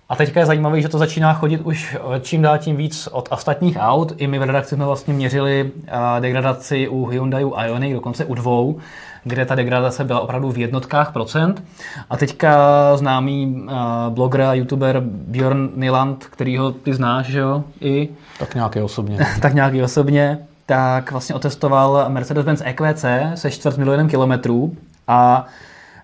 A 0.10 0.16
teďka 0.16 0.40
je 0.40 0.46
zajímavé, 0.46 0.82
že 0.82 0.90
to 0.90 0.98
začíná 0.98 1.34
chodit 1.34 1.62
už 1.62 1.98
eh, 2.16 2.20
čím 2.20 2.42
dál 2.42 2.58
tím 2.58 2.76
víc 2.76 3.08
od 3.12 3.28
ostatních 3.32 3.78
aut. 3.80 4.14
I 4.18 4.28
my 4.28 4.40
v 4.40 4.44
redakci 4.44 4.76
jsme 4.76 4.86
vlastně 4.86 5.14
měřili 5.14 5.72
uh, 5.74 5.90
degradaci 6.20 6.88
u 6.88 7.06
Hyundai 7.06 7.46
Ioniq, 7.66 7.94
dokonce 7.94 8.26
u 8.26 8.34
dvou 8.34 8.80
kde 9.28 9.46
ta 9.46 9.56
degradace 9.56 10.04
byla 10.04 10.20
opravdu 10.20 10.52
v 10.52 10.58
jednotkách 10.58 11.12
procent. 11.14 11.64
A 12.10 12.18
teďka 12.18 12.58
známý 12.98 13.48
uh, 13.48 13.74
bloger 14.10 14.42
a 14.42 14.54
youtuber 14.54 15.02
Björn 15.06 15.70
Niland, 15.76 16.26
kterýho 16.26 16.72
ty 16.72 16.94
znáš, 16.94 17.26
že 17.26 17.40
jo? 17.40 17.64
I, 17.82 18.10
tak 18.40 18.56
nějaký 18.56 18.82
osobně. 18.82 19.20
tak 19.42 19.54
nějaký 19.54 19.84
osobně 19.84 20.40
tak 20.66 21.12
vlastně 21.12 21.36
otestoval 21.36 22.06
Mercedes-Benz 22.10 22.62
EQC 22.66 23.06
se 23.40 23.52
čtvrt 23.52 23.78
milionem 23.78 24.10
kilometrů 24.10 24.76
a 25.08 25.46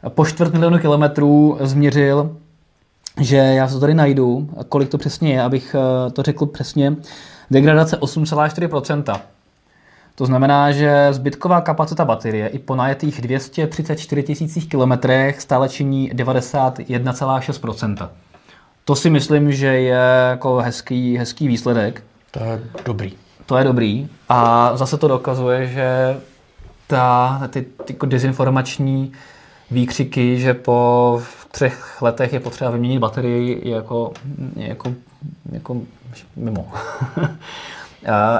po 0.09 0.25
čtvrt 0.25 0.53
milionu 0.53 0.79
kilometrů 0.79 1.57
změřil, 1.61 2.35
že 3.19 3.35
já 3.35 3.67
se 3.67 3.73
to 3.73 3.79
tady 3.79 3.93
najdu, 3.93 4.49
kolik 4.69 4.89
to 4.89 4.97
přesně 4.97 5.33
je, 5.33 5.41
abych 5.41 5.75
eh, 5.75 6.11
to 6.11 6.23
řekl 6.23 6.45
přesně, 6.45 6.95
degradace 7.51 7.99
8,4%. 7.99 9.19
To 10.15 10.25
znamená, 10.25 10.71
že 10.71 11.07
zbytková 11.11 11.61
kapacita 11.61 12.05
baterie 12.05 12.47
i 12.47 12.59
po 12.59 12.75
najetých 12.75 13.21
234 13.21 14.23
tisících 14.23 14.69
kilometrech 14.69 15.41
stále 15.41 15.69
činí 15.69 16.11
91,6%. 16.13 18.09
To 18.85 18.95
si 18.95 19.09
myslím, 19.09 19.51
že 19.51 19.67
je 19.67 20.01
jako 20.29 20.57
hezký, 20.57 21.17
hezký 21.17 21.47
výsledek. 21.47 22.03
To 22.31 22.43
je 22.43 22.59
dobrý. 22.85 23.13
To 23.45 23.57
je 23.57 23.63
dobrý. 23.63 24.09
A 24.29 24.71
zase 24.77 24.97
to 24.97 25.07
dokazuje, 25.07 25.67
že 25.67 26.17
ta, 26.87 27.41
ty, 27.49 27.61
ty 27.61 27.93
jako 27.93 28.05
dezinformační 28.05 29.11
výkřiky, 29.71 30.39
že 30.39 30.53
po 30.53 31.21
třech 31.51 32.01
letech 32.01 32.33
je 32.33 32.39
potřeba 32.39 32.71
vyměnit 32.71 32.99
baterii, 32.99 33.69
je 33.69 33.75
jako, 33.75 34.13
je 34.55 34.67
jako, 34.67 34.93
jako 35.51 35.81
mimo. 36.35 36.67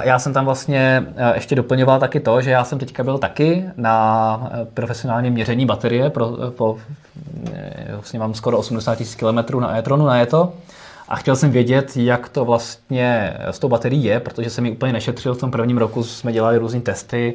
Já 0.02 0.18
jsem 0.18 0.32
tam 0.32 0.44
vlastně 0.44 1.06
ještě 1.34 1.54
doplňoval 1.54 2.00
taky 2.00 2.20
to, 2.20 2.40
že 2.40 2.50
já 2.50 2.64
jsem 2.64 2.78
teďka 2.78 3.04
byl 3.04 3.18
taky 3.18 3.64
na 3.76 4.50
profesionálním 4.74 5.32
měření 5.32 5.66
baterie, 5.66 6.10
pro, 6.10 6.36
po, 6.56 6.78
vlastně 7.92 8.18
mám 8.18 8.34
skoro 8.34 8.58
80 8.58 8.98
000 9.22 9.42
km 9.42 9.60
na 9.60 9.78
e-tronu 9.78 10.06
na 10.06 10.26
to. 10.26 10.52
A 11.08 11.16
chtěl 11.16 11.36
jsem 11.36 11.50
vědět, 11.50 11.96
jak 11.96 12.28
to 12.28 12.44
vlastně 12.44 13.36
s 13.50 13.58
tou 13.58 13.68
baterií 13.68 14.04
je, 14.04 14.20
protože 14.20 14.50
jsem 14.50 14.66
ji 14.66 14.72
úplně 14.72 14.92
nešetřil. 14.92 15.34
V 15.34 15.38
tom 15.38 15.50
prvním 15.50 15.78
roku 15.78 16.02
jsme 16.02 16.32
dělali 16.32 16.58
různé 16.58 16.80
testy, 16.80 17.34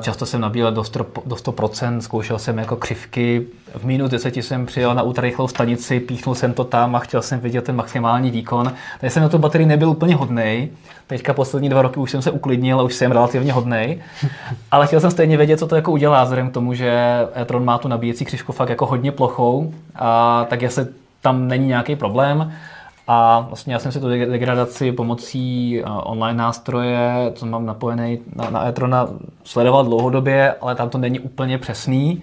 Často 0.00 0.26
jsem 0.26 0.40
nabíjel 0.40 0.72
do 0.72 0.82
100%, 0.82 1.98
zkoušel 1.98 2.38
jsem 2.38 2.58
jako 2.58 2.76
křivky. 2.76 3.46
V 3.74 3.84
minus 3.84 4.10
10 4.10 4.36
jsem 4.36 4.66
přijel 4.66 4.94
na 4.94 5.02
ultrarychlou 5.02 5.48
stanici, 5.48 6.00
píchnul 6.00 6.34
jsem 6.34 6.52
to 6.52 6.64
tam 6.64 6.96
a 6.96 6.98
chtěl 6.98 7.22
jsem 7.22 7.40
vidět 7.40 7.64
ten 7.64 7.76
maximální 7.76 8.30
výkon. 8.30 8.72
Tady 9.00 9.10
jsem 9.10 9.22
na 9.22 9.28
tu 9.28 9.38
baterii 9.38 9.66
nebyl 9.66 9.90
úplně 9.90 10.14
hodnej. 10.14 10.68
Teďka 11.06 11.34
poslední 11.34 11.68
dva 11.68 11.82
roky 11.82 12.00
už 12.00 12.10
jsem 12.10 12.22
se 12.22 12.30
uklidnil 12.30 12.80
a 12.80 12.82
už 12.82 12.94
jsem 12.94 13.12
relativně 13.12 13.52
hodnej. 13.52 14.02
Ale 14.70 14.86
chtěl 14.86 15.00
jsem 15.00 15.10
stejně 15.10 15.36
vědět, 15.36 15.58
co 15.58 15.66
to 15.66 15.76
jako 15.76 15.92
udělá, 15.92 16.24
vzhledem 16.24 16.50
k 16.50 16.54
tomu, 16.54 16.74
že 16.74 16.92
e-tron 17.34 17.64
má 17.64 17.78
tu 17.78 17.88
nabíjecí 17.88 18.24
křivku 18.24 18.52
fakt 18.52 18.68
jako 18.68 18.86
hodně 18.86 19.12
plochou, 19.12 19.74
a 19.96 20.46
tak 20.50 20.62
jestli 20.62 20.86
tam 21.20 21.48
není 21.48 21.66
nějaký 21.66 21.96
problém. 21.96 22.52
A 23.12 23.40
vlastně 23.40 23.72
já 23.72 23.78
jsem 23.78 23.92
si 23.92 24.00
tu 24.00 24.08
degradaci 24.08 24.92
pomocí 24.92 25.78
eh, 25.80 25.84
online 25.84 26.38
nástroje, 26.38 27.32
co 27.34 27.46
mám 27.46 27.66
napojený 27.66 28.18
na, 28.34 28.50
na 28.50 28.68
e-trona, 28.68 29.08
sledoval 29.44 29.84
dlouhodobě, 29.84 30.54
ale 30.60 30.74
tam 30.74 30.90
to 30.90 30.98
není 30.98 31.20
úplně 31.20 31.58
přesný. 31.58 32.22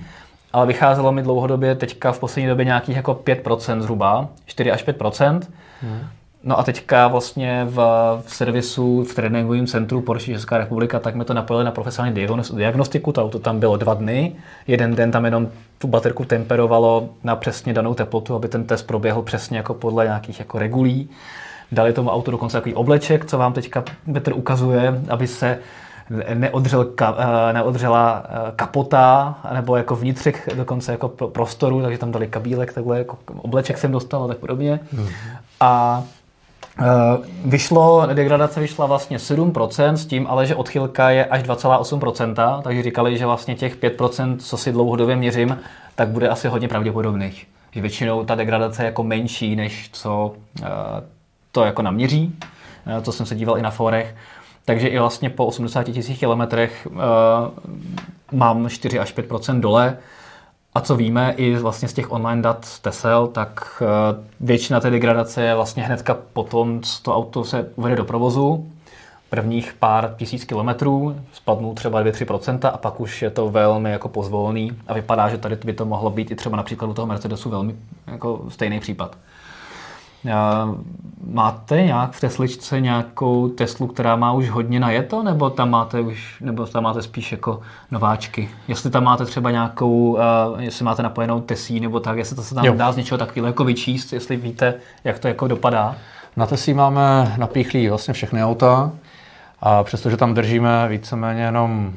Ale 0.54 0.66
vycházelo 0.66 1.12
mi 1.12 1.22
dlouhodobě 1.22 1.76
teďka 1.76 2.12
v 2.12 2.20
poslední 2.20 2.48
době 2.48 2.66
nějakých 2.66 2.96
jako 2.96 3.14
5% 3.14 3.82
zhruba, 3.82 4.28
4 4.46 4.72
až 4.72 4.88
5%. 4.88 5.42
Hmm. 5.82 6.00
No 6.44 6.60
a 6.60 6.64
teďka 6.64 7.08
vlastně 7.08 7.66
v, 7.70 7.76
v 8.26 8.36
servisu, 8.36 9.04
v 9.04 9.16
tréninkovém 9.16 9.68
centru 9.68 10.02
Porsche 10.02 10.34
Česká 10.34 10.58
republika, 10.58 11.00
tak 11.00 11.16
mi 11.16 11.26
to 11.26 11.34
napojili 11.34 11.66
na 11.66 11.72
profesionální 11.72 12.28
diagnostiku, 12.54 13.12
to 13.12 13.24
auto 13.24 13.40
tam 13.40 13.60
bylo 13.60 13.78
dva 13.78 13.94
dny. 13.94 14.36
Jeden 14.68 14.96
den 14.96 15.12
tam 15.12 15.26
jenom 15.26 15.48
tu 15.78 15.88
baterku 15.88 16.26
temperovalo 16.26 17.10
na 17.24 17.36
přesně 17.36 17.74
danou 17.74 17.94
teplotu, 17.94 18.36
aby 18.36 18.48
ten 18.48 18.64
test 18.64 18.84
proběhl 18.84 19.22
přesně 19.22 19.58
jako 19.58 19.74
podle 19.74 20.06
nějakých 20.06 20.40
jako 20.40 20.60
regulí. 20.60 21.10
Dali 21.72 21.94
tomu 21.94 22.10
auto 22.10 22.32
dokonce 22.32 22.58
takový 22.58 22.76
obleček, 22.76 23.26
co 23.26 23.38
vám 23.38 23.54
teďka 23.54 23.84
Petr 24.14 24.34
ukazuje, 24.34 25.02
aby 25.10 25.28
se 25.28 25.60
neodřel 26.34 26.86
ka, 26.86 27.16
eh, 27.50 27.54
neodřela 27.54 28.24
eh, 28.26 28.52
kapota, 28.56 29.36
nebo 29.54 29.76
jako 29.76 29.96
vnitřek 29.96 30.50
dokonce 30.56 30.92
jako 30.92 31.08
prostoru, 31.08 31.82
takže 31.82 31.98
tam 31.98 32.12
dali 32.12 32.28
kabílek, 32.28 32.74
takhle 32.74 32.98
jako 32.98 33.18
obleček 33.42 33.78
jsem 33.78 33.92
dostal 33.92 34.24
a 34.24 34.28
tak 34.28 34.38
podobně. 34.38 34.80
Mm. 34.94 35.08
A 35.60 36.04
vyšlo, 37.46 38.08
degradace 38.14 38.60
vyšla 38.60 38.86
vlastně 38.86 39.18
7%, 39.18 39.94
s 39.94 40.06
tím 40.06 40.28
ale, 40.30 40.46
že 40.46 40.56
odchylka 40.56 41.10
je 41.10 41.26
až 41.26 41.44
2,8%, 41.44 42.62
takže 42.62 42.84
říkali, 42.84 43.18
že 43.18 43.26
vlastně 43.26 43.56
těch 43.56 43.78
5%, 43.78 44.38
co 44.38 44.58
si 44.58 44.72
dlouhodobě 44.72 45.16
měřím, 45.16 45.60
tak 45.96 46.08
bude 46.10 46.30
asi 46.30 46.48
hodně 46.48 46.68
pravděpodobných. 46.68 47.48
Že 47.72 47.82
většinou 47.82 48.24
ta 48.24 48.36
degradace 48.36 48.82
je 48.82 48.86
jako 48.86 49.04
menší, 49.04 49.56
než 49.56 49.90
co 49.94 50.34
eh, 50.64 50.68
to 51.52 51.64
jako 51.64 51.82
naměří, 51.82 52.36
eh, 52.88 53.02
co 53.02 53.12
jsem 53.12 53.26
se 53.26 53.36
díval 53.36 53.58
i 53.58 53.62
na 53.62 53.72
forech. 53.72 54.16
Takže 54.66 54.88
i 54.88 55.00
vlastně 55.00 55.30
po 55.30 55.46
80 55.46 55.84
tisících 55.84 56.20
kilometrech 56.20 56.88
mám 58.32 58.70
4 58.70 59.00
až 59.00 59.14
5% 59.14 59.60
dole, 59.60 59.98
a 60.78 60.82
co 60.82 60.96
víme 60.96 61.34
i 61.38 61.56
vlastně 61.56 61.88
z 61.88 61.94
těch 61.94 62.12
online 62.12 62.42
dat 62.42 62.80
Tesel, 62.80 63.28
tak 63.28 63.82
eh, 63.82 64.26
většina 64.40 64.80
té 64.80 64.90
degradace 64.90 65.44
je 65.44 65.56
vlastně 65.56 65.84
hnedka 65.84 66.18
potom, 66.34 66.82
co 66.82 67.04
to 67.04 67.16
auto 67.16 67.44
se 67.44 67.72
uvede 67.76 67.96
do 67.96 68.06
provozu, 68.06 68.72
prvních 69.30 69.74
pár 69.74 70.16
tisíc 70.18 70.44
kilometrů, 70.46 71.16
spadnou 71.34 71.74
třeba 71.74 72.04
2-3% 72.04 72.72
a 72.74 72.78
pak 72.78 73.00
už 73.00 73.22
je 73.22 73.30
to 73.30 73.50
velmi 73.50 73.92
jako 73.92 74.10
pozvolný 74.10 74.72
a 74.88 74.94
vypadá, 74.94 75.30
že 75.30 75.38
tady 75.38 75.56
by 75.56 75.74
to 75.74 75.86
mohlo 75.86 76.10
být 76.10 76.32
i 76.32 76.36
třeba 76.36 76.58
například 76.58 76.88
u 76.88 76.94
toho 76.94 77.06
Mercedesu 77.06 77.50
velmi 77.50 77.76
jako 78.08 78.42
stejný 78.50 78.80
případ. 78.80 79.18
Máte 81.28 81.84
nějak 81.84 82.12
v 82.12 82.20
Tesličce 82.20 82.82
nějakou 82.82 83.48
Teslu, 83.48 83.88
která 83.88 84.16
má 84.16 84.34
už 84.34 84.50
hodně 84.50 84.80
najeto, 84.80 85.24
nebo 85.24 85.50
tam 85.50 85.70
máte 85.70 86.02
už, 86.02 86.38
nebo 86.42 86.66
tam 86.66 86.84
máte 86.84 87.02
spíš 87.02 87.32
jako 87.32 87.60
nováčky? 87.92 88.50
Jestli 88.68 88.90
tam 88.90 89.04
máte 89.04 89.26
třeba 89.26 89.52
nějakou, 89.52 90.12
uh, 90.12 90.20
jestli 90.62 90.86
máte 90.86 91.04
napojenou 91.04 91.42
Tesí, 91.42 91.80
nebo 91.80 92.00
tak, 92.00 92.18
jestli 92.18 92.36
to 92.36 92.44
se 92.44 92.56
tam 92.56 92.66
jo. 92.66 92.74
dá 92.76 92.92
z 92.92 92.98
něčeho 92.98 93.18
takového 93.18 93.48
jako 93.48 93.64
vyčíst, 93.64 94.14
jestli 94.14 94.36
víte, 94.36 94.74
jak 95.04 95.20
to 95.20 95.28
jako 95.28 95.48
dopadá? 95.48 95.96
Na 96.38 96.46
Tesí 96.46 96.74
máme 96.74 97.36
napíchlý 97.38 97.90
vlastně 97.90 98.14
všechny 98.14 98.44
auta 98.44 98.92
a 99.62 99.84
přestože 99.84 100.18
tam 100.18 100.34
držíme 100.34 100.88
víceméně 100.88 101.42
jenom 101.42 101.94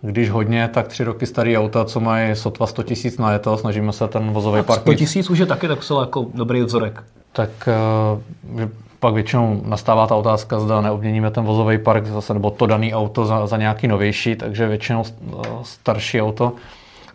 když 0.00 0.30
hodně, 0.30 0.68
tak 0.68 0.88
tři 0.88 1.04
roky 1.04 1.26
starý 1.26 1.58
auta, 1.58 1.84
co 1.84 2.00
mají 2.00 2.36
sotva 2.36 2.66
100 2.66 2.82
tisíc 2.82 3.18
na 3.18 3.38
to, 3.38 3.56
snažíme 3.56 3.92
se 3.92 4.08
ten 4.08 4.30
vozový 4.30 4.62
park... 4.62 4.80
100 4.80 4.94
tisíc 4.94 5.30
už 5.30 5.38
je 5.38 5.46
taky 5.46 5.68
tak 5.68 5.78
jako 6.00 6.26
dobrý 6.34 6.62
vzorek 6.62 7.02
tak 7.36 7.68
uh, 8.54 8.68
pak 9.00 9.14
většinou 9.14 9.62
nastává 9.64 10.06
ta 10.06 10.14
otázka, 10.14 10.60
zda 10.60 10.80
neobměníme 10.80 11.30
ten 11.30 11.44
vozový 11.44 11.78
park 11.78 12.06
zase, 12.06 12.34
nebo 12.34 12.50
to 12.50 12.66
daný 12.66 12.94
auto 12.94 13.26
za, 13.26 13.46
za 13.46 13.56
nějaký 13.56 13.88
novější, 13.88 14.36
takže 14.36 14.68
většinou 14.68 15.04
uh, 15.20 15.42
starší 15.62 16.22
auto 16.22 16.52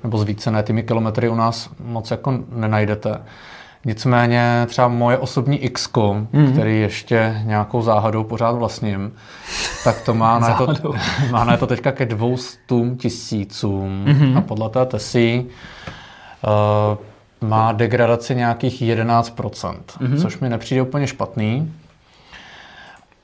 nebo 0.03 0.17
s 0.17 0.23
více 0.23 0.63
tými 0.63 0.83
kilometry 0.83 1.29
u 1.29 1.35
nás 1.35 1.69
moc 1.79 2.11
jako 2.11 2.39
nenajdete. 2.51 3.21
Nicméně 3.85 4.65
třeba 4.67 4.87
moje 4.87 5.17
osobní 5.17 5.57
X, 5.57 5.89
mm-hmm. 5.93 6.51
který 6.51 6.79
ještě 6.79 7.41
nějakou 7.45 7.81
záhadou 7.81 8.23
pořád 8.23 8.51
vlastním, 8.51 9.11
tak 9.83 10.01
to 10.01 10.13
má 10.13 10.39
na, 10.39 10.53
to, 10.53 10.93
má 11.31 11.43
na 11.43 11.57
to 11.57 11.67
teďka 11.67 11.91
ke 11.91 12.05
200 12.05 12.57
tisícům 12.97 14.05
mm-hmm. 14.05 14.37
a 14.37 14.41
podle 14.41 14.69
té 14.69 14.85
TESI 14.85 15.45
uh, 16.43 16.97
má 17.49 17.71
degradaci 17.71 18.35
nějakých 18.35 18.81
11%, 18.81 19.41
mm-hmm. 19.41 20.21
což 20.21 20.39
mi 20.39 20.49
nepřijde 20.49 20.81
úplně 20.81 21.07
špatný. 21.07 21.73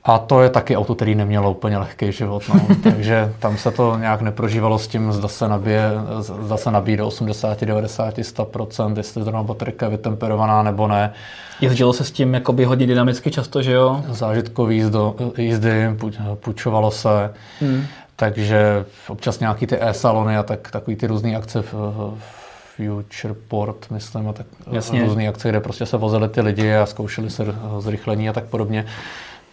A 0.08 0.18
to 0.18 0.42
je 0.42 0.50
taky 0.50 0.78
auto, 0.78 0.96
který 0.96 1.16
nemělo 1.16 1.52
úplně 1.52 1.78
lehký 1.78 2.12
život. 2.12 2.44
No. 2.54 2.76
Takže 2.84 3.34
tam 3.40 3.58
se 3.58 3.72
to 3.72 3.98
nějak 3.98 4.22
neprožívalo 4.22 4.80
s 4.80 4.88
tím, 4.88 5.12
zda 5.12 5.28
se 5.28 5.48
nabije, 5.48 5.92
zda 6.20 6.58
se 6.58 6.72
nabíje 6.72 6.98
do 6.98 7.08
80, 7.08 7.62
90, 7.62 8.18
100%, 8.18 8.98
jestli 8.98 9.24
zrovna 9.24 9.44
baterka 9.44 9.86
je 9.86 9.90
vytemperovaná 9.90 10.64
nebo 10.64 10.88
ne. 10.88 11.14
Jezdilo 11.62 11.94
se 11.94 12.04
s 12.04 12.12
tím 12.12 12.34
jakoby 12.34 12.66
hodně 12.66 12.88
dynamicky 12.88 13.32
často, 13.32 13.62
že 13.62 13.72
jo? 13.72 14.04
Zážitkový 14.10 14.76
jízdo, 14.76 15.16
jízdy, 15.38 15.96
půjčovalo 16.36 16.92
se. 16.92 17.34
Hmm. 17.62 17.86
Takže 18.16 18.86
občas 19.08 19.40
nějaký 19.40 19.68
ty 19.68 19.78
e-salony 19.82 20.38
a 20.38 20.44
tak, 20.44 20.72
takový 20.72 20.96
ty 20.96 21.08
různé 21.08 21.36
akce 21.36 21.62
v, 21.62 21.74
v 21.74 22.48
Futureport, 22.78 23.92
myslím, 23.92 24.30
a 24.30 24.34
tak 24.34 24.46
Jasně. 24.72 25.04
různé 25.04 25.28
akce, 25.28 25.50
kde 25.50 25.60
prostě 25.60 25.86
se 25.86 25.98
vozili 25.98 26.30
ty 26.30 26.42
lidi 26.42 26.74
a 26.74 26.86
zkoušeli 26.86 27.30
se 27.30 27.46
zrychlení 27.80 28.30
a 28.30 28.34
tak 28.34 28.44
podobně. 28.44 28.86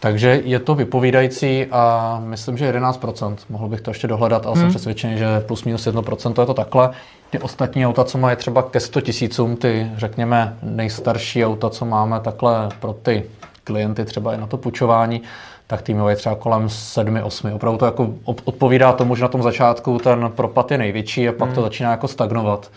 Takže 0.05 0.41
je 0.45 0.59
to 0.59 0.75
vypovídající 0.75 1.65
a 1.71 2.21
myslím, 2.25 2.57
že 2.57 2.71
11%. 2.71 3.35
Mohl 3.49 3.67
bych 3.67 3.81
to 3.81 3.91
ještě 3.91 4.07
dohledat, 4.07 4.45
ale 4.45 4.53
hmm. 4.53 4.61
jsem 4.61 4.69
přesvědčený, 4.69 5.17
že 5.17 5.39
plus 5.39 5.63
minus 5.63 5.87
1% 5.87 6.33
to 6.33 6.41
je 6.41 6.45
to 6.45 6.53
takhle. 6.53 6.89
Ty 7.29 7.39
ostatní 7.39 7.87
auta, 7.87 8.03
co 8.03 8.17
mají 8.17 8.37
třeba 8.37 8.63
ke 8.63 8.79
100 8.79 9.01
tisícům, 9.01 9.55
ty 9.55 9.91
řekněme 9.97 10.57
nejstarší 10.63 11.45
auta, 11.45 11.69
co 11.69 11.85
máme 11.85 12.19
takhle 12.19 12.69
pro 12.79 12.93
ty 12.93 13.23
klienty 13.63 14.05
třeba 14.05 14.33
i 14.33 14.37
na 14.37 14.47
to 14.47 14.57
půjčování, 14.57 15.21
tak 15.67 15.81
ty 15.81 15.93
mají 15.93 16.15
třeba 16.15 16.35
kolem 16.35 16.67
7-8. 16.67 17.55
Opravdu 17.55 17.77
to 17.77 17.85
jako 17.85 18.13
odpovídá 18.23 18.93
tomu, 18.93 19.15
že 19.15 19.21
na 19.21 19.27
tom 19.27 19.43
začátku 19.43 19.97
ten 19.97 20.31
propad 20.35 20.71
je 20.71 20.77
největší 20.77 21.29
a 21.29 21.31
pak 21.31 21.47
hmm. 21.47 21.55
to 21.55 21.61
začíná 21.61 21.91
jako 21.91 22.07
stagnovat. 22.07 22.71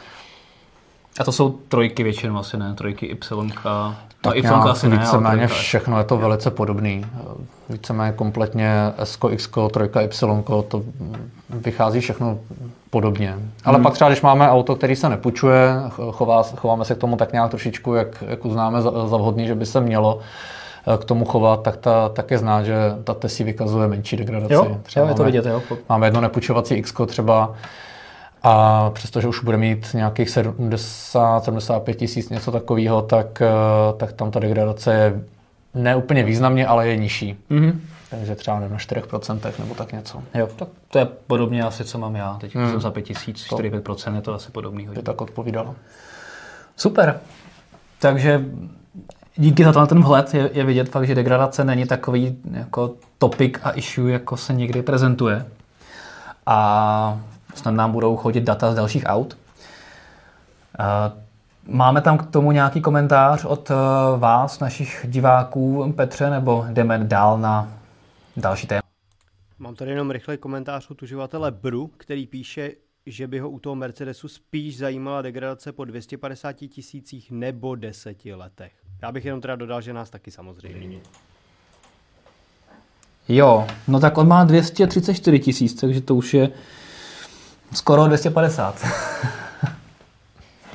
A 1.21 1.25
to 1.25 1.33
jsou 1.33 1.51
trojky 1.51 2.03
většinou 2.03 2.39
asi 2.39 2.57
ne, 2.57 2.75
trojky 2.75 3.07
Y. 3.07 3.53
Tak 4.21 4.35
no, 4.35 4.39
Y 4.39 4.71
asi 4.71 4.89
ne, 4.89 4.97
víceméně 4.97 5.47
všechno 5.47 5.99
je 5.99 6.05
to 6.05 6.17
velice 6.17 6.51
podobný. 6.51 7.07
Víceméně 7.69 8.13
kompletně 8.13 8.71
S, 8.99 9.19
X, 9.31 9.51
3, 9.71 9.85
Y, 10.01 10.63
to 10.69 10.83
vychází 11.51 12.01
všechno 12.01 12.39
podobně. 12.91 13.35
Ale 13.65 13.75
hmm. 13.75 13.83
pak 13.83 13.95
třeba, 13.95 14.11
když 14.11 14.23
máme 14.23 14.51
auto, 14.51 14.77
který 14.77 14.97
se 14.97 15.09
nepučuje, 15.09 15.75
chová, 16.11 16.43
chováme 16.43 16.85
se 16.85 16.95
k 16.95 16.99
tomu 16.99 17.17
tak 17.17 17.33
nějak 17.33 17.51
trošičku, 17.51 17.95
jak, 17.95 18.25
jak 18.27 18.45
uznáme 18.45 18.83
za, 18.83 18.91
za 18.91 19.17
vhodný, 19.17 19.47
že 19.47 19.55
by 19.55 19.67
se 19.67 19.81
mělo, 19.81 20.21
k 20.99 21.05
tomu 21.05 21.25
chovat, 21.25 21.63
tak 21.63 21.77
ta 21.77 22.09
tak 22.09 22.31
je 22.31 22.39
znát, 22.39 22.63
že 22.63 22.77
ta 23.05 23.15
TESI 23.15 23.45
vykazuje 23.45 23.89
menší 23.89 24.17
degradaci. 24.17 24.55
Jo, 24.55 24.77
třeba 24.83 25.07
jo 25.07 25.11
je 25.11 25.15
to 25.15 25.23
máme, 25.23 25.33
vidět, 25.33 25.47
jo. 25.47 25.63
Máme 25.89 26.07
jedno 26.07 26.21
nepůjčovací 26.21 26.75
X 26.75 26.95
třeba 27.07 27.53
a 28.43 28.91
přestože 28.91 29.29
už 29.29 29.45
bude 29.45 29.57
mít 29.57 29.95
nějakých 29.95 30.29
70-75 30.29 31.95
tisíc 31.95 32.29
něco 32.29 32.53
takového, 32.53 33.03
tak, 33.03 33.43
eh, 33.43 33.49
tak 33.97 34.13
tam 34.13 34.31
ta 34.31 34.41
degradace 34.41 34.95
je 34.95 35.23
ne 35.75 35.97
úplně 35.97 36.25
významně, 36.25 36.67
ale 36.67 36.89
je 36.89 36.97
nižší. 36.97 37.37
Mm-hmm. 37.51 37.73
Takže 38.11 38.35
třeba 38.35 38.61
nevím, 38.61 38.73
na 38.73 38.79
4% 38.79 39.53
nebo 39.59 39.75
tak 39.75 39.93
něco. 39.93 40.23
Jo, 40.35 40.49
tak 40.57 40.69
to 40.89 40.99
je 40.99 41.05
podobně 41.27 41.63
asi, 41.63 41.85
co 41.85 41.99
mám 41.99 42.17
já. 42.17 42.37
Teď 42.41 42.55
hmm. 42.55 42.71
jsem 42.71 42.81
za 42.81 42.91
5 42.91 43.03
tisíc, 43.03 43.47
4-5% 43.47 44.15
je 44.15 44.21
to 44.21 44.35
asi 44.35 44.51
podobný. 44.51 44.89
By 44.95 45.03
tak 45.03 45.21
odpovídalo. 45.21 45.75
Super. 46.77 47.21
Takže 47.99 48.45
díky 49.37 49.65
za 49.65 49.87
ten 49.87 50.03
vhled 50.03 50.35
je, 50.35 50.51
je 50.53 50.65
vidět 50.65 50.89
fakt, 50.89 51.07
že 51.07 51.15
degradace 51.15 51.65
není 51.65 51.87
takový 51.87 52.39
jako 52.53 52.95
topic 53.19 53.55
a 53.63 53.71
issue, 53.71 54.13
jako 54.13 54.37
se 54.37 54.55
někdy 54.55 54.83
prezentuje. 54.83 55.47
A 56.47 57.21
snad 57.55 57.71
nám 57.71 57.93
budou 57.93 58.17
chodit 58.17 58.41
data 58.41 58.73
z 58.73 58.75
dalších 58.75 59.05
aut. 59.07 59.37
Máme 61.71 62.01
tam 62.01 62.19
k 62.19 62.31
tomu 62.31 62.53
nějaký 62.53 62.81
komentář 62.81 63.45
od 63.45 63.71
eh, 63.71 63.75
vás, 64.19 64.61
našich 64.61 65.07
diváků, 65.09 65.93
Petře, 65.97 66.31
nebo 66.31 66.67
jdeme 66.71 66.99
dál 66.99 67.39
na 67.39 67.73
další 68.37 68.67
téma? 68.67 68.81
Mám 69.59 69.75
tady 69.75 69.91
jenom 69.91 70.11
rychlý 70.11 70.37
komentář 70.37 70.91
od 70.91 71.03
uživatele 71.03 71.51
Bru, 71.51 71.91
který 71.97 72.27
píše, 72.27 72.71
že 73.07 73.27
by 73.27 73.39
ho 73.39 73.51
u 73.51 73.59
toho 73.59 73.75
Mercedesu 73.75 74.29
spíš 74.29 74.79
zajímala 74.79 75.23
degradace 75.23 75.73
po 75.73 75.85
250 75.85 76.53
tisících 76.53 77.31
nebo 77.31 77.75
deseti 77.75 78.35
letech. 78.35 78.73
Já 79.03 79.13
bych 79.13 79.25
jenom 79.25 79.41
teda 79.41 79.57
dodal, 79.57 79.81
že 79.81 79.93
nás 79.93 80.11
taky 80.11 80.31
samozřejmě. 80.31 81.01
Jo, 83.29 83.67
no 83.89 84.01
tak 84.01 84.19
on 84.19 84.29
má 84.29 84.45
234 84.45 85.39
tisíc, 85.39 85.75
takže 85.75 86.01
to 86.01 86.15
už 86.15 86.35
je 86.35 86.51
skoro 87.75 88.07
250. 88.07 88.75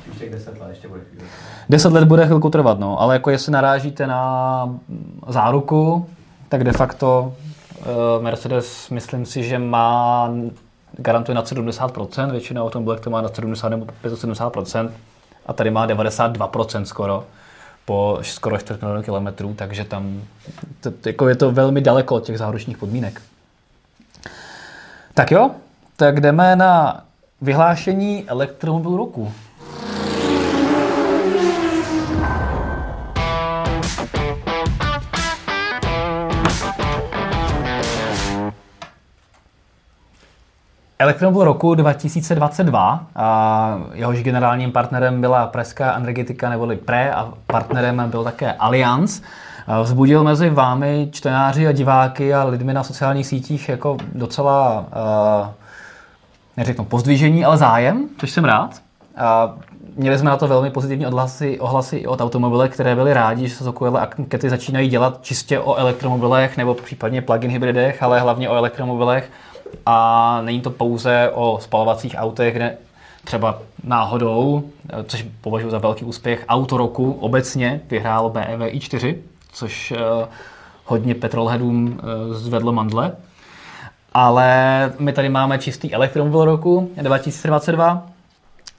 Ještě 0.08 0.30
10 0.30 0.60
let, 0.60 0.68
ještě 0.68 0.88
bude 0.88 1.00
chvíli. 1.00 1.24
10 1.68 1.92
let 1.92 2.04
bude 2.04 2.26
chvilku 2.26 2.50
trvat, 2.50 2.78
no, 2.78 3.00
ale 3.00 3.14
jako 3.14 3.30
jestli 3.30 3.52
narážíte 3.52 4.06
na 4.06 4.68
záruku, 5.28 6.08
tak 6.48 6.64
de 6.64 6.72
facto 6.72 7.34
uh, 7.78 8.22
Mercedes, 8.22 8.90
myslím 8.90 9.26
si, 9.26 9.42
že 9.42 9.58
má 9.58 10.30
garantuje 10.92 11.34
na 11.34 11.42
70%, 11.42 12.30
většina 12.30 12.62
automobilek 12.62 13.00
to 13.00 13.10
má 13.10 13.20
na 13.20 13.28
70 13.28 13.68
nebo 13.68 13.86
75% 14.04 14.90
a 15.46 15.52
tady 15.52 15.70
má 15.70 15.86
92% 15.86 16.82
skoro 16.82 17.24
po 17.84 18.18
skoro 18.22 18.58
4 18.58 18.78
milionů 18.82 19.02
kilometrů, 19.02 19.54
takže 19.58 19.84
tam 19.84 20.22
to, 20.80 20.92
jako 21.06 21.28
je 21.28 21.36
to 21.36 21.50
velmi 21.50 21.80
daleko 21.80 22.14
od 22.14 22.24
těch 22.24 22.38
záručních 22.38 22.78
podmínek. 22.78 23.22
Tak 25.14 25.30
jo, 25.30 25.50
tak 25.96 26.20
jdeme 26.20 26.56
na 26.56 27.04
vyhlášení 27.40 28.24
elektromobilu 28.26 28.96
roku. 28.96 29.32
Elektromobil 40.98 41.44
roku 41.44 41.74
2022, 41.74 43.06
a 43.16 43.78
jehož 43.92 44.22
generálním 44.22 44.72
partnerem 44.72 45.20
byla 45.20 45.46
Preská 45.46 45.96
energetika 45.96 46.48
neboli 46.48 46.76
PRE 46.76 47.12
a 47.12 47.32
partnerem 47.46 48.10
byl 48.10 48.24
také 48.24 48.52
Allianz, 48.52 49.22
vzbudil 49.82 50.24
mezi 50.24 50.50
vámi 50.50 51.08
čtenáři 51.12 51.66
a 51.66 51.72
diváky 51.72 52.34
a 52.34 52.44
lidmi 52.44 52.74
na 52.74 52.82
sociálních 52.82 53.26
sítích 53.26 53.68
jako 53.68 53.96
docela, 54.14 54.86
neřeknu 56.56 56.84
pozdvižení, 56.84 57.44
ale 57.44 57.56
zájem, 57.56 58.08
což 58.18 58.30
jsem 58.30 58.44
rád. 58.44 58.82
A 59.16 59.54
měli 59.96 60.18
jsme 60.18 60.30
na 60.30 60.36
to 60.36 60.48
velmi 60.48 60.70
pozitivní 60.70 61.06
odhlasy, 61.06 61.60
ohlasy 61.60 61.96
i 61.96 62.06
od 62.06 62.20
automobilek, 62.20 62.72
které 62.72 62.94
byly 62.94 63.14
rádi, 63.14 63.48
že 63.48 63.54
se 63.54 63.64
takovéhle 63.64 64.00
ankety 64.00 64.50
začínají 64.50 64.88
dělat 64.88 65.18
čistě 65.22 65.58
o 65.58 65.74
elektromobilech 65.74 66.56
nebo 66.56 66.74
případně 66.74 67.22
plug-in 67.22 67.50
hybridech, 67.50 68.02
ale 68.02 68.20
hlavně 68.20 68.48
o 68.48 68.54
elektromobilech 68.54 69.30
a 69.86 70.40
není 70.42 70.60
to 70.60 70.70
pouze 70.70 71.30
o 71.34 71.58
spalovacích 71.62 72.14
autech, 72.18 72.54
kde 72.54 72.76
třeba 73.24 73.58
náhodou, 73.84 74.62
což 75.06 75.26
považuji 75.40 75.70
za 75.70 75.78
velký 75.78 76.04
úspěch, 76.04 76.44
auto 76.48 76.76
roku 76.76 77.12
obecně 77.12 77.80
vyhrálo 77.90 78.30
BMW 78.30 78.62
i4, 78.62 79.16
což 79.52 79.92
eh, 79.92 80.26
hodně 80.84 81.14
petrolheadům 81.14 82.00
eh, 82.00 82.34
zvedlo 82.34 82.72
mandle. 82.72 83.12
Ale 84.14 84.92
my 84.98 85.12
tady 85.12 85.28
máme 85.28 85.58
čistý 85.58 85.94
elektromobil 85.94 86.44
roku 86.44 86.90
2022. 87.02 88.06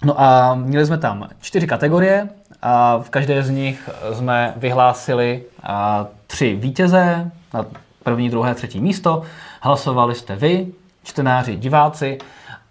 No 0.05 0.21
a 0.21 0.55
měli 0.55 0.85
jsme 0.85 0.97
tam 0.97 1.27
čtyři 1.41 1.67
kategorie 1.67 2.29
a 2.61 2.97
v 2.97 3.09
každé 3.09 3.43
z 3.43 3.49
nich 3.49 3.89
jsme 4.13 4.53
vyhlásili 4.57 5.43
tři 6.27 6.55
vítěze 6.55 7.31
na 7.53 7.65
první, 8.03 8.29
druhé, 8.29 8.55
třetí 8.55 8.81
místo. 8.81 9.21
Hlasovali 9.61 10.15
jste 10.15 10.35
vy, 10.35 10.67
čtenáři, 11.03 11.55
diváci 11.55 12.17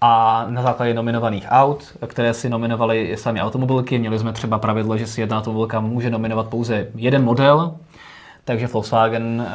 a 0.01 0.45
na 0.49 0.63
základě 0.63 0.95
nominovaných 0.95 1.47
aut, 1.49 1.97
které 2.07 2.35
si 2.35 2.49
nominovali 2.49 3.17
sami 3.17 3.41
automobilky, 3.41 3.99
měli 3.99 4.19
jsme 4.19 4.33
třeba 4.33 4.59
pravidlo, 4.59 4.97
že 4.97 5.07
si 5.07 5.21
jedna 5.21 5.39
automobilka 5.39 5.81
může 5.81 6.11
nominovat 6.11 6.47
pouze 6.47 6.87
jeden 6.95 7.25
model, 7.25 7.75
takže 8.45 8.67
Volkswagen 8.67 9.47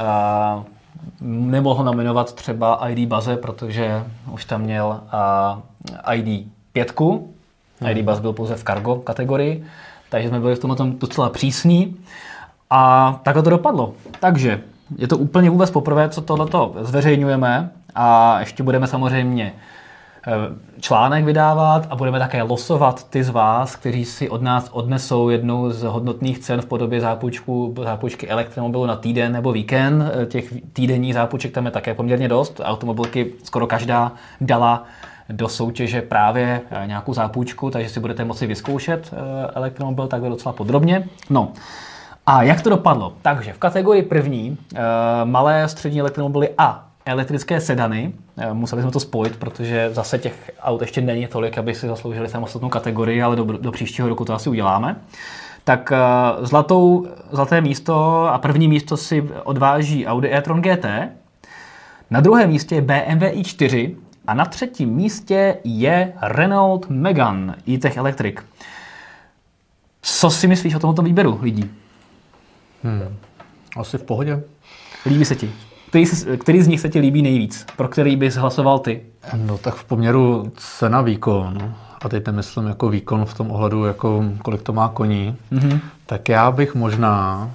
nemohl 1.22 1.84
nominovat 1.84 2.34
třeba 2.34 2.90
ID 2.90 3.10
Baze, 3.10 3.38
protože 3.38 4.04
už 4.32 4.46
tam 4.46 4.62
měl 4.62 5.02
uh, 6.08 6.16
ID 6.16 6.48
5. 6.74 7.00
Hmm. 7.00 7.98
ID 7.98 8.06
Buzz 8.06 8.20
byl 8.20 8.34
pouze 8.34 8.56
v 8.56 8.64
cargo 8.64 8.96
kategorii, 8.96 9.66
takže 10.10 10.30
jsme 10.30 10.40
byli 10.40 10.56
v 10.56 10.60
tomhle 10.60 10.92
docela 11.00 11.30
přísní. 11.30 11.96
A 12.70 13.20
takhle 13.24 13.44
to 13.44 13.50
dopadlo. 13.50 13.94
Takže 14.20 14.62
je 14.98 15.08
to 15.08 15.18
úplně 15.18 15.50
vůbec 15.50 15.72
poprvé, 15.72 16.10
co 16.10 16.22
tohleto 16.22 16.76
zveřejňujeme. 16.82 17.70
A 17.96 18.40
ještě 18.40 18.64
budeme 18.64 18.88
samozřejmě 18.88 19.54
článek 20.80 21.26
vydávat 21.26 21.88
a 21.90 21.96
budeme 21.96 22.20
také 22.20 22.42
losovat 22.42 23.10
ty 23.10 23.24
z 23.24 23.30
vás, 23.30 23.76
kteří 23.76 24.06
si 24.06 24.30
od 24.30 24.42
nás 24.42 24.70
odnesou 24.72 25.30
jednu 25.30 25.72
z 25.72 25.84
hodnotných 25.84 26.40
cen 26.40 26.62
v 26.62 26.66
podobě 26.66 27.02
zápůjčku, 27.02 27.76
zápůjčky 27.84 28.28
elektromobilu 28.28 28.86
na 28.86 28.96
týden 28.96 29.32
nebo 29.32 29.52
víkend. 29.52 30.02
Eh, 30.02 30.26
těch 30.26 30.54
týdenních 30.74 31.14
zápůjček 31.14 31.52
tam 31.52 31.66
je 31.66 31.72
také 31.72 31.94
poměrně 31.94 32.28
dost. 32.28 32.62
Automobilky 32.64 33.34
skoro 33.44 33.68
každá 33.68 34.12
dala 34.42 34.84
do 35.30 35.50
soutěže 35.50 36.02
právě 36.02 36.62
eh, 36.72 36.88
nějakou 36.88 37.14
zápůjčku, 37.14 37.70
takže 37.70 37.90
si 37.90 38.00
budete 38.00 38.26
moci 38.26 38.48
vyzkoušet 38.48 39.14
elektromobil 39.56 40.08
takhle 40.08 40.30
docela 40.30 40.54
podrobně. 40.54 41.08
No, 41.30 41.52
a 42.26 42.44
jak 42.44 42.62
to 42.62 42.70
dopadlo? 42.70 43.14
Takže 43.22 43.54
v 43.54 43.58
kategorii 43.58 44.04
první 44.04 44.58
malé 45.24 45.68
střední 45.68 46.00
elektromobily 46.00 46.50
a 46.58 46.89
elektrické 47.12 47.62
sedany. 47.62 48.14
Eh, 48.38 48.54
museli 48.54 48.82
jsme 48.82 48.92
to 48.92 49.00
spojit, 49.00 49.38
protože 49.38 49.90
zase 49.94 50.20
těch 50.20 50.52
aut 50.62 50.82
ještě 50.82 51.02
není 51.02 51.28
tolik, 51.28 51.58
aby 51.58 51.76
si 51.76 51.88
zasloužili 51.88 52.30
samostatnou 52.30 52.70
kategorii, 52.70 53.22
ale 53.22 53.36
do, 53.36 53.44
do 53.44 53.72
příštího 53.72 54.10
roku 54.10 54.26
to 54.26 54.34
asi 54.34 54.50
uděláme. 54.50 54.96
Tak 55.64 55.92
eh, 55.92 55.98
zlatou, 56.46 57.08
zlaté 57.32 57.62
místo 57.62 58.28
a 58.28 58.38
první 58.38 58.68
místo 58.68 58.98
si 58.98 59.30
odváží 59.44 60.08
Audi 60.08 60.34
e-tron 60.34 60.62
GT, 60.62 60.86
na 62.10 62.20
druhém 62.20 62.50
místě 62.50 62.76
je 62.76 62.82
BMW 62.82 63.24
i4 63.24 63.96
a 64.28 64.34
na 64.34 64.46
třetím 64.46 64.90
místě 64.90 65.58
je 65.64 66.14
Renault 66.22 66.90
Megane 66.90 67.56
e-tech 67.68 67.98
Electric. 67.98 68.36
Co 70.02 70.30
si 70.30 70.48
myslíš 70.48 70.76
o 70.76 70.80
tomto 70.80 71.02
výběru 71.02 71.40
lidí? 71.42 71.72
Hmm. 72.84 73.18
Asi 73.78 73.98
v 73.98 74.04
pohodě. 74.04 74.44
Líbí 75.06 75.26
se 75.26 75.36
ti? 75.36 75.52
Který, 75.90 76.06
který 76.38 76.62
z 76.62 76.68
nich 76.68 76.80
se 76.80 76.90
ti 76.90 77.00
líbí 77.00 77.22
nejvíc? 77.22 77.66
Pro 77.76 77.88
který 77.88 78.16
bys 78.16 78.36
hlasoval 78.36 78.80
ty? 78.80 79.02
No 79.36 79.58
tak 79.58 79.76
v 79.76 79.84
poměru 79.84 80.52
cena 80.58 81.02
výkon, 81.02 81.74
a 82.02 82.10
teď 82.10 82.26
nemyslím 82.26 82.68
jako 82.68 82.90
výkon 82.90 83.26
v 83.26 83.34
tom 83.34 83.52
ohledu, 83.52 83.86
jako 83.86 84.24
kolik 84.42 84.62
to 84.62 84.74
má 84.74 84.88
koní, 84.90 85.36
mm-hmm. 85.52 85.80
tak 86.06 86.30
já 86.30 86.52
bych 86.52 86.76
možná 86.76 87.52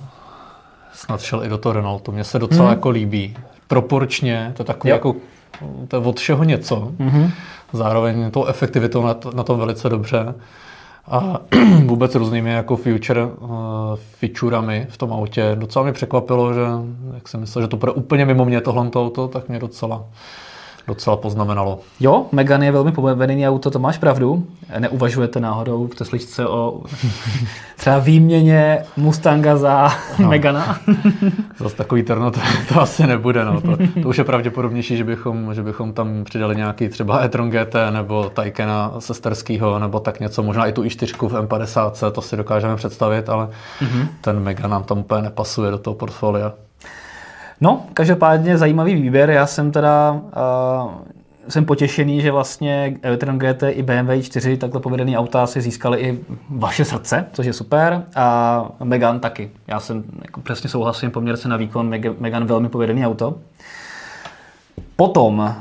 snad 0.93 1.21
šel 1.21 1.45
i 1.45 1.49
do 1.49 1.59
toho 1.59 1.73
Renaultu. 1.73 2.13
Mně 2.13 2.25
se 2.25 2.39
docela 2.39 2.69
mm-hmm. 2.69 2.71
jako 2.73 2.91
líbí. 2.91 3.37
Proporčně, 3.69 4.53
to 4.57 4.63
je 4.63 4.67
takový 4.67 4.91
jo. 4.91 4.97
jako, 4.97 5.17
to 5.89 5.97
je 5.97 6.03
od 6.03 6.21
všeho 6.21 6.45
něco. 6.45 6.93
Mm-hmm. 6.99 7.31
Zároveň 7.73 8.31
tou 8.31 8.47
efektivitou 8.47 9.05
na, 9.05 9.15
to, 9.15 9.31
na 9.31 9.43
tom 9.43 9.59
velice 9.59 9.89
dobře 9.89 10.35
a 11.09 11.39
vůbec 11.85 12.15
různými 12.15 12.51
jako 12.51 12.77
future 12.77 13.25
uh, 13.25 13.51
featurami 13.97 14.87
v 14.91 14.97
tom 14.97 15.13
autě. 15.13 15.53
Docela 15.55 15.83
mě 15.83 15.93
překvapilo, 15.93 16.55
že 16.55 16.61
jak 17.15 17.29
jsem 17.29 17.41
myslel, 17.41 17.63
že 17.63 17.69
to 17.69 17.77
bude 17.77 17.93
úplně 17.93 18.25
mimo 18.25 18.45
mě 18.45 18.61
tohle 18.61 18.91
auto, 18.95 19.29
tak 19.29 19.49
mě 19.49 19.59
docela 19.59 20.05
docela 20.87 21.17
poznamenalo. 21.17 21.81
Jo, 22.01 22.27
Megane 22.33 22.67
je 22.67 22.73
velmi 22.73 22.93
povedený 22.93 23.49
auto, 23.49 23.71
to 23.71 23.79
máš 23.79 23.99
pravdu. 23.99 24.47
Neuvažujete 24.79 25.41
náhodou 25.41 25.87
v 25.87 25.95
Tesličce 25.95 26.47
o 26.47 26.83
třeba 27.77 27.99
výměně 27.99 28.85
Mustanga 28.97 29.57
za 29.57 29.89
no. 30.19 30.29
Megana? 30.29 30.81
Zase 31.59 31.77
takový 31.77 32.03
terno 32.03 32.31
to, 32.31 32.41
to 32.69 32.81
asi 32.81 33.07
nebude. 33.07 33.45
No. 33.45 33.61
To, 33.61 33.77
to, 34.03 34.09
už 34.09 34.19
je 34.19 34.25
pravděpodobnější, 34.25 34.97
že 34.97 35.05
bychom, 35.05 35.55
že 35.55 35.63
bychom 35.63 35.93
tam 35.93 36.25
přidali 36.25 36.57
nějaký 36.57 36.89
třeba 36.89 37.25
e-tron 37.25 37.51
GT 37.51 37.77
nebo 37.91 38.31
Taycana 38.31 38.95
sesterskýho 38.99 39.79
nebo 39.79 40.01
tak 40.01 40.21
něco, 40.21 40.43
možná 40.43 40.67
i 40.67 40.73
tu 40.73 40.83
i4 40.83 41.29
v 41.29 41.47
M50, 41.47 42.11
to 42.11 42.23
si 42.23 42.37
dokážeme 42.37 42.77
představit, 42.77 43.29
ale 43.29 43.49
mm-hmm. 43.81 44.09
ten 44.21 44.41
Megan 44.41 44.71
nám 44.71 44.85
tam 44.85 44.99
úplně 44.99 45.23
nepasuje 45.23 45.71
do 45.71 45.79
toho 45.79 45.95
portfolia. 45.95 46.53
No, 47.61 47.85
každopádně 47.95 48.59
zajímavý 48.59 48.95
výběr. 48.95 49.31
Já 49.31 49.47
jsem 49.47 49.73
teda 49.73 50.13
uh, 50.13 50.91
jsem 51.49 51.65
potěšený, 51.65 52.21
že 52.21 52.33
vlastně 52.33 52.97
e-tron 53.05 53.39
GT 53.39 53.63
i 53.69 53.83
BMW 53.83 54.23
4 54.23 54.57
takhle 54.57 54.81
povedený 54.81 55.17
auta 55.17 55.47
si 55.47 55.61
získali 55.61 56.01
i 56.01 56.21
vaše 56.49 56.85
srdce, 56.85 57.27
což 57.33 57.47
je 57.47 57.53
super. 57.53 58.03
A 58.17 58.69
Megan 58.85 59.21
taky. 59.21 59.51
Já 59.67 59.81
jsem 59.81 60.05
jako 60.23 60.41
přesně 60.41 60.71
souhlasím, 60.71 61.11
poměr 61.11 61.37
se 61.37 61.49
na 61.49 61.57
výkon 61.57 61.95
Megan 62.19 62.45
velmi 62.45 62.69
povedený 62.69 63.07
auto. 63.07 63.35
Potom 64.97 65.55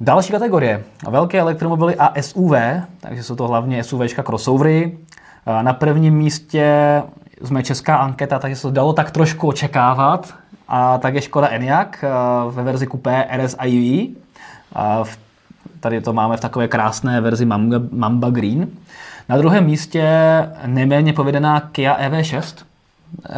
další 0.00 0.32
kategorie. 0.32 0.84
Velké 1.08 1.38
elektromobily 1.40 1.96
a 1.98 2.22
SUV, 2.22 2.54
takže 3.00 3.22
jsou 3.22 3.36
to 3.36 3.48
hlavně 3.48 3.84
SUVčka 3.84 4.22
crossovery. 4.22 4.98
Na 5.62 5.72
prvním 5.72 6.14
místě 6.14 7.02
jsme 7.44 7.62
česká 7.62 7.96
anketa, 7.96 8.38
takže 8.38 8.56
se 8.56 8.62
to 8.62 8.70
dalo 8.70 8.92
tak 8.92 9.10
trošku 9.10 9.48
očekávat. 9.48 10.34
A 10.68 10.98
tak 10.98 11.14
je 11.14 11.22
Škoda 11.22 11.48
Enyaq 11.48 12.04
eh, 12.04 12.08
ve 12.50 12.62
verzi 12.62 12.86
Coupé 12.86 13.28
RS 13.36 13.56
IV. 13.64 14.16
A 14.74 15.04
tady 15.80 16.00
to 16.00 16.12
máme 16.12 16.36
v 16.36 16.40
takové 16.40 16.68
krásné 16.68 17.20
verzi 17.20 17.44
Mamba, 17.44 17.76
Mamba 17.90 18.30
Green. 18.30 18.68
Na 19.28 19.36
druhém 19.36 19.64
místě 19.64 20.08
neméně 20.66 21.12
povedená 21.12 21.60
Kia 21.60 22.08
EV6. 22.08 22.64
Eh, 23.30 23.34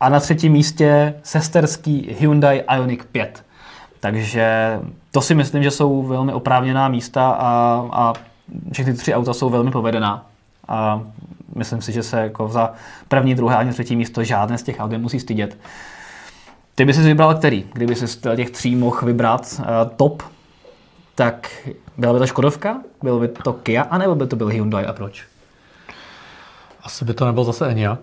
a 0.00 0.08
na 0.08 0.20
třetím 0.20 0.52
místě 0.52 1.14
sesterský 1.22 2.16
Hyundai 2.18 2.64
Ioniq 2.76 3.04
5. 3.04 3.44
Takže 4.00 4.78
to 5.10 5.20
si 5.20 5.34
myslím, 5.34 5.62
že 5.62 5.70
jsou 5.70 6.02
velmi 6.02 6.32
oprávněná 6.32 6.88
místa 6.88 7.30
a, 7.30 7.84
a 7.92 8.12
všechny 8.72 8.94
tři 8.94 9.14
auta 9.14 9.34
jsou 9.34 9.50
velmi 9.50 9.70
povedená. 9.70 10.26
A 10.68 11.02
myslím 11.56 11.82
si, 11.82 11.92
že 11.92 12.02
se 12.02 12.20
jako 12.20 12.48
za 12.48 12.72
první, 13.08 13.34
druhé 13.34 13.56
ani 13.56 13.70
třetí 13.70 13.96
místo 13.96 14.24
žádné 14.24 14.58
z 14.58 14.62
těch 14.62 14.76
aut 14.78 14.90
nemusí 14.90 15.20
stydět. 15.20 15.56
Ty 16.80 16.84
bys 16.84 16.96
si 16.96 17.02
vybral 17.02 17.34
který? 17.34 17.66
Kdyby 17.72 17.94
si 17.94 18.08
z 18.08 18.36
těch 18.36 18.50
tří 18.50 18.76
mohl 18.76 19.06
vybrat 19.06 19.54
uh, 19.58 19.64
top, 19.96 20.22
tak 21.14 21.50
byla 21.98 22.12
by 22.12 22.18
to 22.18 22.26
Škodovka, 22.26 22.80
byl 23.02 23.20
by 23.20 23.28
to 23.28 23.52
Kia, 23.52 23.82
anebo 23.82 24.14
by 24.14 24.26
to 24.26 24.36
byl 24.36 24.46
Hyundai 24.46 24.86
a 24.86 24.92
proč? 24.92 25.24
Asi 26.82 27.04
by 27.04 27.14
to 27.14 27.26
nebyl 27.26 27.44
zase 27.44 27.68
Enyaq. 27.68 27.98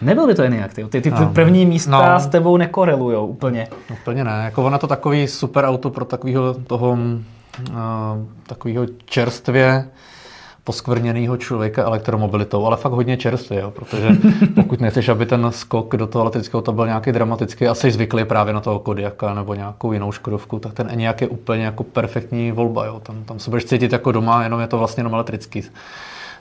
Nebyl 0.00 0.26
by 0.26 0.34
to 0.34 0.42
Enyaq, 0.42 0.74
ty, 0.74 0.84
ty, 0.84 1.00
ty 1.00 1.10
no. 1.10 1.30
první 1.34 1.66
místa 1.66 2.12
no. 2.12 2.20
s 2.20 2.26
tebou 2.26 2.56
nekorelujou 2.56 3.26
úplně. 3.26 3.68
Úplně 3.92 4.24
ne, 4.24 4.42
jako 4.44 4.64
ono 4.64 4.78
to 4.78 4.86
takový 4.86 5.28
super 5.28 5.64
auto 5.64 5.90
pro 5.90 6.04
takového 6.04 6.54
toho 6.54 6.90
uh, 6.90 7.76
takového 8.46 8.86
čerstvě 9.04 9.88
poskvrněného 10.66 11.36
člověka 11.36 11.82
elektromobilitou, 11.82 12.66
ale 12.66 12.76
fakt 12.76 12.92
hodně 12.92 13.16
čerstvě, 13.16 13.60
jo, 13.60 13.70
protože 13.70 14.08
pokud 14.54 14.80
nechceš, 14.80 15.08
aby 15.08 15.26
ten 15.26 15.52
skok 15.52 15.96
do 15.96 16.06
toho 16.06 16.22
elektrického 16.22 16.62
to 16.62 16.72
byl 16.72 16.86
nějaký 16.86 17.12
dramatický 17.12 17.68
a 17.68 17.74
jsi 17.74 17.90
zvyklý 17.90 18.24
právě 18.24 18.54
na 18.54 18.60
toho 18.60 18.78
Kodiaka 18.78 19.34
nebo 19.34 19.54
nějakou 19.54 19.92
jinou 19.92 20.12
Škodovku, 20.12 20.58
tak 20.58 20.72
ten 20.72 20.88
Enyaq 20.90 21.20
je 21.20 21.28
úplně 21.28 21.64
jako 21.64 21.84
perfektní 21.84 22.52
volba. 22.52 22.86
Jo. 22.86 23.00
Tam, 23.00 23.24
tam 23.24 23.38
se 23.38 23.50
budeš 23.50 23.64
cítit 23.64 23.92
jako 23.92 24.12
doma, 24.12 24.42
jenom 24.42 24.60
je 24.60 24.66
to 24.66 24.78
vlastně 24.78 25.00
jenom 25.00 25.14
elektrický 25.14 25.62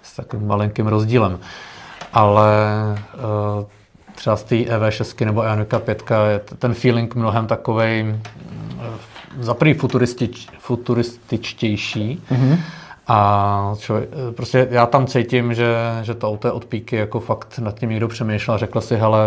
s 0.04 0.16
takovým 0.16 0.48
malinkým 0.48 0.88
rozdílem. 0.88 1.40
Ale 2.14 2.50
uh, 3.58 3.66
třeba 4.16 4.36
z 4.36 4.44
té 4.44 4.56
EV6 4.56 5.26
nebo 5.26 5.44
Ioniq 5.44 5.74
5 5.80 6.04
je 6.30 6.40
ten 6.40 6.74
feeling 6.74 7.16
mnohem 7.16 7.48
takovej 7.48 8.04
uh, 8.04 8.84
za 9.40 9.54
prvý 9.54 9.74
futuristič, 9.74 10.48
futurističtější, 10.60 12.24
mm-hmm 12.32 12.58
a 13.08 13.74
člověk, 13.80 14.10
prostě 14.36 14.68
já 14.72 14.86
tam 14.86 15.08
cítím, 15.08 15.54
že, 15.54 15.76
že 16.02 16.14
to 16.14 16.30
auto 16.30 16.48
je 16.48 16.52
od 16.52 16.66
píky, 16.66 16.96
jako 16.96 17.20
fakt 17.20 17.60
nad 17.60 17.80
tím 17.80 17.90
někdo 17.90 18.08
přemýšlel 18.08 18.56
a 18.56 18.58
řekl 18.58 18.82
si, 18.82 18.96
hele, 18.96 19.18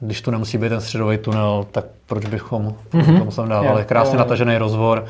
když 0.00 0.22
tu 0.22 0.30
nemusí 0.30 0.58
být 0.58 0.68
ten 0.68 0.80
středový 0.80 1.18
tunel, 1.18 1.66
tak 1.72 1.84
proč 2.06 2.26
bychom 2.26 2.74
mm-hmm. 2.90 3.18
tomu 3.18 3.30
sem 3.30 3.48
dávali. 3.48 3.84
Krásně 3.84 4.16
yeah. 4.16 4.18
natažený 4.18 4.58
rozvor. 4.58 5.04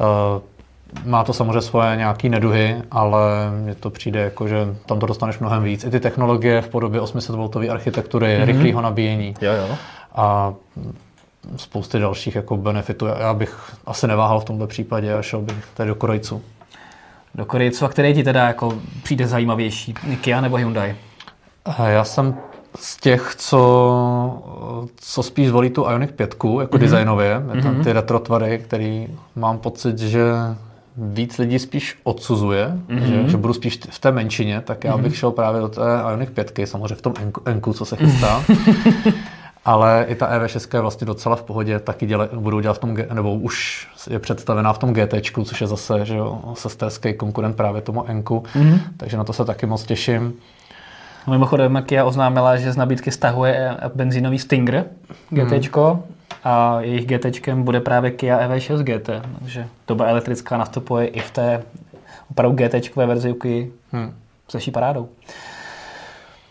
Uh, 0.00 0.42
má 1.04 1.24
to 1.24 1.32
samozřejmě 1.32 1.60
svoje 1.60 1.96
nějaké 1.96 2.28
neduhy, 2.28 2.82
ale 2.90 3.20
mně 3.62 3.74
to 3.74 3.90
přijde 3.90 4.20
jako, 4.20 4.48
že 4.48 4.74
tam 4.86 4.98
to 4.98 5.06
dostaneš 5.06 5.38
mnohem 5.38 5.62
víc. 5.62 5.84
I 5.84 5.90
ty 5.90 6.00
technologie 6.00 6.62
v 6.62 6.68
podobě 6.68 7.00
800V 7.00 7.72
architektury, 7.72 8.26
mm-hmm. 8.26 8.44
rychlého 8.44 8.80
nabíjení. 8.80 9.34
Jo, 9.40 9.52
jo. 9.52 9.76
A 10.14 10.54
spousty 11.56 11.98
dalších 11.98 12.34
jako 12.34 12.56
benefitů. 12.56 13.06
Já 13.06 13.34
bych 13.34 13.74
asi 13.86 14.06
neváhal 14.06 14.40
v 14.40 14.44
tomto 14.44 14.66
případě 14.66 15.14
a 15.14 15.22
šel 15.22 15.40
bych 15.40 15.66
tady 15.74 15.88
do 15.88 15.94
Korejců 15.94 16.42
do 17.34 17.44
Korejců. 17.44 17.84
A 17.84 17.88
který 17.88 18.14
ti 18.14 18.24
teda 18.24 18.46
jako 18.46 18.78
přijde 19.02 19.26
zajímavější, 19.26 19.94
Kia 20.20 20.40
nebo 20.40 20.56
Hyundai? 20.56 20.96
Já 21.86 22.04
jsem 22.04 22.34
z 22.76 22.96
těch, 22.96 23.34
co, 23.36 24.82
co 24.96 25.22
spíš 25.22 25.48
zvolí 25.48 25.70
tu 25.70 25.82
Ioniq 25.82 26.12
5 26.12 26.30
jako 26.30 26.44
mm-hmm. 26.50 26.78
designově, 26.78 27.42
mm-hmm. 27.46 27.62
tam 27.62 27.84
ty 27.84 27.92
retro 27.92 28.18
tvary, 28.18 28.58
který 28.64 29.08
mám 29.36 29.58
pocit, 29.58 29.98
že 29.98 30.22
víc 30.96 31.38
lidí 31.38 31.58
spíš 31.58 31.98
odsuzuje, 32.02 32.78
mm-hmm. 32.88 33.02
že, 33.02 33.28
že 33.28 33.36
budu 33.36 33.54
spíš 33.54 33.80
v 33.90 33.98
té 33.98 34.12
menšině, 34.12 34.60
tak 34.60 34.84
já 34.84 34.96
mm-hmm. 34.96 35.02
bych 35.02 35.16
šel 35.16 35.30
právě 35.30 35.60
do 35.60 35.68
té 35.68 35.80
Ioniq 36.10 36.30
5, 36.30 36.52
samozřejmě 36.64 36.94
v 36.94 37.02
tom 37.02 37.14
Enku, 37.44 37.72
co 37.72 37.84
se 37.84 37.96
chystá. 37.96 38.44
ale 39.64 40.04
i 40.08 40.14
ta 40.14 40.38
EV6 40.38 40.76
je 40.76 40.80
vlastně 40.80 41.06
docela 41.06 41.36
v 41.36 41.42
pohodě, 41.42 41.78
taky 41.78 42.06
děle, 42.06 42.28
budou 42.34 42.60
dělat 42.60 42.74
v 42.74 42.78
tom, 42.78 42.96
nebo 43.12 43.34
už 43.34 43.86
je 44.10 44.18
představená 44.18 44.72
v 44.72 44.78
tom 44.78 44.92
GT, 44.92 45.14
což 45.44 45.60
je 45.60 45.66
zase 45.66 46.04
že 46.04 46.16
jo, 46.16 46.40
sesterský 46.54 47.14
konkurent 47.14 47.56
právě 47.56 47.82
tomu 47.82 48.08
Enku, 48.08 48.44
mm-hmm. 48.54 48.80
takže 48.96 49.16
na 49.16 49.24
to 49.24 49.32
se 49.32 49.44
taky 49.44 49.66
moc 49.66 49.82
těším. 49.82 50.34
Mimochodem, 51.30 51.82
Kia 51.86 52.04
oznámila, 52.04 52.56
že 52.56 52.72
z 52.72 52.76
nabídky 52.76 53.10
stahuje 53.10 53.76
benzínový 53.94 54.38
Stinger 54.38 54.84
GT, 55.30 55.76
mm. 55.76 56.02
a 56.44 56.80
jejich 56.80 57.06
GT 57.06 57.48
bude 57.54 57.80
právě 57.80 58.10
Kia 58.10 58.48
EV6 58.48 58.82
GT, 58.82 59.10
takže 59.38 59.66
doba 59.88 60.06
elektrická 60.06 60.56
nastupuje 60.56 61.06
i 61.06 61.20
v 61.20 61.30
té 61.30 61.62
opravdu 62.30 62.56
GT 62.56 62.96
verzi 62.96 63.34
Kia 63.42 63.66
hmm. 63.92 64.14
se 64.48 64.70
parádou. 64.70 65.08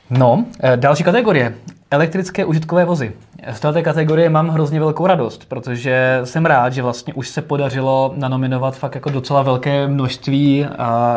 No, 0.09 0.45
eh, 0.63 0.77
další 0.77 1.03
kategorie. 1.03 1.55
Elektrické 1.91 2.45
užitkové 2.45 2.85
vozy. 2.85 3.13
Z 3.51 3.59
této 3.59 3.83
kategorie 3.83 4.29
mám 4.29 4.49
hrozně 4.49 4.79
velkou 4.79 5.07
radost, 5.07 5.45
protože 5.47 6.21
jsem 6.23 6.45
rád, 6.45 6.73
že 6.73 6.81
vlastně 6.81 7.13
už 7.13 7.29
se 7.29 7.41
podařilo 7.41 8.13
nanominovat 8.15 8.77
fakt 8.77 8.95
jako 8.95 9.09
docela 9.09 9.41
velké 9.41 9.87
množství 9.87 10.67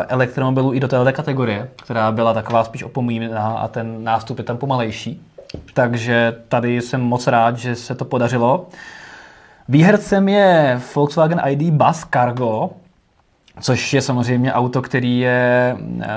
elektromobilů 0.07 0.73
i 0.73 0.79
do 0.79 0.87
této 0.87 1.13
kategorie, 1.13 1.69
která 1.83 2.11
byla 2.11 2.33
taková 2.33 2.63
spíš 2.63 2.83
opomíjená 2.83 3.47
a 3.47 3.67
ten 3.67 4.03
nástup 4.03 4.37
je 4.37 4.43
tam 4.43 4.57
pomalejší. 4.57 5.21
Takže 5.73 6.35
tady 6.47 6.81
jsem 6.81 7.01
moc 7.01 7.27
rád, 7.27 7.57
že 7.57 7.75
se 7.75 7.95
to 7.95 8.05
podařilo. 8.05 8.67
Výhercem 9.69 10.29
je 10.29 10.81
Volkswagen 10.95 11.41
ID 11.47 11.73
Bus 11.73 12.05
Cargo, 12.13 12.69
což 13.61 13.93
je 13.93 14.01
samozřejmě 14.01 14.53
auto, 14.53 14.81
který 14.81 15.19
je 15.19 15.77
eh, 16.01 16.07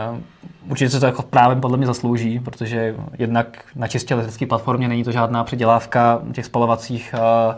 určitě 0.69 0.91
se 0.91 1.01
to 1.01 1.07
jako 1.07 1.23
právě 1.23 1.57
podle 1.57 1.77
mě 1.77 1.87
zaslouží, 1.87 2.41
protože 2.41 2.95
jednak 3.19 3.65
na 3.75 3.89
čistě 3.89 4.15
elektrické 4.15 4.47
platformě 4.47 4.89
není 4.89 5.05
to 5.05 5.13
žádná 5.13 5.45
předělávka 5.45 6.23
těch 6.33 6.47
spalovacích 6.47 7.15
uh, 7.15 7.55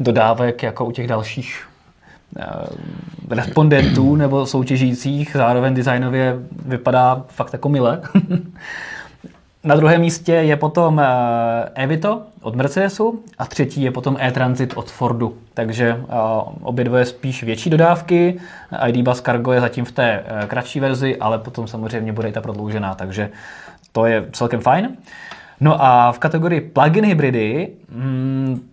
dodávek 0.00 0.62
jako 0.62 0.84
u 0.84 0.92
těch 0.92 1.06
dalších 1.06 1.68
uh, 2.38 2.44
respondentů 3.30 4.16
nebo 4.16 4.46
soutěžících. 4.46 5.30
Zároveň 5.34 5.74
designově 5.74 6.36
vypadá 6.66 7.24
fakt 7.28 7.52
jako 7.52 7.68
mile. 7.68 8.02
Na 9.66 9.76
druhém 9.76 10.00
místě 10.00 10.32
je 10.32 10.56
potom 10.56 11.00
eh, 11.00 11.04
Evito 11.74 12.22
od 12.42 12.54
Mercedesu 12.54 13.22
a 13.38 13.46
třetí 13.46 13.82
je 13.82 13.90
potom 13.90 14.16
e-Transit 14.20 14.72
od 14.76 14.90
Fordu. 14.90 15.34
Takže 15.54 16.00
eh, 16.02 16.14
obě 16.62 16.84
dvoje 16.84 17.04
spíš 17.04 17.42
větší 17.42 17.70
dodávky. 17.70 18.40
ID 18.86 18.96
Bus 18.96 19.20
Cargo 19.20 19.52
je 19.52 19.60
zatím 19.60 19.84
v 19.84 19.92
té 19.92 20.24
eh, 20.26 20.46
kratší 20.46 20.80
verzi, 20.80 21.16
ale 21.16 21.38
potom 21.38 21.66
samozřejmě 21.66 22.12
bude 22.12 22.28
i 22.28 22.32
ta 22.32 22.40
prodloužená, 22.40 22.94
takže 22.94 23.30
to 23.92 24.06
je 24.06 24.26
celkem 24.32 24.60
fajn. 24.60 24.96
No 25.60 25.84
a 25.84 26.12
v 26.12 26.18
kategorii 26.18 26.60
plug-in 26.60 27.04
hybridy 27.04 27.68
hmm, 27.92 28.68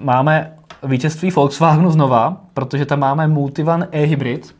máme 0.00 0.52
vítězství 0.82 1.30
Volkswagenu 1.30 1.90
znova, 1.90 2.36
protože 2.54 2.86
tam 2.86 3.00
máme 3.00 3.28
Multivan 3.28 3.86
e-hybrid, 3.92 4.54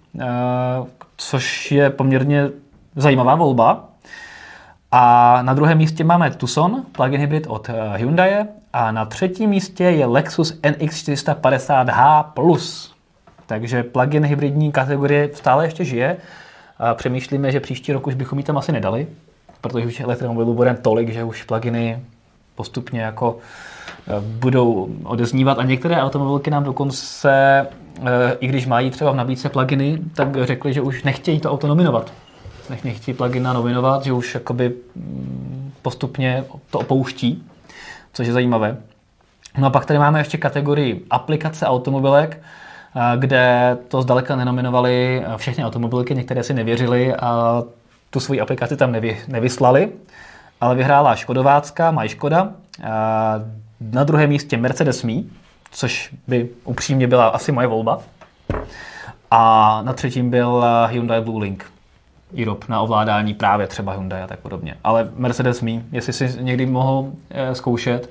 což 1.17 1.73
je 1.73 1.91
poměrně 1.91 2.49
zajímavá 2.97 3.35
volba. 3.35 3.88
A 4.93 5.39
na 5.43 5.55
druhém 5.55 5.79
místě 5.79 6.05
máme 6.05 6.31
Tucson, 6.31 6.83
plug-in 6.93 7.21
hybrid 7.21 7.47
od 7.47 7.69
eh, 7.69 7.97
Hyundai. 7.97 8.45
A 8.73 8.93
na 8.93 9.05
třetím 9.05 9.51
místě 9.51 9.85
je 9.85 10.07
Lexus 10.07 10.61
NX450H+. 10.61 12.91
takže 13.47 13.83
plug-in 13.83 14.25
hybridní 14.25 14.73
kategorie 14.73 15.31
stále 15.35 15.65
ještě 15.65 15.85
žije. 15.85 16.17
A 16.79 16.95
přemýšlíme, 16.95 17.53
že 17.53 17.61
příští 17.61 17.93
rok 17.93 18.07
už 18.07 18.15
bychom 18.15 18.39
ji 18.39 18.45
tam 18.45 18.59
asi 18.59 18.73
nedali, 18.73 19.07
protože 19.61 19.87
už 19.87 20.01
elektromobilů 20.01 20.55
bude 20.55 20.75
tolik, 20.75 21.13
že 21.13 21.25
už 21.25 21.43
pluginy 21.43 22.03
postupně 22.55 23.01
jako 23.01 23.37
eh, 24.09 24.21
budou 24.21 24.89
odeznívat 25.05 25.59
a 25.59 25.63
některé 25.63 26.03
automobilky 26.03 26.51
nám 26.51 26.65
dokonce, 26.65 27.31
eh, 27.31 27.67
i 28.41 28.47
když 28.47 28.67
mají 28.67 28.91
třeba 28.91 29.11
v 29.11 29.17
nabídce 29.17 29.49
pluginy, 29.49 29.99
tak 30.15 30.45
řekli, 30.45 30.73
že 30.73 30.81
už 30.81 31.03
nechtějí 31.03 31.41
to 31.41 31.53
auto 31.53 31.67
nominovat. 31.67 32.13
Nech, 32.71 32.85
nechtějí 32.85 33.17
plugina 33.17 33.53
nominovat, 33.53 34.05
že 34.05 34.13
už 34.13 34.35
jakoby 34.35 34.73
mm, 34.97 35.73
postupně 35.83 36.45
to 36.71 36.79
opouští, 36.79 37.47
což 38.13 38.27
je 38.27 38.33
zajímavé. 38.33 38.77
No 39.59 39.67
a 39.67 39.71
pak 39.71 39.87
tady 39.87 39.99
máme 39.99 40.21
ještě 40.21 40.39
kategorii 40.39 41.07
aplikace 41.11 41.67
automobilek, 41.67 42.43
eh, 42.97 43.17
kde 43.17 43.77
to 43.89 44.03
zdaleka 44.03 44.37
nenominovali 44.37 45.25
všechny 45.37 45.65
automobilky, 45.65 46.15
některé 46.15 46.43
si 46.43 46.55
nevěřili 46.55 47.15
a 47.15 47.63
tu 48.11 48.21
svoji 48.21 48.41
aplikaci 48.41 48.77
tam 48.77 48.93
nevy, 48.93 49.19
nevyslali 49.29 49.93
ale 50.61 50.75
vyhrála 50.75 51.17
Škodovácka, 51.17 51.91
mají 51.91 52.09
Škoda. 52.09 52.53
Na 53.81 54.05
druhém 54.05 54.31
místě 54.31 54.57
Mercedes 54.57 55.03
Me, 55.03 55.13
což 55.71 56.15
by 56.27 56.49
upřímně 56.65 57.07
byla 57.07 57.29
asi 57.29 57.53
moje 57.53 57.67
volba. 57.67 57.99
A 59.31 59.83
na 59.83 59.93
třetím 59.93 60.31
byl 60.31 60.65
Hyundai 60.89 61.21
Blue 61.21 61.43
Link 61.43 61.73
Europe 62.41 62.67
na 62.69 62.81
ovládání 62.81 63.35
právě 63.35 63.67
třeba 63.67 63.93
Hyundai 63.93 64.23
a 64.23 64.27
tak 64.27 64.39
podobně. 64.39 64.77
Ale 64.85 65.11
Mercedes 65.17 65.63
Me, 65.63 65.71
jestli 65.93 66.13
si 66.13 66.35
někdy 66.41 66.67
mohl 66.67 67.13
eh, 67.31 67.55
zkoušet, 67.55 68.11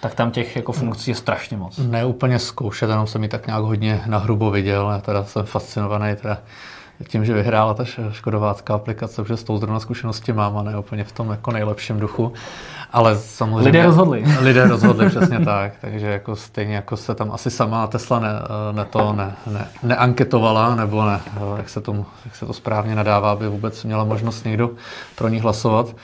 tak 0.00 0.14
tam 0.14 0.30
těch 0.30 0.56
jako 0.56 0.72
funkcí 0.72 1.10
je 1.10 1.14
strašně 1.14 1.56
moc. 1.56 1.78
Ne 1.78 2.04
úplně 2.04 2.38
zkoušet, 2.38 2.90
jenom 2.90 3.06
jsem 3.06 3.20
mi 3.20 3.28
tak 3.28 3.46
nějak 3.46 3.62
hodně 3.62 4.02
nahrubo 4.06 4.50
viděl. 4.50 4.90
Já 4.90 4.98
teda 4.98 5.24
jsem 5.24 5.46
fascinovaný 5.46 6.16
teda 6.16 6.38
tím, 7.08 7.24
že 7.24 7.34
vyhrála 7.34 7.74
ta 7.74 7.84
škodovácká 8.10 8.74
aplikace, 8.74 9.22
protože 9.22 9.36
s 9.36 9.44
tou 9.44 9.58
zrovna 9.58 9.80
zkušenosti 9.80 10.32
mám 10.32 10.58
a 10.58 10.62
ne 10.62 10.78
úplně 10.78 11.04
v 11.04 11.12
tom 11.12 11.30
jako 11.30 11.52
nejlepším 11.52 12.00
duchu. 12.00 12.32
Ale 12.92 13.18
samozřejmě... 13.18 13.64
Lidé 13.64 13.82
rozhodli. 13.82 14.24
Lidé 14.40 14.68
rozhodli, 14.68 15.08
přesně 15.08 15.40
tak. 15.40 15.72
Takže 15.80 16.06
jako 16.06 16.36
stejně 16.36 16.74
jako 16.74 16.96
se 16.96 17.14
tam 17.14 17.32
asi 17.32 17.50
sama 17.50 17.86
Tesla 17.86 18.20
ne, 18.20 18.28
ne 18.72 18.84
to 18.84 19.12
ne, 19.12 19.36
ne, 19.46 19.68
neanketovala, 19.82 20.74
nebo 20.74 21.04
ne, 21.06 21.20
jak 21.56 21.68
se, 21.68 21.80
tomu, 21.80 22.06
jak 22.24 22.36
se 22.36 22.46
to 22.46 22.52
správně 22.52 22.94
nadává, 22.94 23.30
aby 23.30 23.48
vůbec 23.48 23.84
měla 23.84 24.04
možnost 24.04 24.44
někdo 24.44 24.70
pro 25.16 25.28
ní 25.28 25.40
hlasovat 25.40 25.94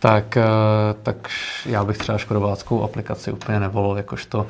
tak, 0.00 0.36
eh, 0.36 0.44
tak 1.02 1.28
já 1.66 1.84
bych 1.84 1.98
třeba 1.98 2.18
škodováckou 2.18 2.82
aplikaci 2.82 3.32
úplně 3.32 3.60
nevolil, 3.60 3.96
jakožto 3.96 4.46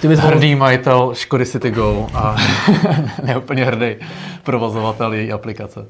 Ty 0.00 0.08
bys 0.08 0.18
hrdý 0.18 0.54
majitel 0.54 1.14
Škody 1.14 1.46
City 1.46 1.70
Go 1.70 2.06
a 2.14 2.36
ne 3.22 3.36
úplně 3.36 3.64
hrdý 3.64 3.96
provozovatel 4.42 5.12
její 5.12 5.32
aplikace. 5.32 5.86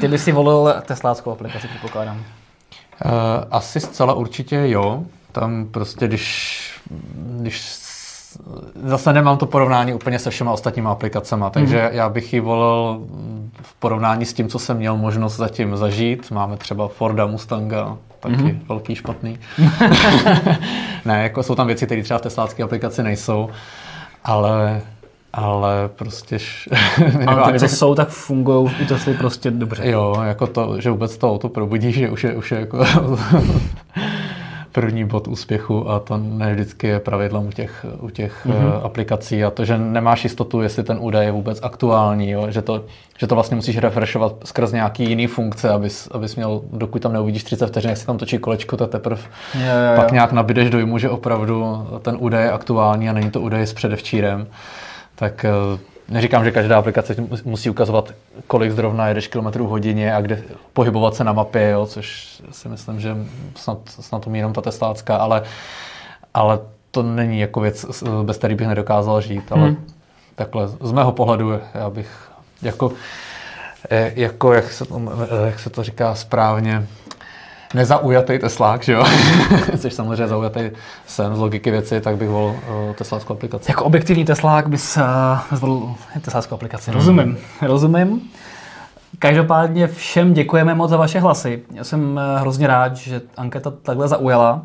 Ty 0.00 0.08
bys 0.08 0.24
si 0.24 0.32
volil 0.32 0.74
tesláckou 0.86 1.32
aplikaci, 1.32 1.68
předpokládám. 1.68 2.16
Uh, 2.16 2.22
asi 3.50 3.80
zcela 3.80 4.14
určitě 4.14 4.62
jo. 4.64 5.02
Tam 5.32 5.66
prostě, 5.66 6.06
když, 6.06 6.80
když 7.40 7.62
zase 8.84 9.12
nemám 9.12 9.38
to 9.38 9.46
porovnání 9.46 9.94
úplně 9.94 10.18
se 10.18 10.30
všema 10.30 10.52
ostatními 10.52 10.88
aplikacemi, 10.88 11.44
takže 11.50 11.88
mm. 11.90 11.96
já 11.96 12.08
bych 12.08 12.32
ji 12.32 12.40
volil 12.40 13.06
v 13.62 13.74
porovnání 13.74 14.24
s 14.24 14.32
tím, 14.32 14.48
co 14.48 14.58
jsem 14.58 14.76
měl 14.76 14.96
možnost 14.96 15.36
zatím 15.36 15.76
zažít. 15.76 16.30
Máme 16.30 16.56
třeba 16.56 16.88
Forda 16.88 17.26
Mustanga, 17.26 17.98
taky 18.22 18.34
mm-hmm. 18.34 18.58
velký 18.68 18.94
špatný. 18.94 19.38
ne, 21.04 21.22
jako 21.22 21.42
jsou 21.42 21.54
tam 21.54 21.66
věci, 21.66 21.86
které 21.86 22.02
třeba 22.02 22.18
v 22.18 22.22
teslácké 22.22 22.62
aplikaci 22.62 23.02
nejsou, 23.02 23.50
ale 24.24 24.82
ale 25.34 25.88
prostě... 25.96 26.38
ale 27.26 27.52
ty, 27.52 27.58
co 27.58 27.68
jsou, 27.68 27.94
tak 27.94 28.08
fungují 28.08 28.70
u 28.82 28.84
Tesly 28.84 29.14
prostě 29.14 29.50
dobře. 29.50 29.90
Jo, 29.90 30.16
jako 30.24 30.46
to, 30.46 30.80
že 30.80 30.90
vůbec 30.90 31.16
to 31.16 31.30
auto 31.30 31.48
probudí, 31.48 31.92
že 31.92 32.10
už 32.10 32.24
je, 32.24 32.34
už 32.36 32.52
je 32.52 32.60
jako 32.60 32.86
první 34.72 35.04
bod 35.04 35.28
úspěchu 35.28 35.90
a 35.90 36.00
to 36.00 36.16
ne 36.16 36.52
vždycky 36.52 36.86
je 36.86 37.00
pravidlem 37.00 37.46
u 37.46 37.50
těch, 37.50 37.86
u 38.00 38.10
těch 38.10 38.46
mm-hmm. 38.46 38.80
aplikací 38.84 39.44
a 39.44 39.50
to, 39.50 39.64
že 39.64 39.78
nemáš 39.78 40.24
jistotu, 40.24 40.60
jestli 40.62 40.82
ten 40.82 40.98
údaj 41.00 41.26
je 41.26 41.32
vůbec 41.32 41.60
aktuální, 41.62 42.30
jo? 42.30 42.50
Že, 42.50 42.62
to, 42.62 42.84
že 43.18 43.26
to 43.26 43.34
vlastně 43.34 43.54
musíš 43.54 43.78
refreshovat 43.78 44.34
skrz 44.44 44.72
nějaký 44.72 45.08
jiný 45.08 45.26
funkce, 45.26 45.70
abys, 45.70 46.08
abys 46.12 46.36
měl, 46.36 46.60
dokud 46.72 47.02
tam 47.02 47.12
neuvidíš 47.12 47.44
30 47.44 47.66
vteřin, 47.66 47.90
jak 47.90 47.98
se 47.98 48.06
tam 48.06 48.18
točí 48.18 48.38
kolečko, 48.38 48.76
to 48.76 48.86
teprve 48.86 49.22
jo, 49.54 49.60
jo, 49.60 49.96
pak 49.96 50.12
nějak 50.12 50.32
nabídeš 50.32 50.70
dojmu, 50.70 50.98
že 50.98 51.10
opravdu 51.10 51.86
ten 52.02 52.16
údaj 52.18 52.44
je 52.44 52.50
aktuální 52.50 53.08
a 53.08 53.12
není 53.12 53.30
to 53.30 53.40
údaj 53.40 53.66
s 53.66 53.72
předevčírem. 53.72 54.46
Tak 55.14 55.44
eh, 55.44 55.91
Neříkám, 56.08 56.44
že 56.44 56.50
každá 56.50 56.78
aplikace 56.78 57.16
musí 57.44 57.70
ukazovat, 57.70 58.12
kolik 58.46 58.72
zrovna 58.72 59.08
jedeš 59.08 59.28
kilometrů 59.28 59.66
hodině 59.66 60.14
a 60.14 60.20
kde 60.20 60.42
pohybovat 60.72 61.14
se 61.14 61.24
na 61.24 61.32
mapě, 61.32 61.70
jo, 61.70 61.86
což 61.86 62.36
si 62.50 62.68
myslím, 62.68 63.00
že 63.00 63.16
snad, 63.56 63.78
snad 63.86 64.26
umí 64.26 64.38
jenom 64.38 64.52
ta 64.52 64.60
teslácká, 64.60 65.16
ale, 65.16 65.42
ale 66.34 66.58
to 66.90 67.02
není 67.02 67.40
jako 67.40 67.60
věc, 67.60 68.02
bez 68.22 68.38
které 68.38 68.54
bych 68.54 68.66
nedokázal 68.66 69.20
žít, 69.20 69.52
ale 69.52 69.62
hmm. 69.62 69.86
takhle 70.34 70.68
z 70.68 70.92
mého 70.92 71.12
pohledu 71.12 71.60
já 71.74 71.90
bych 71.90 72.30
jako, 72.62 72.92
eh, 73.90 74.12
jako 74.16 74.52
jak, 74.52 74.72
se 74.72 74.84
to, 74.84 75.00
jak 75.46 75.60
se 75.60 75.70
to 75.70 75.82
říká 75.82 76.14
správně, 76.14 76.86
nezaujatý 77.74 78.38
Teslák, 78.38 78.82
že 78.82 78.92
jo? 78.92 79.04
Což 79.78 79.92
samozřejmě 79.92 80.26
zaujatý 80.26 80.70
jsem 81.06 81.36
z 81.36 81.38
logiky 81.38 81.70
věci, 81.70 82.00
tak 82.00 82.16
bych 82.16 82.28
volil 82.28 82.48
uh, 82.48 82.94
tesláckou 82.94 83.32
aplikaci. 83.32 83.70
Jako 83.70 83.84
objektivní 83.84 84.24
Teslák 84.24 84.68
bys 84.68 84.96
uh, 84.96 85.56
zvolil 85.56 85.94
tesláckou 86.20 86.54
aplikaci. 86.54 86.90
Hmm. 86.90 87.00
Rozumím, 87.00 87.38
rozumím. 87.62 88.30
Každopádně 89.18 89.86
všem 89.86 90.34
děkujeme 90.34 90.74
moc 90.74 90.90
za 90.90 90.96
vaše 90.96 91.20
hlasy. 91.20 91.62
Já 91.74 91.84
jsem 91.84 92.12
uh, 92.12 92.40
hrozně 92.40 92.66
rád, 92.66 92.96
že 92.96 93.20
anketa 93.36 93.70
takhle 93.70 94.08
zaujala. 94.08 94.62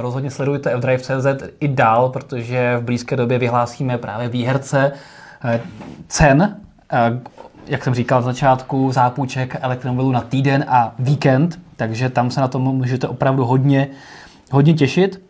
Rozhodně 0.00 0.30
sledujte 0.30 0.76
fdrive.cz 0.76 1.26
i 1.60 1.68
dál, 1.68 2.08
protože 2.08 2.76
v 2.80 2.82
blízké 2.84 3.16
době 3.16 3.38
vyhlásíme 3.38 3.98
právě 3.98 4.28
výherce 4.28 4.92
cen, 6.08 6.56
jak 7.66 7.84
jsem 7.84 7.94
říkal 7.94 8.20
v 8.20 8.24
začátku, 8.24 8.92
zápůjček 8.92 9.56
elektromobilů 9.60 10.12
na 10.12 10.20
týden 10.20 10.64
a 10.68 10.94
víkend 10.98 11.58
takže 11.82 12.08
tam 12.08 12.30
se 12.30 12.40
na 12.40 12.48
tom 12.48 12.62
můžete 12.62 13.08
opravdu 13.08 13.44
hodně, 13.44 13.88
hodně 14.50 14.74
těšit. 14.74 15.22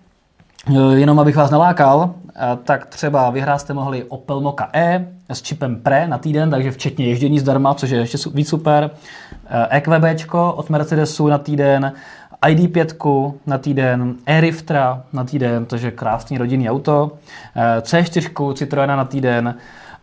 E, 0.68 0.98
jenom 0.98 1.20
abych 1.20 1.36
vás 1.36 1.50
nalákal, 1.50 2.14
e, 2.36 2.56
tak 2.64 2.86
třeba 2.86 3.30
vyhrát 3.30 3.60
jste 3.60 3.74
mohli 3.74 4.04
Opel 4.04 4.40
Moka 4.40 4.70
E 4.72 5.06
s 5.28 5.42
čipem 5.42 5.76
Pre 5.76 6.08
na 6.08 6.18
týden, 6.18 6.50
takže 6.50 6.70
včetně 6.70 7.06
ježdění 7.06 7.38
zdarma, 7.38 7.74
což 7.74 7.90
je 7.90 7.98
ještě 7.98 8.18
víc 8.34 8.48
super. 8.48 8.90
EQB 9.68 10.04
e 10.04 10.16
od 10.32 10.70
Mercedesu 10.70 11.28
na 11.28 11.38
týden, 11.38 11.92
ID5 12.42 13.34
na 13.46 13.58
týden, 13.58 14.14
e-Riftra 14.26 15.02
na 15.12 15.24
týden, 15.24 15.64
takže 15.66 15.90
krásný 15.90 16.38
rodinný 16.38 16.70
auto, 16.70 17.10
C4 17.80 18.54
Citroena 18.54 18.96
na 18.96 19.04
týden, 19.04 19.54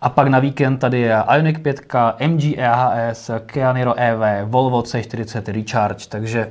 a 0.01 0.09
pak 0.09 0.27
na 0.27 0.39
víkend 0.39 0.77
tady 0.77 0.99
je 0.99 1.23
Ioniq 1.35 1.59
5, 1.59 1.81
MG 2.27 2.43
EHS, 2.57 3.31
Kia 3.45 3.73
Niro 3.73 3.93
EV, 3.93 4.19
Volvo 4.45 4.81
C40 4.81 5.53
Recharge, 5.53 6.05
takže 6.09 6.49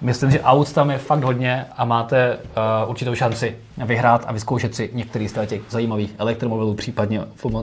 myslím, 0.00 0.30
že 0.30 0.40
aut 0.40 0.72
tam 0.72 0.90
je 0.90 0.98
fakt 0.98 1.24
hodně 1.24 1.66
a 1.76 1.84
máte 1.84 2.36
uh, 2.36 2.90
určitou 2.90 3.14
šanci 3.14 3.56
vyhrát 3.76 4.24
a 4.26 4.32
vyzkoušet 4.32 4.74
si 4.74 4.90
některý 4.92 5.28
z 5.28 5.46
těch 5.46 5.60
zajímavých 5.68 6.14
elektromobilů, 6.18 6.74
případně 6.74 7.20
v, 7.34 7.44
uh, 7.44 7.62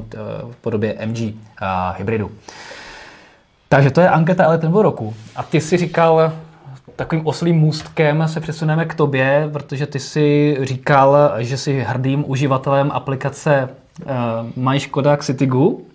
v 0.51 0.55
podobě 0.61 0.97
MG 1.05 1.19
uh, 1.19 1.32
hybridu. 1.97 2.32
Takže 3.69 3.91
to 3.91 4.01
je 4.01 4.09
anketa 4.09 4.43
elektromobilu 4.43 4.84
roku. 4.84 5.13
A 5.36 5.43
ty 5.43 5.61
si 5.61 5.78
říkal, 5.78 6.32
takovým 6.95 7.28
oslým 7.28 7.55
můstkem 7.55 8.28
se 8.28 8.39
přesuneme 8.39 8.86
k 8.86 8.93
tobě, 8.93 9.49
protože 9.53 9.88
ty 9.88 9.99
si 9.99 10.57
říkal, 10.61 11.32
že 11.38 11.57
jsi 11.57 11.86
hrdým 11.88 12.30
uživatelem 12.30 12.91
aplikace 12.91 13.69
mají 14.56 14.80
Škoda 14.80 15.18
k 15.18 15.24
Citygu. 15.24 15.86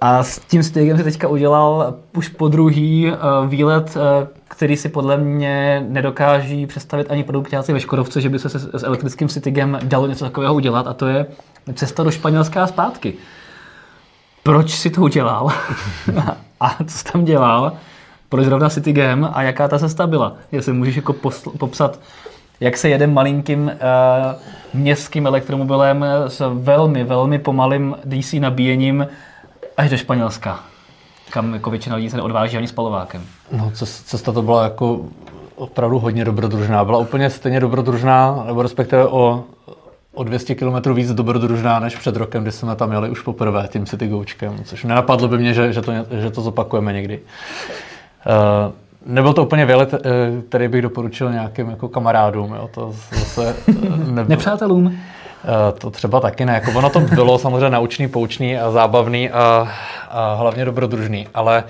A 0.00 0.22
s 0.22 0.38
tím 0.38 0.62
stygem 0.62 0.98
si 0.98 1.04
teďka 1.04 1.28
udělal 1.28 1.94
už 2.16 2.28
po 2.28 2.48
druhý 2.48 3.12
uh, 3.12 3.48
výlet, 3.48 3.96
uh, 3.96 4.02
který 4.48 4.76
si 4.76 4.88
podle 4.88 5.16
mě 5.16 5.86
nedokáží 5.88 6.66
představit 6.66 7.10
ani 7.10 7.24
produktáci 7.24 7.72
ve 7.72 7.80
Škodovce, 7.80 8.20
že 8.20 8.28
by 8.28 8.38
se 8.38 8.48
s 8.48 8.82
elektrickým 8.82 9.28
Citygem 9.28 9.78
dalo 9.82 10.06
něco 10.06 10.24
takového 10.24 10.54
udělat 10.54 10.86
a 10.86 10.94
to 10.94 11.06
je 11.06 11.26
cesta 11.74 12.02
do 12.02 12.10
Španělska 12.10 12.62
a 12.62 12.66
zpátky. 12.66 13.14
Proč 14.42 14.70
si 14.70 14.90
to 14.90 15.00
udělal? 15.00 15.52
a 16.60 16.76
co 16.84 17.12
tam 17.12 17.24
dělal? 17.24 17.72
Proč 18.28 18.44
zrovna 18.44 18.70
Citygem 18.70 19.28
a 19.32 19.42
jaká 19.42 19.68
ta 19.68 19.78
cesta 19.78 20.06
byla? 20.06 20.36
Jestli 20.52 20.72
můžeš 20.72 20.96
jako 20.96 21.12
posl- 21.12 21.58
popsat 21.58 22.00
jak 22.62 22.76
se 22.76 22.88
jede 22.88 23.06
malinkým 23.06 23.64
uh, 23.64 23.70
městským 24.74 25.26
elektromobilem 25.26 26.04
s 26.26 26.50
velmi, 26.54 27.04
velmi 27.04 27.38
pomalým 27.38 27.96
DC 28.04 28.32
nabíjením 28.32 29.06
až 29.76 29.90
do 29.90 29.96
Španělska, 29.96 30.60
kam 31.30 31.54
jako 31.54 31.70
většina 31.70 31.96
lidí 31.96 32.10
se 32.10 32.16
neodváží 32.16 32.56
ani 32.56 32.68
spalovákem. 32.68 33.22
No, 33.52 33.70
cesta 33.84 34.32
to 34.32 34.42
byla 34.42 34.64
jako 34.64 35.00
opravdu 35.56 35.98
hodně 35.98 36.24
dobrodružná. 36.24 36.84
Byla 36.84 36.98
úplně 36.98 37.30
stejně 37.30 37.60
dobrodružná, 37.60 38.44
nebo 38.46 38.62
respektive 38.62 39.06
o, 39.06 39.44
o 40.14 40.24
200 40.24 40.54
km 40.54 40.92
víc 40.94 41.12
dobrodružná 41.12 41.80
než 41.80 41.96
před 41.96 42.16
rokem, 42.16 42.42
kdy 42.42 42.52
jsme 42.52 42.76
tam 42.76 42.92
jeli 42.92 43.10
už 43.10 43.20
poprvé 43.20 43.68
tím 43.72 43.86
City 43.86 44.08
Goučkem, 44.08 44.64
což 44.64 44.84
nenapadlo 44.84 45.28
by 45.28 45.38
mě, 45.38 45.54
že, 45.54 45.72
že, 45.72 45.82
to, 45.82 45.92
že 46.10 46.30
to 46.30 46.40
zopakujeme 46.40 46.92
někdy. 46.92 47.20
Uh, 48.26 48.72
Nebyl 49.06 49.32
to 49.32 49.44
úplně 49.44 49.66
vělet, 49.66 49.94
který 50.48 50.68
bych 50.68 50.82
doporučil 50.82 51.32
nějakým 51.32 51.70
jako 51.70 51.88
kamarádům. 51.88 52.52
Jo. 52.54 52.70
To 52.74 52.94
zase 53.12 53.56
nebylo. 54.06 54.28
Nepřátelům? 54.28 54.98
To 55.78 55.90
třeba 55.90 56.20
taky 56.20 56.44
ne. 56.44 56.52
Jako 56.52 56.78
ono 56.78 56.90
to 56.90 57.00
bylo 57.00 57.38
samozřejmě 57.38 57.70
naučný, 57.70 58.08
poučný 58.08 58.58
a 58.58 58.70
zábavný 58.70 59.30
a, 59.30 59.68
a 60.10 60.34
hlavně 60.34 60.64
dobrodružný, 60.64 61.28
ale 61.34 61.64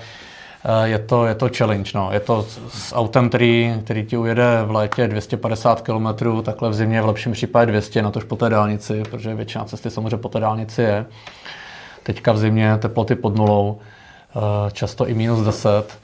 je 0.83 0.99
to, 0.99 1.25
je 1.25 1.35
to 1.35 1.49
challenge. 1.57 1.91
No. 1.95 2.09
Je 2.11 2.19
to 2.19 2.45
s 2.69 2.95
autem, 2.95 3.29
který, 3.29 3.75
který 3.83 4.05
ti 4.05 4.17
ujede 4.17 4.63
v 4.65 4.71
létě 4.71 5.07
250 5.07 5.81
km, 5.81 6.07
takhle 6.43 6.69
v 6.69 6.73
zimě 6.73 7.01
v 7.01 7.05
lepším 7.05 7.31
případě 7.31 7.71
200, 7.71 8.01
na 8.01 8.11
tož 8.11 8.23
po 8.23 8.35
té 8.35 8.49
dálnici, 8.49 9.03
protože 9.11 9.35
většina 9.35 9.65
cesty 9.65 9.89
samozřejmě 9.89 10.17
po 10.17 10.29
té 10.29 10.39
dálnici 10.39 10.81
je. 10.81 11.05
Teďka 12.03 12.31
v 12.31 12.37
zimě 12.37 12.77
teploty 12.77 13.15
pod 13.15 13.35
nulou, 13.35 13.79
často 14.71 15.07
i 15.07 15.13
minus 15.13 15.39
10 15.39 15.99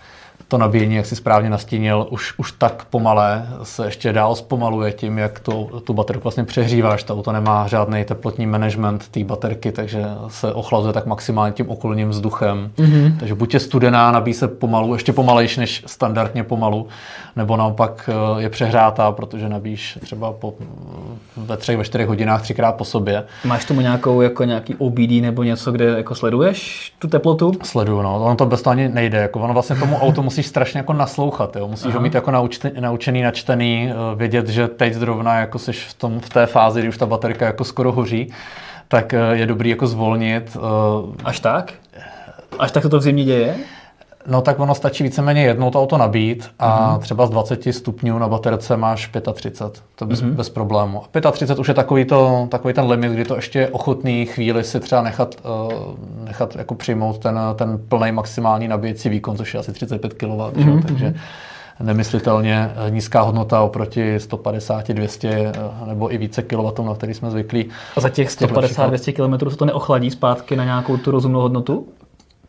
to 0.49 0.57
nabíjení, 0.57 0.95
jak 0.95 1.05
si 1.05 1.15
správně 1.15 1.49
nastínil, 1.49 2.07
už, 2.09 2.33
už 2.37 2.51
tak 2.51 2.85
pomalé 2.85 3.47
se 3.63 3.85
ještě 3.85 4.13
dál 4.13 4.35
zpomaluje 4.35 4.91
tím, 4.91 5.17
jak 5.17 5.39
to, 5.39 5.81
tu 5.83 5.93
baterku 5.93 6.23
vlastně 6.23 6.43
přehříváš. 6.43 7.03
To 7.03 7.13
auto 7.13 7.31
nemá 7.31 7.67
žádný 7.67 8.03
teplotní 8.03 8.45
management 8.45 9.07
té 9.07 9.23
baterky, 9.23 9.71
takže 9.71 10.05
se 10.27 10.53
ochlazuje 10.53 10.93
tak 10.93 11.05
maximálně 11.05 11.53
tím 11.53 11.69
okolním 11.69 12.09
vzduchem. 12.09 12.71
Mm-hmm. 12.77 13.17
Takže 13.19 13.35
buď 13.35 13.53
je 13.53 13.59
studená, 13.59 14.11
nabíjí 14.11 14.33
se 14.33 14.47
pomalu, 14.47 14.93
ještě 14.93 15.13
pomalejší 15.13 15.59
než 15.59 15.83
standardně 15.85 16.43
pomalu, 16.43 16.87
nebo 17.35 17.57
naopak 17.57 18.09
eh, 18.37 18.41
je 18.41 18.49
přehrátá, 18.49 19.11
protože 19.11 19.49
nabíjíš 19.49 19.99
třeba 20.01 20.31
po, 20.31 20.53
ve 21.37 21.57
třech, 21.57 21.77
ve 21.77 21.83
čtyřech 21.83 22.07
hodinách 22.07 22.41
třikrát 22.41 22.71
po 22.71 22.85
sobě. 22.85 23.23
Máš 23.45 23.65
tomu 23.65 23.81
nějakou, 23.81 24.21
jako 24.21 24.43
nějaký 24.43 24.75
OBD 24.75 25.11
nebo 25.21 25.43
něco, 25.43 25.71
kde 25.71 25.85
jako 25.85 26.15
sleduješ 26.15 26.93
tu 26.99 27.07
teplotu? 27.07 27.51
Sleduju, 27.63 28.01
no. 28.01 28.23
Ono 28.23 28.35
to 28.35 28.45
bez 28.45 28.61
toho 28.61 28.71
ani 28.71 28.89
nejde. 28.89 29.17
Jako 29.17 29.39
ono 29.39 29.53
vlastně 29.53 29.75
tomu 29.75 29.97
auto 29.97 30.23
musíš 30.39 30.49
strašně 30.49 30.77
jako 30.77 30.93
naslouchat, 30.93 31.55
jo. 31.55 31.67
Musíš 31.67 31.85
Aha. 31.85 31.95
ho 31.95 32.01
mít 32.01 32.15
jako 32.15 32.31
naučený, 32.31 32.73
naučený, 32.79 33.21
načtený, 33.21 33.91
eh, 33.91 34.15
vědět, 34.15 34.49
že 34.49 34.67
teď 34.67 34.93
zrovna 34.93 35.39
jako 35.39 35.59
jsi 35.59 35.71
v, 35.71 35.93
tom, 35.93 36.19
v 36.19 36.29
té 36.29 36.45
fázi, 36.45 36.79
kdy 36.79 36.89
už 36.89 36.97
ta 36.97 37.05
baterka 37.05 37.45
jako 37.45 37.63
skoro 37.63 37.91
hoří, 37.91 38.33
tak 38.87 39.13
eh, 39.13 39.19
je 39.31 39.45
dobrý 39.45 39.69
jako 39.69 39.87
zvolnit. 39.87 40.57
Až 41.25 41.39
tak? 41.39 41.73
Až 42.59 42.71
tak 42.71 42.83
se 42.83 42.89
to 42.89 42.99
v 42.99 43.01
zimě 43.01 43.23
děje? 43.23 43.55
No 44.29 44.41
tak 44.41 44.59
ono 44.59 44.75
stačí 44.75 45.03
víceméně 45.03 45.43
jednou 45.43 45.71
to 45.71 45.81
auto 45.81 45.97
nabít 45.97 46.49
a 46.59 46.95
mm-hmm. 46.95 46.99
třeba 46.99 47.27
z 47.27 47.29
20 47.29 47.63
stupňů 47.71 48.19
na 48.19 48.27
baterce 48.27 48.77
máš 48.77 49.11
35, 49.33 49.83
to 49.95 50.05
bez, 50.05 50.23
mm-hmm. 50.23 50.31
bez 50.31 50.49
problému. 50.49 51.03
A 51.03 51.31
35 51.31 51.59
už 51.59 51.67
je 51.67 51.73
takový, 51.73 52.05
to, 52.05 52.47
takový 52.51 52.73
ten 52.73 52.85
limit, 52.85 53.11
kdy 53.11 53.25
to 53.25 53.35
ještě 53.35 53.59
je 53.59 53.67
ochotný 53.67 54.25
chvíli 54.25 54.63
si 54.63 54.79
třeba 54.79 55.01
nechat, 55.01 55.35
uh, 55.65 55.71
nechat 56.25 56.55
jako 56.55 56.75
přijmout 56.75 57.17
ten, 57.17 57.39
ten 57.55 57.79
plný 57.89 58.11
maximální 58.11 58.67
nabíjecí 58.67 59.09
výkon, 59.09 59.37
což 59.37 59.53
je 59.53 59.59
asi 59.59 59.73
35 59.73 60.13
kW, 60.13 60.25
mm-hmm. 60.25 60.83
takže 60.87 61.13
nemyslitelně 61.79 62.71
nízká 62.89 63.21
hodnota 63.21 63.61
oproti 63.61 64.19
150, 64.19 64.87
200 64.87 65.29
eh, 65.29 65.53
nebo 65.85 66.13
i 66.13 66.17
více 66.17 66.41
kW, 66.41 66.85
na 66.85 66.95
který 66.95 67.13
jsme 67.13 67.31
zvyklí. 67.31 67.69
A 67.97 68.01
za 68.01 68.09
těch 68.09 68.29
150-200 68.29 69.39
km 69.39 69.49
se 69.49 69.57
to 69.57 69.65
neochladí 69.65 70.11
zpátky 70.11 70.55
na 70.55 70.63
nějakou 70.63 70.97
tu 70.97 71.11
rozumnou 71.11 71.41
hodnotu? 71.41 71.87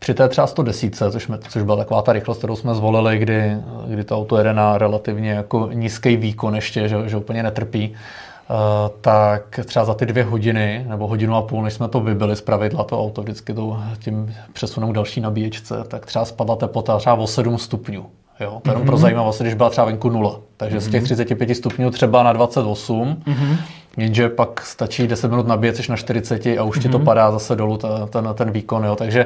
Při 0.01 0.13
té 0.13 0.29
třeba 0.29 0.47
110, 0.47 0.95
což, 1.11 1.23
jsme, 1.23 1.37
což 1.49 1.63
byla 1.63 1.77
taková 1.77 2.01
ta 2.01 2.13
rychlost, 2.13 2.37
kterou 2.37 2.55
jsme 2.55 2.75
zvolili, 2.75 3.17
kdy, 3.17 3.57
kdy 3.87 4.03
to 4.03 4.17
auto 4.17 4.37
jede 4.37 4.53
na 4.53 4.77
relativně 4.77 5.31
jako 5.31 5.69
nízký 5.73 6.17
výkon 6.17 6.55
ještě, 6.55 6.89
že, 6.89 7.09
že 7.09 7.17
úplně 7.17 7.43
netrpí, 7.43 7.89
uh, 7.89 8.55
tak 9.01 9.59
třeba 9.65 9.85
za 9.85 9.93
ty 9.93 10.05
dvě 10.05 10.23
hodiny 10.23 10.85
nebo 10.89 11.07
hodinu 11.07 11.35
a 11.35 11.41
půl, 11.41 11.63
než 11.63 11.73
jsme 11.73 11.87
to 11.87 11.99
vybili 11.99 12.35
z 12.35 12.41
pravidla, 12.41 12.83
to 12.83 12.99
auto 12.99 13.21
vždycky 13.21 13.53
to, 13.53 13.79
tím 13.99 14.35
přesunou 14.53 14.91
další 14.91 15.21
nabíječce, 15.21 15.83
tak 15.87 16.05
třeba 16.05 16.25
spadla 16.25 16.55
teplota 16.55 16.97
třeba 16.97 17.15
o 17.15 17.27
7 17.27 17.57
stupňů. 17.57 18.05
Jo, 18.39 18.61
to 18.63 18.69
jenom 18.69 18.83
mm-hmm. 18.83 18.85
pro 18.85 18.97
zajímavost, 18.97 19.41
když 19.41 19.53
byla 19.53 19.69
třeba 19.69 19.85
venku 19.85 20.09
nula. 20.09 20.39
Takže 20.57 20.77
mm-hmm. 20.77 20.87
z 20.87 20.91
těch 20.91 21.03
35 21.03 21.49
mhm. 21.49 21.55
stupňů 21.55 21.91
třeba 21.91 22.23
na 22.23 22.33
28, 22.33 23.23
mm-hmm. 23.27 23.57
jenže 23.97 24.29
pak 24.29 24.61
stačí 24.61 25.07
10 25.07 25.27
minut 25.27 25.47
nabíjet, 25.47 25.89
na 25.89 25.95
40 25.95 26.45
a 26.45 26.63
už 26.63 26.77
mm-hmm. 26.77 26.81
ti 26.81 26.89
to 26.89 26.97
mhm. 26.97 27.05
padá 27.05 27.31
zase 27.31 27.55
dolů, 27.55 27.77
ta, 27.77 28.05
ten, 28.05 28.29
ten 28.33 28.51
výkon. 28.51 28.85
Jo. 28.85 28.95
Takže 28.95 29.25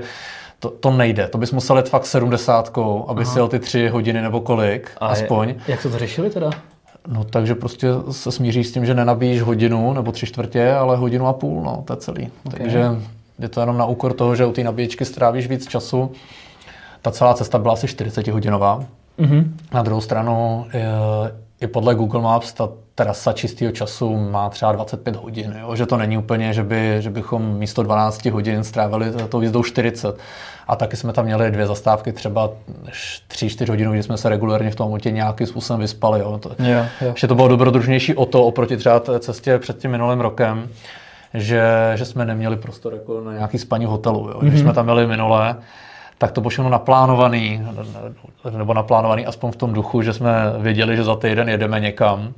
to, 0.59 0.69
to 0.69 0.91
nejde. 0.91 1.27
To 1.27 1.37
bys 1.37 1.51
musel 1.51 1.77
jet 1.77 1.89
fakt 1.89 2.05
70, 2.05 2.77
aby 3.07 3.21
Aha. 3.21 3.31
si 3.33 3.39
jel 3.39 3.47
ty 3.47 3.59
tři 3.59 3.87
hodiny 3.87 4.21
nebo 4.21 4.41
kolik, 4.41 4.91
a 4.99 5.07
aspoň. 5.07 5.49
Je, 5.49 5.55
jak 5.67 5.81
to 5.81 5.89
to 5.89 5.97
řešili 5.97 6.29
teda? 6.29 6.49
No 7.07 7.23
takže 7.23 7.55
prostě 7.55 7.87
se 8.11 8.31
smíříš 8.31 8.67
s 8.67 8.71
tím, 8.71 8.85
že 8.85 8.93
nenabíjíš 8.93 9.41
hodinu 9.41 9.93
nebo 9.93 10.11
tři 10.11 10.25
čtvrtě, 10.25 10.71
ale 10.71 10.97
hodinu 10.97 11.27
a 11.27 11.33
půl, 11.33 11.63
no, 11.63 11.83
to 11.87 11.93
je 11.93 11.97
celý. 11.97 12.29
Okay. 12.45 12.59
Takže 12.59 12.89
je 13.39 13.49
to 13.49 13.59
jenom 13.59 13.77
na 13.77 13.85
úkor 13.85 14.13
toho, 14.13 14.35
že 14.35 14.45
u 14.45 14.51
té 14.51 14.63
nabíječky 14.63 15.05
strávíš 15.05 15.47
víc 15.47 15.67
času. 15.67 16.11
Ta 17.01 17.11
celá 17.11 17.33
cesta 17.33 17.57
byla 17.59 17.73
asi 17.73 17.87
40 17.87 18.27
hodinová. 18.27 18.85
Mm-hmm. 19.19 19.47
Na 19.73 19.83
druhou 19.83 20.01
stranu 20.01 20.65
je, 20.73 20.85
i 21.61 21.67
podle 21.67 21.95
Google 21.95 22.21
Maps 22.21 22.53
ta 22.53 22.69
trasa 22.95 23.33
čistého 23.33 23.71
času 23.71 24.17
má 24.17 24.49
třeba 24.49 24.71
25 24.71 25.15
hodin, 25.15 25.55
jo? 25.61 25.75
že 25.75 25.85
to 25.85 25.97
není 25.97 26.17
úplně, 26.17 26.53
že, 26.53 26.63
by, 26.63 26.97
že 26.99 27.09
bychom 27.09 27.57
místo 27.57 27.83
12 27.83 28.25
hodin 28.25 28.63
strávili 28.63 29.11
tou 29.29 29.41
jízdou 29.41 29.63
40. 29.63 30.17
A 30.67 30.75
taky 30.75 30.97
jsme 30.97 31.13
tam 31.13 31.25
měli 31.25 31.51
dvě 31.51 31.67
zastávky, 31.67 32.11
třeba 32.11 32.49
3-4 33.29 33.69
hodiny, 33.69 33.91
kdy 33.91 34.03
jsme 34.03 34.17
se 34.17 34.29
regulárně 34.29 34.71
v 34.71 34.75
tom 34.75 34.93
autě 34.93 35.11
nějakým 35.11 35.47
způsobem 35.47 35.79
vyspali. 35.79 36.19
Jo? 36.19 36.37
To, 36.37 36.55
jo, 36.59 36.85
jo. 37.01 37.13
Že 37.15 37.27
to 37.27 37.35
bylo 37.35 37.47
dobrodružnější 37.47 38.15
o 38.15 38.25
to 38.25 38.45
oproti 38.45 38.77
třeba 38.77 38.99
té 38.99 39.19
cestě 39.19 39.59
před 39.59 39.77
tím 39.77 39.91
minulým 39.91 40.21
rokem, 40.21 40.69
že, 41.33 41.91
že 41.95 42.05
jsme 42.05 42.25
neměli 42.25 42.57
prostor 42.57 42.93
jako 42.93 43.21
na 43.21 43.33
nějaký 43.33 43.57
spaní 43.57 43.85
v 43.85 43.89
hotelu. 43.89 44.29
Jo? 44.29 44.39
Mm-hmm. 44.39 44.47
Když 44.47 44.59
jsme 44.59 44.73
tam 44.73 44.85
měli 44.85 45.07
minulé, 45.07 45.55
tak 46.17 46.31
to 46.31 46.41
bylo 46.41 46.69
naplánovaný, 46.69 47.61
nebo 48.57 48.73
naplánovaný 48.73 49.25
aspoň 49.25 49.51
v 49.51 49.55
tom 49.55 49.73
duchu, 49.73 50.01
že 50.01 50.13
jsme 50.13 50.31
věděli, 50.59 50.95
že 50.95 51.03
za 51.03 51.15
týden 51.15 51.49
jedeme 51.49 51.79
někam 51.79 52.33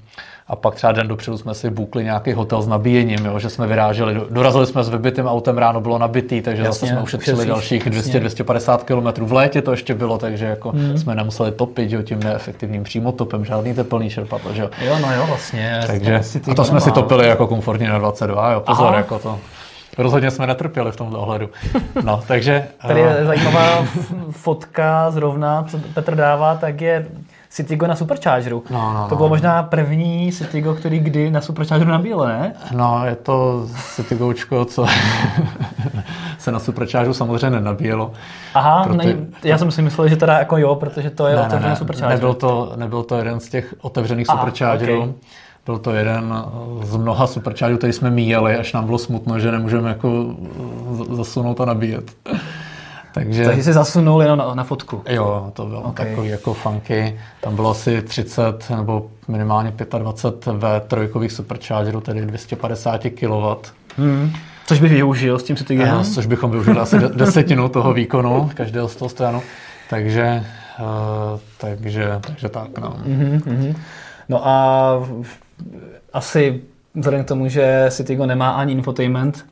a 0.50 0.56
pak 0.56 0.76
třeba 0.76 0.92
den 0.94 1.08
dopředu 1.08 1.38
jsme 1.38 1.54
si 1.54 1.70
bukli 1.70 2.04
nějaký 2.04 2.34
hotel 2.34 2.62
s 2.62 2.68
nabíjením, 2.68 3.26
jo, 3.26 3.40
že 3.40 3.50
jsme 3.50 3.68
vyráželi, 3.68 4.22
dorazili 4.30 4.66
jsme 4.66 4.84
s 4.84 4.90
vybitým 4.90 5.28
autem, 5.28 5.58
ráno 5.58 5.82
bylo 5.82 5.98
nabitý, 5.98 6.42
takže 6.42 6.64
jasně, 6.64 6.80
zase 6.80 6.94
jsme 6.94 7.02
ušetřili 7.02 7.46
dalších 7.46 7.88
200-250 7.88 8.78
km. 8.78 9.26
V 9.26 9.34
létě 9.34 9.62
to 9.62 9.72
ještě 9.72 9.94
bylo, 9.94 10.18
takže 10.18 10.46
jako 10.46 10.70
hmm. 10.70 10.98
jsme 10.98 11.16
nemuseli 11.16 11.52
topit 11.52 11.92
jo, 11.92 12.02
tím 12.02 12.20
neefektivním 12.20 12.84
přímotopem, 12.84 13.46
žádný 13.46 13.74
teplný 13.74 14.10
čerpadlo. 14.10 14.54
Že 14.54 14.62
jo. 14.62 14.70
jo, 14.86 14.98
no 15.02 15.16
jo, 15.16 15.26
vlastně. 15.28 15.80
Takže, 15.88 16.22
a 16.52 16.56
to 16.56 16.66
jsme 16.66 16.82
si 16.82 16.92
topili 16.92 17.28
jako 17.28 17.48
komfortně 17.48 17.90
na 17.90 17.98
22, 17.98 18.52
jo, 18.52 18.60
pozor, 18.60 18.88
Aha. 18.88 18.98
jako 18.98 19.20
to. 19.20 19.40
Rozhodně 19.98 20.32
jsme 20.32 20.48
netrpěli 20.48 20.92
v 20.92 20.96
tomto 20.96 21.20
ohledu. 21.20 21.50
No, 22.04 22.24
takže... 22.28 22.68
Tady 22.88 23.00
je 23.00 23.16
eh, 23.20 23.26
zajímavá 23.26 23.86
fotka 24.32 25.12
zrovna, 25.12 25.64
co 25.64 25.80
Petr 25.94 26.16
dává, 26.16 26.56
tak 26.56 26.82
je 26.82 27.08
Citygo 27.50 27.88
na 27.88 27.96
Superchargeru. 27.96 28.64
No, 28.70 28.94
no, 28.94 29.08
to 29.10 29.16
bylo 29.16 29.28
no. 29.28 29.30
možná 29.30 29.64
první 29.64 30.32
Citygo, 30.32 30.74
který 30.74 31.00
kdy 31.00 31.32
na 31.32 31.42
Superchargeru 31.42 31.92
nabíjel, 31.92 32.28
ne? 32.28 32.54
No, 32.72 33.02
je 33.06 33.16
to 33.16 33.68
Citygočko, 33.96 34.66
co 34.66 34.86
se 36.38 36.52
na 36.52 36.60
Superchargeru 36.60 37.14
samozřejmě 37.14 37.50
nenabíjelo. 37.50 38.12
Aha, 38.54 38.84
proto... 38.84 39.04
ne, 39.04 39.16
já 39.44 39.58
jsem 39.58 39.72
si 39.72 39.82
myslel, 39.82 40.08
že 40.08 40.16
teda 40.16 40.40
jako 40.40 40.58
jo, 40.58 40.76
protože 40.76 41.10
to 41.10 41.28
je 41.28 41.36
ne, 41.36 41.42
otevřený 41.42 41.64
ne, 41.64 41.70
ne, 41.70 41.76
Supercharger. 41.76 42.18
Nebyl 42.18 42.34
to, 42.34 42.74
nebyl 42.76 43.04
to 43.04 43.18
jeden 43.18 43.40
z 43.40 43.50
těch 43.50 43.76
otevřených 43.82 44.30
Aha, 44.30 44.40
Superchargerů. 44.40 45.02
Okay. 45.02 45.14
Byl 45.68 45.78
to 45.78 45.94
jeden 45.94 46.46
z 46.84 46.96
mnoha 46.96 47.28
superchargerů, 47.28 47.78
který 47.78 47.94
jsme 47.94 48.12
míjeli, 48.12 48.56
až 48.56 48.74
nám 48.74 48.86
bylo 48.86 48.98
smutno, 48.98 49.40
že 49.40 49.52
nemůžeme 49.52 49.90
jako 49.90 50.36
zasunout 51.12 51.62
a 51.62 51.66
nabíjet. 51.66 52.12
Takže, 53.14 53.46
Takže 53.46 53.64
jsi 53.64 53.74
zasunul 53.74 54.22
jenom 54.22 54.40
na, 54.40 54.56
na 54.56 54.64
fotku. 54.64 55.02
Jo, 55.10 55.52
to 55.54 55.66
bylo 55.66 55.82
okay. 55.82 56.06
takový 56.06 56.30
jako 56.30 56.54
funky. 56.54 57.20
Tam 57.42 57.56
bylo 57.56 57.70
asi 57.70 58.02
30 58.02 58.70
nebo 58.76 59.10
minimálně 59.28 59.74
25 59.98 60.54
v 60.54 60.82
trojkových 60.88 61.32
superchargerů, 61.32 62.02
tedy 62.02 62.22
250 62.22 63.02
kW. 63.20 63.70
Hmm. 63.98 64.32
Což 64.66 64.80
bych 64.80 64.92
využil 64.92 65.40
s 65.40 65.44
tím 65.44 65.56
Citygenem? 65.56 66.04
Což 66.04 66.26
bychom 66.26 66.52
využili 66.52 66.80
asi 66.80 67.00
desetinu 67.16 67.70
toho 67.70 67.94
výkonu 67.94 68.50
každého 68.54 68.88
z 68.88 68.96
toho 68.96 69.10
stranu. 69.10 69.42
Takže, 69.90 70.44
uh, 70.80 71.40
takže, 71.58 72.20
takže 72.22 72.50
tak, 72.50 72.78
no. 72.78 72.96
Mm-hmm. 73.06 73.76
No 74.30 74.48
a 74.48 74.92
asi 76.14 76.62
vzhledem 76.96 77.24
k 77.24 77.28
tomu, 77.28 77.48
že 77.48 77.86
Citygo 77.90 78.26
nemá 78.26 78.52
ani 78.52 78.74
infotainment, 78.74 79.46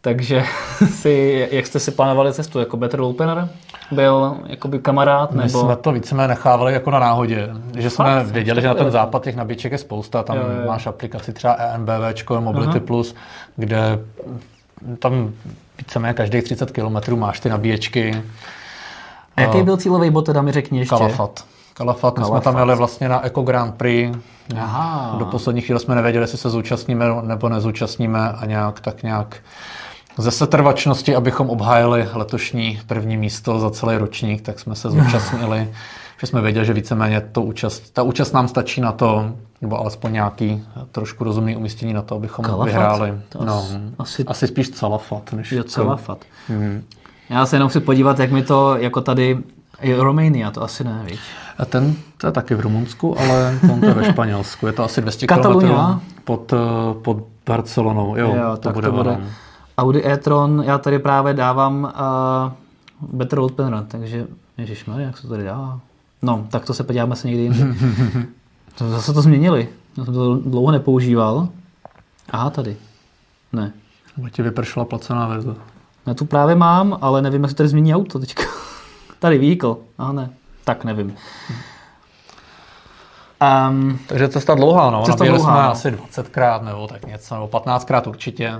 takže 0.00 0.44
si, 0.90 1.48
jak 1.50 1.66
jste 1.66 1.80
si 1.80 1.90
plánovali 1.90 2.32
cestu, 2.32 2.58
jako 2.58 2.76
Better 2.76 3.00
Opener? 3.00 3.48
Byl 3.90 4.36
jakoby 4.46 4.78
kamarád? 4.78 5.32
My 5.32 5.42
nebo... 5.42 5.60
jsme 5.60 5.76
to 5.76 5.92
víceméně 5.92 6.28
nechávali 6.28 6.72
jako 6.72 6.90
na 6.90 6.98
náhodě. 6.98 7.48
Že 7.76 7.90
jsme 7.90 8.04
Fakt? 8.04 8.26
věděli, 8.26 8.62
že 8.62 8.68
na 8.68 8.74
ten 8.74 8.90
západ 8.90 9.24
těch 9.24 9.36
nabíček 9.36 9.72
je 9.72 9.78
spousta. 9.78 10.22
Tam 10.22 10.36
jo, 10.36 10.42
jo. 10.42 10.66
máš 10.66 10.86
aplikaci 10.86 11.32
třeba 11.32 11.54
ENBV, 11.54 12.30
Mobility 12.38 12.78
uh-huh. 12.78 12.86
Plus, 12.86 13.14
kde 13.56 13.98
tam 14.98 15.32
víceméně 15.78 16.14
každých 16.14 16.44
30 16.44 16.70
km 16.70 17.16
máš 17.16 17.40
ty 17.40 17.48
nabíječky. 17.48 18.22
A 19.36 19.40
jaký 19.40 19.62
byl 19.62 19.76
cílový 19.76 20.10
bod, 20.10 20.26
teda 20.26 20.42
mi 20.42 20.52
řekni 20.52 20.78
ještě. 20.78 20.96
Kalafat. 20.96 21.44
Kalafat, 21.74 22.18
my 22.18 22.24
jsme 22.24 22.40
tam 22.40 22.56
jeli 22.56 22.76
vlastně 22.76 23.08
na 23.08 23.26
Eco 23.26 23.42
Grand 23.42 23.74
Prix. 23.74 24.18
Aha. 24.60 25.16
Do 25.18 25.24
poslední 25.24 25.60
chvíle 25.60 25.80
jsme 25.80 25.94
nevěděli, 25.94 26.22
jestli 26.22 26.38
se 26.38 26.50
zúčastníme 26.50 27.04
nebo 27.22 27.48
nezúčastníme 27.48 28.32
a 28.32 28.46
nějak 28.46 28.80
tak 28.80 29.02
nějak 29.02 29.36
ze 30.18 30.30
setrvačnosti, 30.30 31.16
abychom 31.16 31.50
obhájili 31.50 32.08
letošní 32.12 32.80
první 32.86 33.16
místo 33.16 33.58
za 33.58 33.70
celý 33.70 33.96
ročník, 33.96 34.42
tak 34.42 34.60
jsme 34.60 34.74
se 34.74 34.90
zúčastnili, 35.00 35.72
že 36.20 36.26
jsme 36.26 36.40
věděli, 36.40 36.66
že 36.66 36.72
víceméně 36.72 37.20
to 37.20 37.42
účast, 37.42 37.90
ta 37.92 38.02
účast 38.02 38.32
nám 38.32 38.48
stačí 38.48 38.80
na 38.80 38.92
to, 38.92 39.30
nebo 39.60 39.78
alespoň 39.80 40.12
nějaký 40.12 40.64
trošku 40.92 41.24
rozumný 41.24 41.56
umístění 41.56 41.92
na 41.92 42.02
to, 42.02 42.14
abychom 42.14 42.44
Kalafat? 42.44 42.66
vyhráli. 42.66 43.14
To 43.28 43.44
no, 43.44 43.66
asi- 43.98 44.24
asi, 44.24 44.46
spíš 44.46 44.68
calafat, 44.68 45.32
než 45.32 45.52
Je 45.52 45.64
celá 45.64 45.96
fat. 45.96 46.18
Mhm. 46.48 46.84
Já 47.30 47.46
se 47.46 47.56
jenom 47.56 47.68
chci 47.68 47.80
podívat, 47.80 48.18
jak 48.18 48.30
mi 48.32 48.42
to, 48.42 48.76
jako 48.76 49.00
tady, 49.00 49.38
Romania, 49.96 50.50
to 50.50 50.62
asi 50.62 50.84
ne, 50.84 51.02
víš. 51.04 51.20
A 51.58 51.64
ten, 51.64 51.94
to 52.16 52.26
je 52.26 52.32
taky 52.32 52.54
v 52.54 52.60
Rumunsku, 52.60 53.18
ale 53.20 53.58
ten 53.60 53.80
to 53.80 53.86
je 53.86 53.94
ve 53.94 54.04
Španělsku. 54.12 54.66
Je 54.66 54.72
to 54.72 54.84
asi 54.84 55.00
200 55.00 55.26
km 55.26 55.74
pod, 56.24 56.52
eh, 56.52 56.56
pod 57.02 57.24
Barcelonou. 57.46 58.16
Jo, 58.16 58.34
Jo, 58.34 58.50
to 58.50 58.56
tak 58.56 58.74
bude, 58.74 58.88
to 58.88 58.92
bude. 58.92 59.20
Audi 59.78 60.06
e-tron, 60.06 60.62
já 60.66 60.78
tady 60.78 60.98
právě 60.98 61.34
dávám 61.34 61.92
uh, 63.02 63.18
Better 63.18 63.38
Road 63.38 63.52
Planner, 63.52 63.84
takže 63.88 64.26
ježišmarja, 64.58 65.06
jak 65.06 65.16
se 65.16 65.22
to 65.22 65.28
tady 65.28 65.44
dává. 65.44 65.80
No, 66.22 66.46
tak 66.50 66.64
to 66.64 66.74
se 66.74 66.84
podíváme 66.84 67.16
se 67.16 67.28
někdy 67.28 67.42
jindy. 67.42 67.64
to 68.78 68.90
zase 68.90 69.12
to 69.12 69.22
změnili. 69.22 69.68
Já 69.98 70.04
jsem 70.04 70.14
to 70.14 70.36
dlouho 70.36 70.72
nepoužíval. 70.72 71.48
Aha, 72.30 72.50
tady. 72.50 72.76
Ne. 73.52 73.72
Nebo 74.16 74.28
ti 74.28 74.42
vypršela 74.42 74.84
placená 74.84 75.28
verze. 75.28 75.54
Já 76.06 76.14
tu 76.14 76.24
právě 76.24 76.54
mám, 76.54 76.98
ale 77.00 77.22
nevím, 77.22 77.48
se 77.48 77.54
tady 77.54 77.68
změní 77.68 77.94
auto 77.94 78.18
teďka. 78.18 78.42
tady 79.18 79.38
vehicle. 79.38 79.76
Aha, 79.98 80.12
ne. 80.12 80.30
Tak 80.64 80.84
nevím. 80.84 81.16
Um, 83.68 83.98
Takže 84.06 84.28
cesta 84.28 84.54
dlouhá, 84.54 84.90
no. 84.90 85.02
Cesta 85.04 85.24
Nabíjeli 85.24 85.38
dlouhá, 85.38 85.74
jsme 85.74 85.90
no. 85.90 86.02
asi 86.04 86.22
20krát 86.22 86.64
nebo 86.64 86.86
tak 86.86 87.06
něco, 87.06 87.34
nebo 87.34 87.46
15krát 87.46 88.08
určitě. 88.08 88.52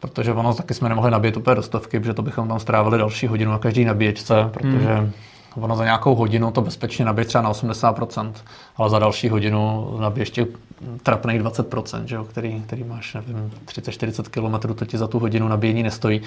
Protože 0.00 0.32
ono 0.32 0.54
taky 0.54 0.74
jsme 0.74 0.88
nemohli 0.88 1.10
nabít 1.10 1.36
úplně 1.36 1.54
do 1.56 1.62
stovky, 1.62 2.00
protože 2.00 2.14
to 2.14 2.22
bychom 2.22 2.48
tam 2.48 2.60
strávili 2.60 2.98
další 2.98 3.26
hodinu 3.26 3.50
na 3.52 3.58
každý 3.58 3.84
nabíječce, 3.84 4.34
protože 4.52 4.94
Hmm. 4.94 5.12
ono 5.54 5.76
za 5.76 5.84
nějakou 5.84 6.14
hodinu 6.14 6.50
to 6.50 6.60
bezpečně 6.62 7.04
nabije 7.04 7.24
třeba 7.24 7.42
na 7.42 7.50
80%, 7.50 8.32
ale 8.76 8.90
za 8.90 8.98
další 8.98 9.28
hodinu 9.28 9.88
nabije 10.00 10.22
ještě 10.22 10.46
trapných 11.02 11.40
20%, 11.42 12.04
že 12.04 12.14
jo, 12.16 12.24
který, 12.24 12.62
který 12.66 12.84
máš, 12.84 13.14
nevím, 13.14 13.52
30-40 13.66 14.28
km, 14.68 14.74
to 14.74 14.84
ti 14.84 14.98
za 14.98 15.06
tu 15.06 15.18
hodinu 15.18 15.48
nabíjení 15.48 15.82
nestojí. 15.82 16.22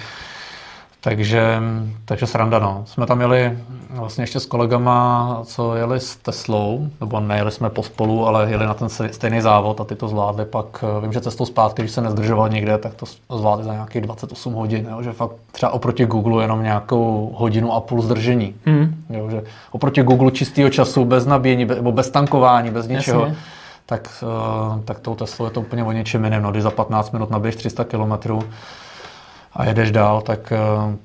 Takže, 1.06 1.62
takže 2.06 2.28
sranda, 2.28 2.60
no. 2.60 2.84
Jsme 2.86 3.06
tam 3.06 3.22
jeli 3.22 3.58
vlastně 3.90 4.24
ještě 4.24 4.40
s 4.40 4.46
kolegama, 4.46 5.40
co 5.44 5.76
jeli 5.76 6.00
s 6.00 6.16
Teslou, 6.16 6.88
nebo 7.02 7.20
nejeli 7.20 7.52
jsme 7.52 7.70
pospolu, 7.70 8.28
ale 8.28 8.50
jeli 8.50 8.66
na 8.66 8.74
ten 8.74 8.90
stejný 8.90 9.42
závod 9.42 9.82
a 9.82 9.84
ty 9.84 9.96
to 9.96 10.08
zvládli 10.08 10.46
pak, 10.46 10.84
eh, 10.84 11.02
vím, 11.02 11.14
že 11.14 11.22
cestou 11.22 11.46
zpátky, 11.46 11.82
když 11.82 11.92
se 11.92 12.02
nezdržoval 12.02 12.50
někde, 12.50 12.78
tak 12.78 12.94
to 12.94 13.06
zvládli 13.38 13.66
za 13.66 13.74
nějakých 13.74 14.02
28 14.02 14.54
hodin, 14.54 14.88
jo, 14.92 15.04
že 15.04 15.12
fakt 15.12 15.32
třeba 15.52 15.72
oproti 15.72 16.06
Google 16.06 16.44
jenom 16.44 16.64
nějakou 16.64 17.34
hodinu 17.36 17.74
a 17.74 17.82
půl 17.82 18.02
zdržení. 18.02 18.56
mm, 18.66 19.04
Jo, 19.10 19.30
že 19.30 19.44
oproti 19.72 20.04
Google 20.04 20.32
čistého 20.32 20.70
času, 20.70 21.06
bez 21.06 21.26
nabíjení, 21.26 21.66
nebo 21.66 21.92
bez 21.92 22.10
tankování, 22.10 22.72
bez 22.72 22.88
ničeho, 22.88 23.22
Jasně. 23.22 23.38
tak, 23.86 24.24
eh, 24.24 24.82
tak 24.86 25.00
tou 25.00 25.16
Teslou 25.16 25.46
je 25.46 25.52
to 25.52 25.62
úplně 25.62 25.84
o 25.84 25.92
něčem 25.92 26.24
jiném. 26.24 26.44
No, 26.44 26.52
když 26.52 26.64
za 26.64 26.72
15 26.72 27.12
minut 27.12 27.30
nabiješ 27.30 27.56
300 27.56 27.84
km 27.84 28.40
a 29.56 29.66
jedeš 29.66 29.92
dál, 29.92 30.22
tak, 30.22 30.52
eh, 30.52 30.96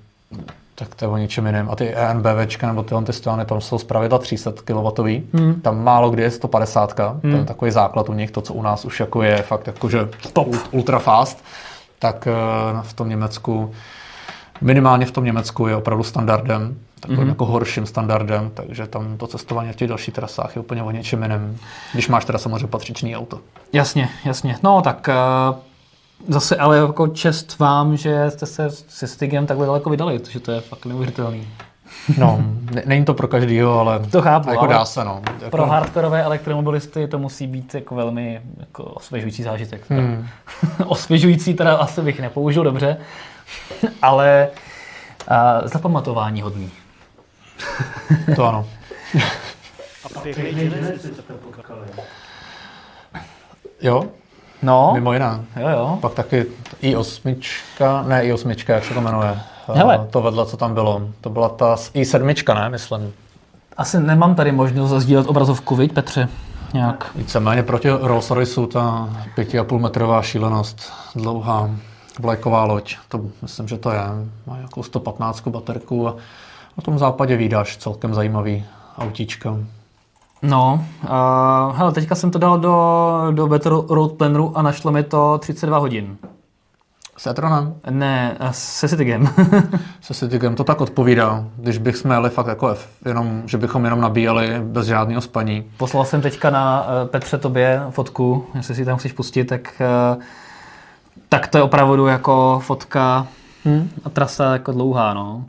tak 0.75 0.95
to 0.95 1.05
je 1.05 1.09
o 1.09 1.17
něčem 1.17 1.47
jiném. 1.47 1.71
A 1.71 1.77
ty 1.77 1.95
ENBVčka 1.95 2.67
nebo 2.67 2.83
tyhle 2.83 3.05
ty 3.05 3.13
stojany 3.13 3.45
tam 3.45 3.61
jsou 3.61 3.79
zpravidla 3.79 4.19
300 4.19 4.53
kW. 4.65 5.07
Hmm. 5.35 5.61
Tam 5.61 5.85
málo 5.85 6.11
kdy 6.11 6.23
je 6.23 6.31
150. 6.31 6.95
To 7.21 7.27
je 7.29 7.45
takový 7.45 7.71
základ 7.71 8.09
u 8.09 8.13
nich, 8.13 8.31
to, 8.31 8.41
co 8.41 8.55
u 8.55 8.63
nás 8.63 8.85
už 8.85 9.01
jako 9.01 9.23
je 9.23 9.43
fakt 9.43 9.67
jakože 9.67 10.09
top, 10.33 10.49
ultra 10.71 10.99
fast. 10.99 11.45
Tak 11.99 12.27
eh, 12.27 12.33
v 12.83 12.93
tom 12.93 13.09
Německu 13.09 13.73
minimálně 14.61 15.07
v 15.07 15.11
tom 15.11 15.25
Německu 15.25 15.67
je 15.67 15.77
opravdu 15.77 16.05
standardem, 16.05 16.77
takovým 17.01 17.21
mm-hmm. 17.21 17.29
jako 17.29 17.47
horším 17.47 17.87
standardem, 17.87 18.51
takže 18.55 18.87
tam 18.87 19.17
to 19.17 19.27
cestování 19.27 19.73
v 19.73 19.77
těch 19.77 19.89
dalších 19.89 20.15
trasách 20.15 20.57
je 20.57 20.61
úplně 20.61 20.83
o 20.83 20.91
něčem 20.91 21.23
jiném, 21.23 21.57
když 21.93 22.09
máš 22.09 22.25
teda 22.25 22.39
samozřejmě 22.39 22.67
patřičný 22.67 23.17
auto. 23.17 23.41
jasně, 23.73 24.09
jasně. 24.25 24.57
No 24.63 24.83
tak 24.83 25.09
uh, 25.09 25.57
zase 26.29 26.57
ale 26.57 26.77
jako 26.77 27.09
čest 27.09 27.59
vám, 27.59 27.97
že 27.97 28.31
jste 28.31 28.47
se 28.47 28.71
se 28.71 29.07
Stigem 29.07 29.47
takhle 29.47 29.67
daleko 29.67 29.91
vydali, 29.91 30.19
protože 30.19 30.41
to 30.41 30.53
je 30.53 30.61
fakt 30.61 30.87
neuvěřitelný. 30.87 31.49
No, 32.19 32.45
ne, 32.75 32.83
není 32.87 33.05
to 33.05 33.15
pro 33.15 33.29
každýho, 33.29 33.79
ale 33.79 33.99
To 34.11 34.23
chápu, 34.23 34.51
jako 34.51 34.61
ale 34.61 34.75
dá 34.75 34.85
se, 34.85 35.05
no. 35.05 35.23
Jako, 35.39 35.51
Pro 35.51 35.67
hardkorové 35.67 36.23
elektromobilisty 36.23 37.09
to 37.09 37.19
musí 37.19 37.47
být 37.47 37.75
jako 37.75 37.95
velmi 37.95 38.41
jako 38.61 38.85
osvěžující 38.85 39.43
zážitek. 39.43 39.91
Hmm. 39.91 40.29
osvěžující 40.87 41.55
teda 41.55 41.77
asi 41.77 42.03
bych 42.03 42.21
nepoužil 42.21 42.65
dobře, 42.65 42.97
ale 44.03 44.49
uh, 45.31 45.69
zapamatování 45.69 46.43
hodný. 46.43 46.71
To 48.37 48.45
ano. 48.45 48.69
A 50.05 50.21
pěkný. 50.21 50.73
Jo, 53.83 54.05
No, 54.63 54.91
mimo 54.95 55.13
jiné. 55.13 55.41
jo 55.61 55.69
jo. 55.69 55.99
Pak 56.01 56.15
taky 56.15 56.47
i8, 56.83 57.37
ne 58.09 58.23
i8, 58.23 58.55
jak 58.69 58.85
se 58.85 58.95
to 58.95 59.01
jmenuje? 59.01 59.39
Hele. 59.75 60.01
Eh, 60.05 60.11
To 60.11 60.21
vedle, 60.23 60.47
co 60.47 60.57
tam 60.57 60.75
bylo. 60.75 61.03
To 61.21 61.31
byla 61.31 61.49
ta 61.49 61.77
s- 61.77 61.93
i7, 61.93 62.55
ne, 62.55 62.69
myslím. 62.69 63.13
Asi 63.77 64.01
nemám 64.01 64.35
tady 64.35 64.53
možnost 64.53 64.91
zazdílet 64.91 65.27
obrazovku, 65.27 65.77
viď 65.77 65.93
Petře? 65.93 66.29
Nějak. 66.75 67.11
Víceméně 67.17 67.63
proti 67.63 67.89
Rolls 67.91 68.31
Royceu 68.31 68.67
ta 68.67 69.09
5,5 69.37 69.79
metrová 69.79 70.23
šílenost, 70.23 70.93
dlouhá 71.15 71.71
vlajková 72.19 72.65
loď, 72.65 72.97
to 73.09 73.21
myslím, 73.43 73.69
že 73.69 73.79
to 73.79 73.91
je. 73.91 74.01
Má 74.47 74.57
nějakou 74.57 74.83
115 74.83 75.49
baterku 75.49 76.09
a 76.09 76.11
na 76.77 76.83
tom 76.83 76.99
západě 76.99 77.37
vydáš 77.37 77.77
celkem 77.77 78.15
zajímavý 78.15 78.65
autíčka. 78.99 79.57
No, 80.43 80.85
uh, 81.03 81.77
hele, 81.77 81.93
teďka 81.93 82.15
jsem 82.15 82.31
to 82.31 82.39
dal 82.39 82.59
do, 82.59 83.27
do 83.31 83.47
Better 83.47 83.73
Road 83.73 84.13
Planneru 84.13 84.59
a 84.59 84.63
našlo 84.63 84.93
mi 84.93 85.03
to 85.03 85.39
32 85.39 85.79
hodin. 85.79 86.17
S 87.17 87.27
Etronem, 87.27 87.75
Ne, 87.91 88.37
se 88.51 88.89
Citygem. 88.89 89.29
se 90.01 90.15
Citygem 90.15 90.55
to 90.55 90.65
tak 90.65 90.81
odpovídá, 90.81 91.45
když 91.57 91.79
bychom 91.79 92.11
jeli 92.11 92.31
fakt 92.31 92.47
jako 92.47 92.69
F, 92.69 92.89
jenom, 93.07 93.43
že 93.47 93.59
bychom 93.59 93.85
jenom 93.85 94.01
nabíjeli 94.01 94.61
bez 94.63 94.87
žádného 94.87 95.21
spaní. 95.21 95.65
Poslal 95.77 96.05
jsem 96.05 96.21
teďka 96.21 96.51
na 96.51 96.87
eh, 96.87 97.09
Petře 97.09 97.39
tobě 97.39 97.83
fotku, 97.91 98.47
jestli 98.55 98.75
si 98.75 98.85
tam 98.85 98.99
chceš 98.99 99.13
pustit, 99.13 99.45
tak, 99.45 99.81
eh, 99.81 100.17
tak 101.29 101.47
to 101.49 101.59
je 101.59 101.63
opravdu 101.63 102.07
jako 102.07 102.61
fotka 102.65 103.27
Hmm. 103.65 103.91
a 104.05 104.11
trasa 104.11 104.53
jako 104.53 104.73
dlouhá, 104.73 105.15
no. 105.15 105.45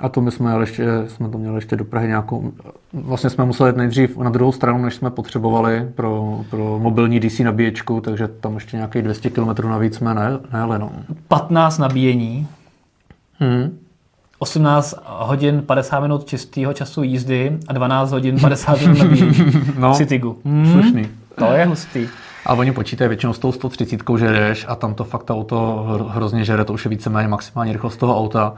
A 0.00 0.08
to 0.08 0.20
my 0.20 0.30
jsme, 0.30 0.56
ještě, 0.60 0.86
jsme 1.06 1.28
to 1.28 1.38
měli 1.38 1.54
ještě 1.56 1.76
do 1.76 1.84
Prahy 1.84 2.08
nějakou... 2.08 2.52
Vlastně 2.92 3.30
jsme 3.30 3.44
museli 3.44 3.70
jít 3.70 3.76
nejdřív 3.76 4.16
na 4.18 4.30
druhou 4.30 4.52
stranu, 4.52 4.82
než 4.82 4.94
jsme 4.94 5.10
potřebovali 5.10 5.88
pro, 5.94 6.40
pro 6.50 6.78
mobilní 6.78 7.20
DC 7.20 7.38
nabíječku, 7.38 8.00
takže 8.00 8.28
tam 8.28 8.54
ještě 8.54 8.76
nějakých 8.76 9.02
200 9.02 9.30
km 9.30 9.68
navíc 9.68 9.94
jsme 9.96 10.14
ne, 10.14 10.30
nejeli. 10.52 10.78
No. 10.78 10.90
15 11.28 11.78
nabíjení, 11.78 12.46
Hmm. 13.42 13.78
18 14.38 14.94
hodin 15.06 15.62
50 15.62 16.00
minut 16.00 16.24
čistého 16.24 16.72
času 16.72 17.02
jízdy 17.02 17.58
a 17.68 17.72
12 17.72 18.12
hodin 18.12 18.40
50 18.40 18.80
minut 18.80 18.98
nabíjení 18.98 19.34
No, 19.78 19.92
v 19.92 19.96
Citygu. 19.96 20.38
slušný. 20.72 21.08
To 21.38 21.52
je 21.52 21.64
hustý. 21.64 22.08
A 22.46 22.54
oni 22.54 22.72
počítají 22.72 23.08
většinou 23.08 23.32
s 23.32 23.38
tou 23.38 23.52
130, 23.52 24.00
že 24.18 24.26
jdeš 24.32 24.66
a 24.68 24.74
tam 24.74 24.94
to 24.94 25.04
fakt 25.04 25.22
to 25.24 25.34
auto 25.36 25.86
hro- 25.88 26.08
hrozně 26.08 26.44
žere, 26.44 26.64
to 26.64 26.72
už 26.72 26.84
je 26.84 26.88
víceméně 26.88 27.28
maximální 27.28 27.72
rychlost 27.72 27.96
toho 27.96 28.18
auta. 28.18 28.54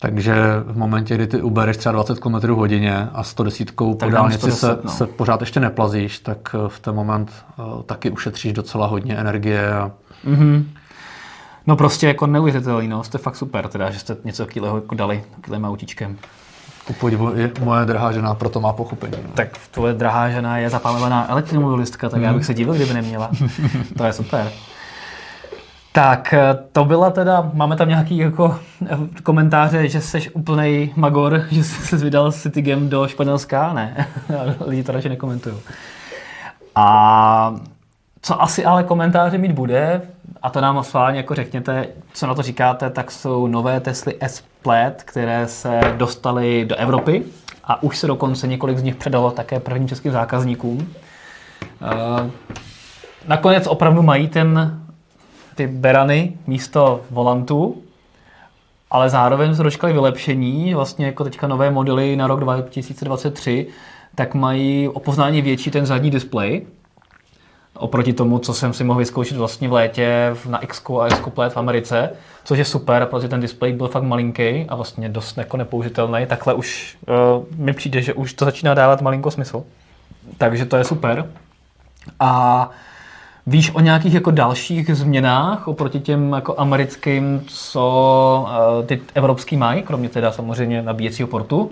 Takže 0.00 0.34
v 0.66 0.76
momentě, 0.76 1.14
kdy 1.14 1.26
ty 1.26 1.42
ubereš 1.42 1.76
třeba 1.76 1.92
20 1.92 2.18
km 2.18 2.48
hodině 2.48 3.08
a 3.12 3.22
110 3.22 3.76
po 3.76 3.96
dálnici 4.10 4.38
110, 4.38 4.60
se, 4.60 4.78
no. 4.84 4.90
se 4.90 5.06
pořád 5.06 5.40
ještě 5.40 5.60
neplazíš, 5.60 6.18
tak 6.18 6.54
eh, 6.54 6.68
v 6.68 6.80
ten 6.80 6.94
moment 6.94 7.30
uh, 7.58 7.82
taky 7.82 8.10
ušetříš 8.10 8.52
docela 8.52 8.86
hodně 8.86 9.16
energie. 9.16 9.72
A 9.72 9.90
Mhm. 10.24 10.70
No 11.66 11.76
prostě 11.76 12.06
jako 12.06 12.26
neuvěřitelný, 12.26 12.88
no, 12.88 13.04
jste 13.04 13.18
fakt 13.18 13.36
super, 13.36 13.68
teda, 13.68 13.90
že 13.90 13.98
jste 13.98 14.16
něco 14.24 14.46
takového 14.46 14.76
jako 14.76 14.94
dali 14.94 15.24
takovým 15.36 15.64
autíčkem. 15.64 16.18
podivu 17.00 17.34
je 17.34 17.50
moje 17.64 17.84
drahá 17.84 18.12
žena 18.12 18.34
proto 18.34 18.60
má 18.60 18.72
pochopení. 18.72 19.16
No. 19.22 19.30
Tak 19.34 19.48
tvoje 19.70 19.94
drahá 19.94 20.30
žena 20.30 20.58
je 20.58 20.70
zapálená 20.70 21.30
elektromobilistka, 21.30 22.08
tak 22.08 22.22
já 22.22 22.32
bych 22.32 22.44
se 22.44 22.54
divil, 22.54 22.74
kdyby 22.74 22.94
neměla. 22.94 23.30
to 23.98 24.04
je 24.04 24.12
super. 24.12 24.52
Tak, 25.92 26.32
eh, 26.32 26.58
to 26.72 26.84
byla 26.84 27.10
teda, 27.10 27.50
máme 27.54 27.76
tam 27.76 27.88
nějaký 27.88 28.16
jako 28.16 28.58
eh, 28.86 28.98
komentáře, 29.22 29.88
že 29.88 30.00
jsi 30.00 30.30
úplnej 30.30 30.92
magor, 30.96 31.44
že 31.50 31.64
jsi 31.64 31.86
se 31.86 31.96
vydal 31.96 32.32
s 32.32 32.42
Citygem 32.42 32.88
do 32.88 33.08
Španělska, 33.08 33.72
ne, 33.72 34.06
lidi 34.66 34.82
to 34.82 34.92
radši 34.92 35.08
nekomentují. 35.08 35.56
A 36.74 37.54
co 38.22 38.42
asi 38.42 38.64
ale 38.64 38.84
komentáře 38.84 39.38
mít 39.38 39.52
bude, 39.52 40.02
a 40.42 40.50
to 40.50 40.60
nám 40.60 40.84
schválně 40.84 41.16
jako 41.16 41.34
řekněte, 41.34 41.86
co 42.12 42.26
na 42.26 42.34
to 42.34 42.42
říkáte, 42.42 42.90
tak 42.90 43.10
jsou 43.10 43.46
nové 43.46 43.80
Tesly 43.80 44.16
S 44.20 44.44
Plaid, 44.62 45.02
které 45.02 45.48
se 45.48 45.80
dostaly 45.96 46.64
do 46.64 46.76
Evropy 46.76 47.24
a 47.64 47.82
už 47.82 47.98
se 47.98 48.06
dokonce 48.06 48.46
několik 48.46 48.78
z 48.78 48.82
nich 48.82 48.96
předalo 48.96 49.30
také 49.30 49.60
prvním 49.60 49.88
českým 49.88 50.12
zákazníkům. 50.12 50.88
Eh, 51.82 52.30
nakonec 53.26 53.66
opravdu 53.66 54.02
mají 54.02 54.28
ten, 54.28 54.80
ty 55.60 55.66
berany 55.66 56.32
místo 56.46 57.00
volantu, 57.10 57.82
ale 58.90 59.10
zároveň 59.10 59.54
se 59.54 59.62
dočkali 59.62 59.92
vylepšení, 59.92 60.74
vlastně 60.74 61.06
jako 61.06 61.24
teďka 61.24 61.46
nové 61.46 61.70
modely 61.70 62.16
na 62.16 62.26
rok 62.26 62.40
2023, 62.40 63.66
tak 64.14 64.34
mají 64.34 64.88
o 64.88 65.00
poznání 65.00 65.42
větší 65.42 65.70
ten 65.70 65.86
zadní 65.86 66.10
displej, 66.10 66.66
oproti 67.74 68.12
tomu, 68.12 68.38
co 68.38 68.54
jsem 68.54 68.72
si 68.72 68.84
mohl 68.84 68.98
vyzkoušet 68.98 69.36
vlastně 69.36 69.68
v 69.68 69.72
létě 69.72 70.36
na 70.48 70.58
X 70.58 70.82
a 71.00 71.08
S 71.08 71.20
v 71.48 71.56
Americe, 71.56 72.10
což 72.44 72.58
je 72.58 72.64
super, 72.64 73.06
protože 73.06 73.28
ten 73.28 73.40
displej 73.40 73.72
byl 73.72 73.88
fakt 73.88 74.02
malinký 74.02 74.66
a 74.68 74.74
vlastně 74.74 75.08
dost 75.08 75.38
jako 75.38 75.56
nepoužitelný. 75.56 76.26
Takhle 76.26 76.54
už 76.54 76.96
uh, 77.08 77.44
mi 77.56 77.72
přijde, 77.72 78.02
že 78.02 78.14
už 78.14 78.32
to 78.32 78.44
začíná 78.44 78.74
dávat 78.74 79.02
malinko 79.02 79.30
smysl. 79.30 79.64
Takže 80.38 80.64
to 80.64 80.76
je 80.76 80.84
super. 80.84 81.30
A 82.20 82.70
Víš 83.46 83.70
o 83.74 83.80
nějakých 83.80 84.14
jako 84.14 84.30
dalších 84.30 84.96
změnách 84.96 85.68
oproti 85.68 86.00
těm 86.00 86.32
jako 86.32 86.54
americkým, 86.58 87.42
co 87.46 88.46
uh, 88.78 88.86
ty 88.86 89.00
evropský 89.14 89.56
mají, 89.56 89.82
kromě 89.82 90.08
teda 90.08 90.32
samozřejmě 90.32 90.82
nabíjecího 90.82 91.28
portu? 91.28 91.70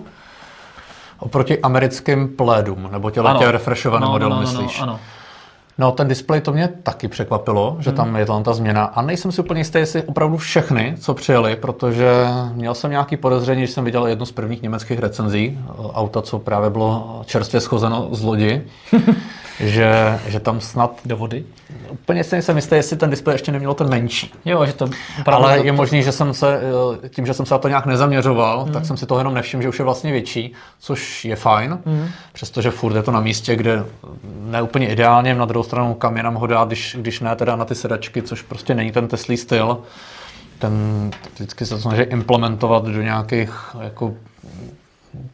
Oproti 1.19 1.59
americkým 1.59 2.27
plédům, 2.27 2.89
nebo 2.91 3.11
těle 3.11 3.35
tě 3.39 3.51
refreshované 3.51 4.05
no, 4.05 4.11
modelu, 4.11 4.29
no, 4.29 4.35
no, 4.35 4.41
myslíš? 4.41 4.77
No, 4.77 4.83
ano. 4.83 4.99
No, 5.77 5.91
ten 5.91 6.07
displej 6.07 6.41
to 6.41 6.53
mě 6.53 6.69
taky 6.83 7.07
překvapilo, 7.07 7.77
že 7.79 7.91
tam 7.91 8.15
je 8.15 8.25
tam 8.25 8.43
ta 8.43 8.53
změna. 8.53 8.83
A 8.83 9.01
nejsem 9.01 9.31
si 9.31 9.41
úplně 9.41 9.59
jistý, 9.59 9.77
jestli 9.77 10.03
opravdu 10.03 10.37
všechny, 10.37 10.95
co 10.99 11.13
přijeli, 11.13 11.55
protože 11.55 12.27
měl 12.53 12.73
jsem 12.73 12.91
nějaký 12.91 13.17
podezření, 13.17 13.67
že 13.67 13.73
jsem 13.73 13.85
viděl 13.85 14.07
jednu 14.07 14.25
z 14.25 14.31
prvních 14.31 14.61
německých 14.61 14.99
recenzí 14.99 15.59
auta, 15.93 16.21
co 16.21 16.39
právě 16.39 16.69
bylo 16.69 17.21
čerstvě 17.25 17.61
schozeno 17.61 18.07
z 18.11 18.21
lodi. 18.21 18.61
že, 19.59 20.19
že 20.27 20.39
tam 20.39 20.61
snad 20.61 20.99
do 21.05 21.17
vody. 21.17 21.43
Úplně 21.89 22.23
si 22.23 22.35
nejsem 22.35 22.55
jistý, 22.55 22.75
jestli 22.75 22.97
ten 22.97 23.09
displej 23.09 23.33
ještě 23.33 23.51
nemělo 23.51 23.73
ten 23.73 23.89
menší. 23.89 24.33
Jo, 24.45 24.65
že 24.65 24.73
to 24.73 24.89
Ale 25.25 25.57
to... 25.57 25.65
je 25.65 25.71
možný, 25.71 26.03
že 26.03 26.11
jsem 26.11 26.33
se, 26.33 26.61
tím, 27.09 27.25
že 27.25 27.33
jsem 27.33 27.45
se 27.45 27.53
na 27.53 27.57
to 27.57 27.67
nějak 27.67 27.85
nezaměřoval, 27.85 28.63
hmm. 28.63 28.73
tak 28.73 28.85
jsem 28.85 28.97
si 28.97 29.05
to 29.05 29.17
jenom 29.17 29.33
nevšiml, 29.33 29.63
že 29.63 29.69
už 29.69 29.79
je 29.79 29.85
vlastně 29.85 30.11
větší, 30.11 30.53
což 30.79 31.25
je 31.25 31.35
fajn, 31.35 31.79
hmm. 31.85 32.07
přestože 32.33 32.71
furt 32.71 32.95
je 32.95 33.03
to 33.03 33.11
na 33.11 33.19
místě, 33.19 33.55
kde 33.55 33.85
ne 34.41 34.61
úplně 34.61 34.87
ideálně, 34.87 35.35
na 35.35 35.45
druhou 35.45 35.63
stranu 35.63 35.93
kam 35.93 36.17
jinam 36.17 36.35
ho 36.35 36.47
dát, 36.47 36.67
když, 36.67 36.97
když 36.99 37.19
ne 37.19 37.35
teda 37.35 37.55
na 37.55 37.65
ty 37.65 37.75
sedačky, 37.75 38.21
což 38.21 38.41
prostě 38.41 38.75
není 38.75 38.91
ten 38.91 39.07
Teslý 39.07 39.37
styl. 39.37 39.77
Ten 40.59 40.73
vždycky 41.35 41.65
se 41.65 41.81
snaží 41.81 42.01
implementovat 42.01 42.85
do 42.85 43.01
nějakých 43.01 43.75
jako 43.81 44.13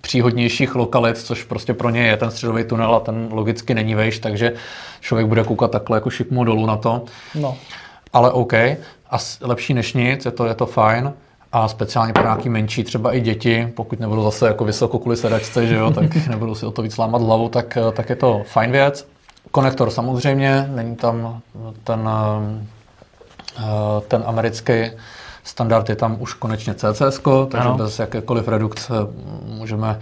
příhodnějších 0.01 0.75
lokalit, 0.75 1.17
což 1.17 1.43
prostě 1.43 1.73
pro 1.73 1.89
ně 1.89 2.07
je 2.07 2.17
ten 2.17 2.31
středový 2.31 2.63
tunel 2.63 2.95
a 2.95 2.99
ten 2.99 3.27
logicky 3.31 3.73
není 3.73 3.95
vejš, 3.95 4.19
takže 4.19 4.53
člověk 5.01 5.27
bude 5.27 5.43
koukat 5.43 5.71
takhle 5.71 5.97
jako 5.97 6.09
šikmo 6.09 6.43
dolů 6.43 6.65
na 6.65 6.77
to. 6.77 7.05
No. 7.35 7.57
Ale 8.13 8.31
OK, 8.31 8.53
a 8.53 9.17
lepší 9.41 9.73
než 9.73 9.93
nic, 9.93 10.25
je 10.25 10.31
to, 10.31 10.45
je 10.45 10.53
to 10.53 10.65
fajn. 10.65 11.13
A 11.51 11.67
speciálně 11.67 12.13
pro 12.13 12.23
nějaký 12.23 12.49
menší, 12.49 12.83
třeba 12.83 13.13
i 13.13 13.21
děti, 13.21 13.71
pokud 13.75 13.99
nebudou 13.99 14.23
zase 14.23 14.47
jako 14.47 14.65
vysoko 14.65 14.99
kvůli 14.99 15.17
sedačce, 15.17 15.67
že 15.67 15.75
jo, 15.75 15.91
tak 15.91 16.15
nebudou 16.29 16.55
si 16.55 16.65
o 16.65 16.71
to 16.71 16.81
víc 16.81 16.97
lámat 16.97 17.21
hlavu, 17.21 17.49
tak, 17.49 17.77
tak 17.93 18.09
je 18.09 18.15
to 18.15 18.43
fajn 18.45 18.71
věc. 18.71 19.07
Konektor 19.51 19.89
samozřejmě, 19.89 20.69
není 20.75 20.95
tam 20.95 21.41
ten, 21.83 22.09
eh, 23.57 23.63
ten 24.07 24.23
americký 24.25 24.73
Standard 25.45 25.89
je 25.89 25.95
tam 25.95 26.17
už 26.19 26.33
konečně 26.33 26.73
CCS, 26.73 27.21
takže 27.49 27.67
ano. 27.67 27.77
bez 27.77 27.99
jakékoliv 27.99 28.47
redukce 28.47 28.93
můžeme, 29.45 29.99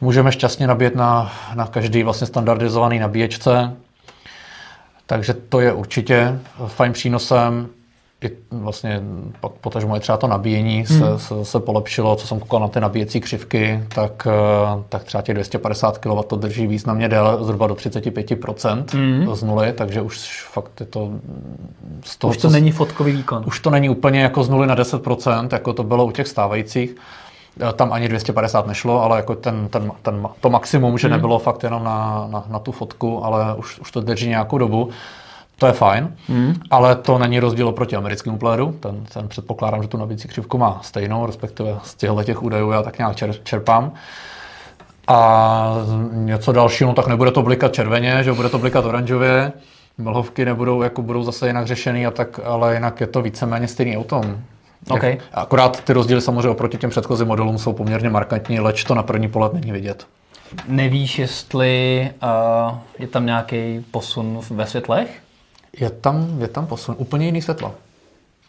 můžeme 0.00 0.32
šťastně 0.32 0.66
nabíjet 0.66 0.94
na, 0.94 1.32
na 1.54 1.66
každý 1.66 2.02
vlastně 2.02 2.26
standardizovaný 2.26 2.98
nabíječce. 2.98 3.76
Takže 5.06 5.34
to 5.34 5.60
je 5.60 5.72
určitě 5.72 6.38
fajn 6.66 6.92
přínosem 6.92 7.68
i 8.24 8.30
vlastně 8.50 9.02
pak 9.40 9.52
potažmo 9.52 9.94
je 9.94 10.00
třeba 10.00 10.18
to 10.18 10.26
nabíjení 10.26 10.84
hmm. 10.88 10.98
se, 10.98 11.18
se, 11.18 11.44
se 11.44 11.60
polepšilo, 11.60 12.16
co 12.16 12.26
jsem 12.26 12.40
koukal 12.40 12.60
na 12.60 12.68
ty 12.68 12.80
nabíjecí 12.80 13.20
křivky, 13.20 13.84
tak, 13.94 14.26
eh, 14.30 14.82
tak 14.88 15.04
třeba 15.04 15.22
těch 15.22 15.34
250 15.34 15.98
kW 15.98 16.22
to 16.26 16.36
drží 16.36 16.66
významně 16.66 17.08
déle, 17.08 17.44
zhruba 17.44 17.66
do 17.66 17.74
35% 17.74 18.84
hmm. 18.92 19.34
z 19.34 19.42
nuly, 19.42 19.72
takže 19.72 20.00
už 20.00 20.46
fakt 20.52 20.80
je 20.80 20.86
to 20.86 21.10
z 22.04 22.16
toho, 22.16 22.30
Už 22.30 22.36
to 22.36 22.48
co, 22.48 22.52
není 22.52 22.72
fotkový 22.72 23.12
výkon. 23.12 23.44
Už 23.46 23.60
to 23.60 23.70
není 23.70 23.88
úplně 23.88 24.20
jako 24.20 24.44
z 24.44 24.48
nuly 24.48 24.66
na 24.66 24.76
10%, 24.76 25.48
jako 25.52 25.72
to 25.72 25.82
bylo 25.82 26.06
u 26.06 26.10
těch 26.10 26.28
stávajících. 26.28 26.96
Eh, 27.60 27.72
tam 27.72 27.92
ani 27.92 28.08
250 28.08 28.66
nešlo, 28.66 29.02
ale 29.02 29.16
jako 29.16 29.34
ten, 29.34 29.68
ten, 29.68 29.92
ten, 30.02 30.28
to 30.40 30.50
maximum, 30.50 30.98
že 30.98 31.08
hmm. 31.08 31.16
nebylo 31.16 31.38
fakt 31.38 31.62
jenom 31.62 31.84
na, 31.84 32.28
na, 32.30 32.44
na 32.48 32.58
tu 32.58 32.72
fotku, 32.72 33.24
ale 33.24 33.54
už, 33.54 33.78
už 33.78 33.90
to 33.90 34.00
drží 34.00 34.28
nějakou 34.28 34.58
dobu. 34.58 34.90
To 35.58 35.66
je 35.66 35.72
fajn, 35.72 36.16
hmm. 36.28 36.54
ale 36.70 36.96
to 36.96 37.18
není 37.18 37.40
rozdíl 37.40 37.72
proti 37.72 37.96
americkému 37.96 38.38
plédu. 38.38 38.76
Ten, 38.80 39.04
ten 39.04 39.28
předpokládám, 39.28 39.82
že 39.82 39.88
tu 39.88 39.96
nabíjecí 39.96 40.28
křivku 40.28 40.58
má 40.58 40.80
stejnou, 40.82 41.26
respektive 41.26 41.76
z 41.82 41.94
těchto 41.94 42.24
těch 42.24 42.42
údajů 42.42 42.70
já 42.70 42.82
tak 42.82 42.98
nějak 42.98 43.16
čer, 43.16 43.34
čerpám. 43.44 43.92
A 45.08 45.74
něco 46.12 46.52
dalšího, 46.52 46.88
no 46.88 46.94
tak 46.94 47.06
nebude 47.06 47.30
to 47.30 47.42
blikat 47.42 47.72
červeně, 47.74 48.24
že 48.24 48.32
bude 48.32 48.48
to 48.48 48.58
blikat 48.58 48.84
oranžově. 48.84 49.52
Mlhovky 49.98 50.44
nebudou, 50.44 50.82
jako 50.82 51.02
budou 51.02 51.22
zase 51.22 51.46
jinak 51.46 51.66
řešený, 51.66 52.06
a 52.06 52.10
tak, 52.10 52.40
ale 52.44 52.74
jinak 52.74 53.00
je 53.00 53.06
to 53.06 53.22
víceméně 53.22 53.68
stejný 53.68 53.98
auto. 53.98 54.20
Okay. 54.90 55.18
Akorát 55.34 55.84
ty 55.84 55.92
rozdíly 55.92 56.20
samozřejmě 56.20 56.48
oproti 56.48 56.78
těm 56.78 56.90
předchozím 56.90 57.26
modelům 57.26 57.58
jsou 57.58 57.72
poměrně 57.72 58.10
markantní, 58.10 58.60
leč 58.60 58.84
to 58.84 58.94
na 58.94 59.02
první 59.02 59.28
pohled 59.28 59.52
není 59.52 59.72
vidět. 59.72 60.06
Nevíš, 60.68 61.18
jestli 61.18 62.10
uh, 62.22 62.78
je 62.98 63.06
tam 63.06 63.26
nějaký 63.26 63.84
posun 63.90 64.40
ve 64.50 64.66
světlech? 64.66 65.22
Je 65.80 65.90
tam, 65.90 66.36
je 66.38 66.48
tam 66.48 66.66
posun, 66.66 66.94
úplně 66.98 67.26
jiný 67.26 67.42
světlo. 67.42 67.74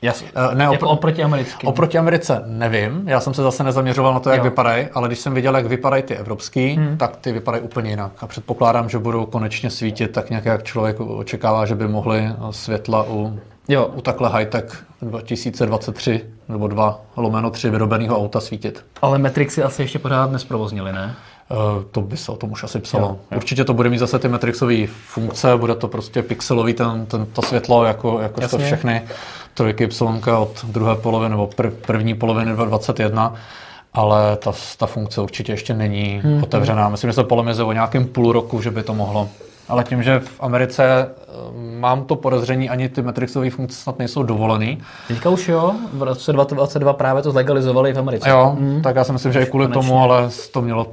Jasně. 0.02 0.28
Uh, 0.50 0.56
ne, 0.56 0.64
jako 0.64 0.86
opr- 0.86 0.92
oproti 0.92 1.24
americkým. 1.24 1.70
Oproti 1.70 1.98
Americe 1.98 2.44
nevím, 2.46 3.04
já 3.06 3.20
jsem 3.20 3.34
se 3.34 3.44
zase 3.44 3.64
nezaměřoval 3.64 4.14
na 4.14 4.20
to, 4.20 4.30
jak 4.30 4.38
jo. 4.38 4.44
vypadají, 4.44 4.88
ale 4.94 5.08
když 5.08 5.20
jsem 5.20 5.34
viděl, 5.34 5.56
jak 5.56 5.66
vypadají 5.66 6.04
ty 6.04 6.16
evropský, 6.16 6.76
hmm. 6.76 6.98
tak 6.98 7.16
ty 7.16 7.32
vypadají 7.32 7.64
úplně 7.64 7.90
jinak. 7.90 8.12
A 8.22 8.28
předpokládám, 8.28 8.90
že 8.90 9.00
budou 9.00 9.26
konečně 9.26 9.70
svítit 9.70 10.08
tak 10.08 10.30
nějak, 10.30 10.46
jak 10.46 10.64
člověk 10.64 11.00
očekává, 11.00 11.66
že 11.66 11.76
by 11.76 11.88
mohly 11.88 12.30
světla 12.52 13.06
u, 13.10 13.40
jo. 13.68 13.86
u 13.96 14.02
takhle 14.02 14.30
high-tech 14.30 14.84
2023 15.02 16.26
nebo 16.50 16.68
2 16.68 17.02
lomeno 17.18 17.50
3 17.50 17.70
vyrobeného 17.70 18.18
auta 18.18 18.40
svítit. 18.40 18.86
Ale 19.02 19.18
Matrixy 19.18 19.64
asi 19.64 19.82
ještě 19.82 20.00
pořád 20.00 20.32
nesprovoznili, 20.32 20.94
ne? 20.94 21.16
Eh, 21.52 21.84
to 21.92 22.02
by 22.02 22.18
se 22.18 22.32
o 22.32 22.36
tom 22.36 22.52
už 22.52 22.64
asi 22.64 22.80
psalo. 22.80 23.08
Jo, 23.08 23.18
jo. 23.32 23.38
Určitě 23.38 23.64
to 23.64 23.74
bude 23.74 23.90
mít 23.90 23.98
zase 23.98 24.20
ty 24.20 24.28
matrixové 24.28 24.88
funkce, 24.88 25.58
bude 25.58 25.76
to 25.76 25.88
prostě 25.88 26.22
pixelový 26.24 26.74
ten, 26.74 27.06
ten, 27.06 27.26
to 27.26 27.42
světlo, 27.42 27.86
jako, 27.86 28.20
jako 28.20 28.48
to 28.48 28.58
všechny 28.58 29.02
trojky 29.54 29.84
Y 29.84 30.32
od 30.38 30.66
druhé 30.66 30.96
poloviny 30.96 31.30
nebo 31.30 31.48
prv, 31.48 31.74
první 31.74 32.14
poloviny 32.14 32.52
2021 32.52 33.36
ale 33.94 34.38
ta, 34.38 34.52
ta 34.78 34.86
funkce 34.86 35.22
určitě 35.22 35.52
ještě 35.52 35.74
není 35.74 36.22
hmm. 36.24 36.44
otevřená. 36.44 36.90
Myslím, 36.90 37.10
že 37.10 37.14
se 37.14 37.24
polemizuje 37.24 37.66
o 37.66 37.72
nějakém 37.72 38.06
půl 38.06 38.32
roku, 38.32 38.62
že 38.62 38.72
by 38.72 38.84
to 38.84 38.94
mohlo. 38.94 39.30
Ale 39.68 39.84
tím, 39.84 40.04
že 40.04 40.20
v 40.20 40.44
Americe 40.44 40.84
eh, 40.84 41.24
mám 41.80 42.06
to 42.06 42.16
podezření, 42.16 42.70
ani 42.70 42.90
ty 42.90 43.02
Matrixové 43.02 43.50
funkce 43.50 43.78
snad 43.78 44.00
nejsou 44.00 44.24
dovolený. 44.24 44.78
Teďka 45.08 45.30
už 45.30 45.48
jo, 45.48 45.76
v 45.94 46.04
roce 46.04 46.34
2022 46.34 46.94
právě 46.94 47.24
to 47.24 47.32
zlegalizovali 47.32 47.94
v 47.94 48.00
Americe. 48.00 48.30
Jo, 48.30 48.56
hmm. 48.60 48.82
tak 48.82 48.96
já 48.96 49.04
si 49.04 49.14
myslím, 49.14 49.34
že 49.34 49.44
i 49.44 49.46
kvůli 49.46 49.66
Konečně. 49.66 49.90
tomu, 49.90 50.02
ale 50.02 50.30
to 50.52 50.62
mělo 50.62 50.88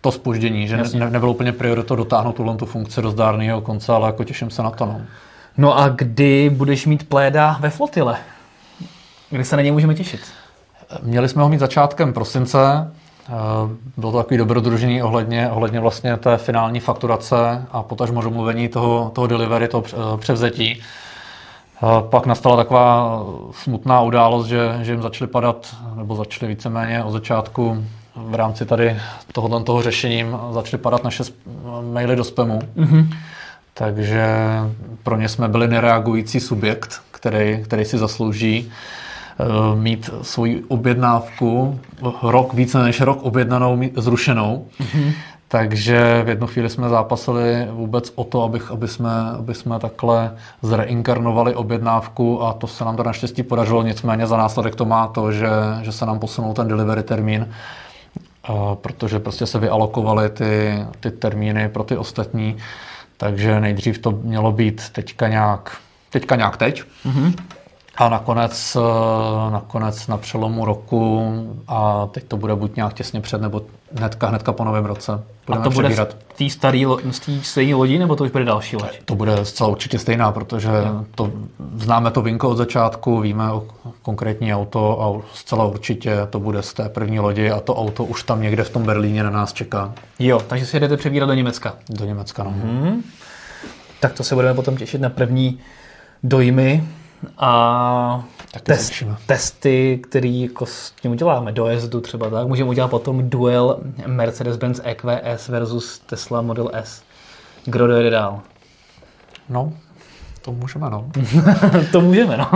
to 0.00 0.12
spoždění, 0.12 0.68
že 0.68 0.76
ne, 0.76 1.10
nebylo 1.10 1.32
úplně 1.32 1.52
prioritou 1.52 1.96
dotáhnout 1.96 2.32
tuhle 2.32 2.56
tu 2.56 2.66
funkci 2.66 3.02
do 3.02 3.10
zdárného 3.10 3.60
konce, 3.60 3.92
ale 3.92 4.06
jako 4.06 4.24
těším 4.24 4.50
se 4.50 4.62
na 4.62 4.70
to. 4.70 4.86
No. 4.86 5.00
no 5.58 5.78
a 5.78 5.88
kdy 5.88 6.50
budeš 6.50 6.86
mít 6.86 7.08
pléda 7.08 7.56
ve 7.60 7.70
flotile? 7.70 8.16
Kdy 9.30 9.44
se 9.44 9.56
na 9.56 9.62
něj 9.62 9.72
můžeme 9.72 9.94
těšit? 9.94 10.20
Měli 11.02 11.28
jsme 11.28 11.42
ho 11.42 11.48
mít 11.48 11.60
začátkem 11.60 12.12
prosince, 12.12 12.92
eh, 13.28 13.32
bylo 13.96 14.12
to 14.12 14.18
takový 14.18 14.38
dobrodružení 14.38 15.02
ohledně, 15.02 15.50
ohledně 15.50 15.80
vlastně 15.80 16.16
té 16.16 16.36
finální 16.36 16.80
fakturace 16.80 17.66
a 17.70 17.82
potažmo 17.82 18.22
domluvení 18.22 18.68
toho, 18.68 19.10
toho 19.14 19.26
delivery, 19.26 19.68
toho 19.68 19.84
eh, 19.86 20.18
převzetí. 20.18 20.80
Eh, 21.82 21.86
pak 22.10 22.26
nastala 22.26 22.56
taková 22.56 23.22
smutná 23.52 24.00
událost, 24.00 24.46
že, 24.46 24.78
že 24.82 24.92
jim 24.92 25.02
začaly 25.02 25.30
padat, 25.30 25.76
nebo 25.94 26.14
začaly 26.14 26.48
víceméně 26.48 27.04
od 27.04 27.12
začátku 27.12 27.84
v 28.26 28.34
rámci 28.34 28.66
tady 28.66 28.96
tohoto 29.32 29.60
toho 29.60 29.82
řešením 29.82 30.36
začaly 30.50 30.82
padat 30.82 31.04
naše 31.04 31.22
maily 31.92 32.16
do 32.16 32.24
spamu. 32.24 32.58
Mm-hmm. 32.76 33.06
Takže 33.74 34.26
pro 35.02 35.16
ně 35.16 35.28
jsme 35.28 35.48
byli 35.48 35.68
nereagující 35.68 36.40
subjekt, 36.40 37.00
který, 37.10 37.62
který 37.64 37.84
si 37.84 37.98
zaslouží 37.98 38.72
uh, 39.38 39.78
mít 39.78 40.10
svoji 40.22 40.64
objednávku 40.68 41.80
rok, 42.22 42.54
více 42.54 42.82
než 42.82 43.00
rok 43.00 43.22
objednanou, 43.22 43.80
zrušenou. 43.96 44.66
Mm-hmm. 44.80 45.12
Takže 45.50 46.22
v 46.24 46.28
jednu 46.28 46.46
chvíli 46.46 46.70
jsme 46.70 46.88
zápasili 46.88 47.66
vůbec 47.70 48.12
o 48.14 48.24
to, 48.24 48.42
abych, 48.42 48.70
aby, 48.70 48.88
jsme, 48.88 49.10
aby 49.38 49.54
jsme 49.54 49.78
takhle 49.78 50.32
zreinkarnovali 50.62 51.54
objednávku 51.54 52.42
a 52.42 52.52
to 52.52 52.66
se 52.66 52.84
nám 52.84 52.96
to 52.96 53.02
naštěstí 53.02 53.42
podařilo, 53.42 53.82
nicméně 53.82 54.26
za 54.26 54.36
následek 54.36 54.74
to 54.74 54.84
má 54.84 55.06
to, 55.06 55.32
že, 55.32 55.48
že 55.82 55.92
se 55.92 56.06
nám 56.06 56.18
posunul 56.18 56.54
ten 56.54 56.68
delivery 56.68 57.02
termín 57.02 57.48
protože 58.74 59.18
prostě 59.18 59.46
se 59.46 59.58
vyalokovaly 59.58 60.30
ty, 60.30 60.84
ty 61.00 61.10
termíny 61.10 61.68
pro 61.68 61.84
ty 61.84 61.96
ostatní, 61.96 62.56
takže 63.16 63.60
nejdřív 63.60 63.98
to 63.98 64.10
mělo 64.10 64.52
být 64.52 64.88
teďka 64.88 65.28
nějak, 65.28 65.76
teďka 66.10 66.36
nějak 66.36 66.56
teď. 66.56 66.82
Mm-hmm. 67.06 67.34
A 67.98 68.08
nakonec, 68.08 68.76
eh, 68.76 69.50
nakonec 69.50 70.06
na 70.06 70.16
přelomu 70.16 70.64
roku 70.64 71.32
a 71.68 72.08
teď 72.12 72.24
to 72.24 72.36
bude 72.36 72.54
buď 72.54 72.76
nějak 72.76 72.94
těsně 72.94 73.20
před, 73.20 73.40
nebo 73.40 73.62
hnedka, 73.94 74.26
hnedka 74.28 74.52
po 74.52 74.64
novém 74.64 74.84
roce. 74.84 75.22
Budeme 75.46 75.60
a 75.60 75.64
to 75.64 75.70
bude 75.70 75.88
přebírat. 75.88 76.16
z 76.34 76.38
té 76.38 76.50
staré 76.50 76.84
stejné 77.42 77.74
lodi, 77.74 77.98
nebo 77.98 78.16
to 78.16 78.24
už 78.24 78.30
bude 78.30 78.44
další 78.44 78.76
loď? 78.76 78.98
To 79.04 79.14
bude 79.14 79.44
zcela 79.44 79.68
určitě 79.68 79.98
stejná, 79.98 80.32
protože 80.32 80.70
to, 81.14 81.32
známe 81.76 82.10
to 82.10 82.22
vinko 82.22 82.48
od 82.48 82.56
začátku, 82.56 83.20
víme 83.20 83.52
o 83.52 83.64
konkrétní 84.02 84.54
auto 84.54 85.02
a 85.02 85.34
zcela 85.34 85.64
určitě 85.64 86.16
to 86.30 86.40
bude 86.40 86.62
z 86.62 86.72
té 86.72 86.88
první 86.88 87.20
lodi 87.20 87.50
a 87.50 87.60
to 87.60 87.74
auto 87.74 88.04
už 88.04 88.22
tam 88.22 88.42
někde 88.42 88.64
v 88.64 88.70
tom 88.70 88.82
Berlíně 88.84 89.22
na 89.22 89.30
nás 89.30 89.52
čeká. 89.52 89.94
Jo, 90.18 90.40
takže 90.46 90.66
si 90.66 90.80
jdete 90.80 90.96
přebírat 90.96 91.28
do 91.28 91.34
Německa. 91.34 91.74
Do 91.90 92.04
Německa, 92.04 92.44
no. 92.44 92.50
Hmm. 92.50 93.02
Tak 94.00 94.12
to 94.12 94.24
se 94.24 94.34
budeme 94.34 94.54
potom 94.54 94.76
těšit 94.76 95.00
na 95.00 95.08
první 95.08 95.58
dojmy 96.22 96.84
a 97.38 98.24
test, 98.62 98.92
testy, 99.26 100.00
který 100.02 100.42
jako 100.42 100.66
s 100.66 100.90
tím 100.90 101.10
uděláme, 101.10 101.52
dojezdu 101.52 102.00
třeba 102.00 102.30
tak, 102.30 102.48
můžeme 102.48 102.70
udělat 102.70 102.88
potom 102.88 103.30
duel 103.30 103.80
Mercedes-Benz 104.06 104.80
EQS 104.84 105.48
versus 105.48 105.98
Tesla 105.98 106.42
Model 106.42 106.70
S. 106.72 107.02
Kdo 107.64 107.86
dojede 107.86 108.10
dál? 108.10 108.40
No, 109.48 109.72
to 110.42 110.52
můžeme, 110.52 110.90
no. 110.90 111.10
to 111.92 112.00
můžeme, 112.00 112.36
no. 112.36 112.50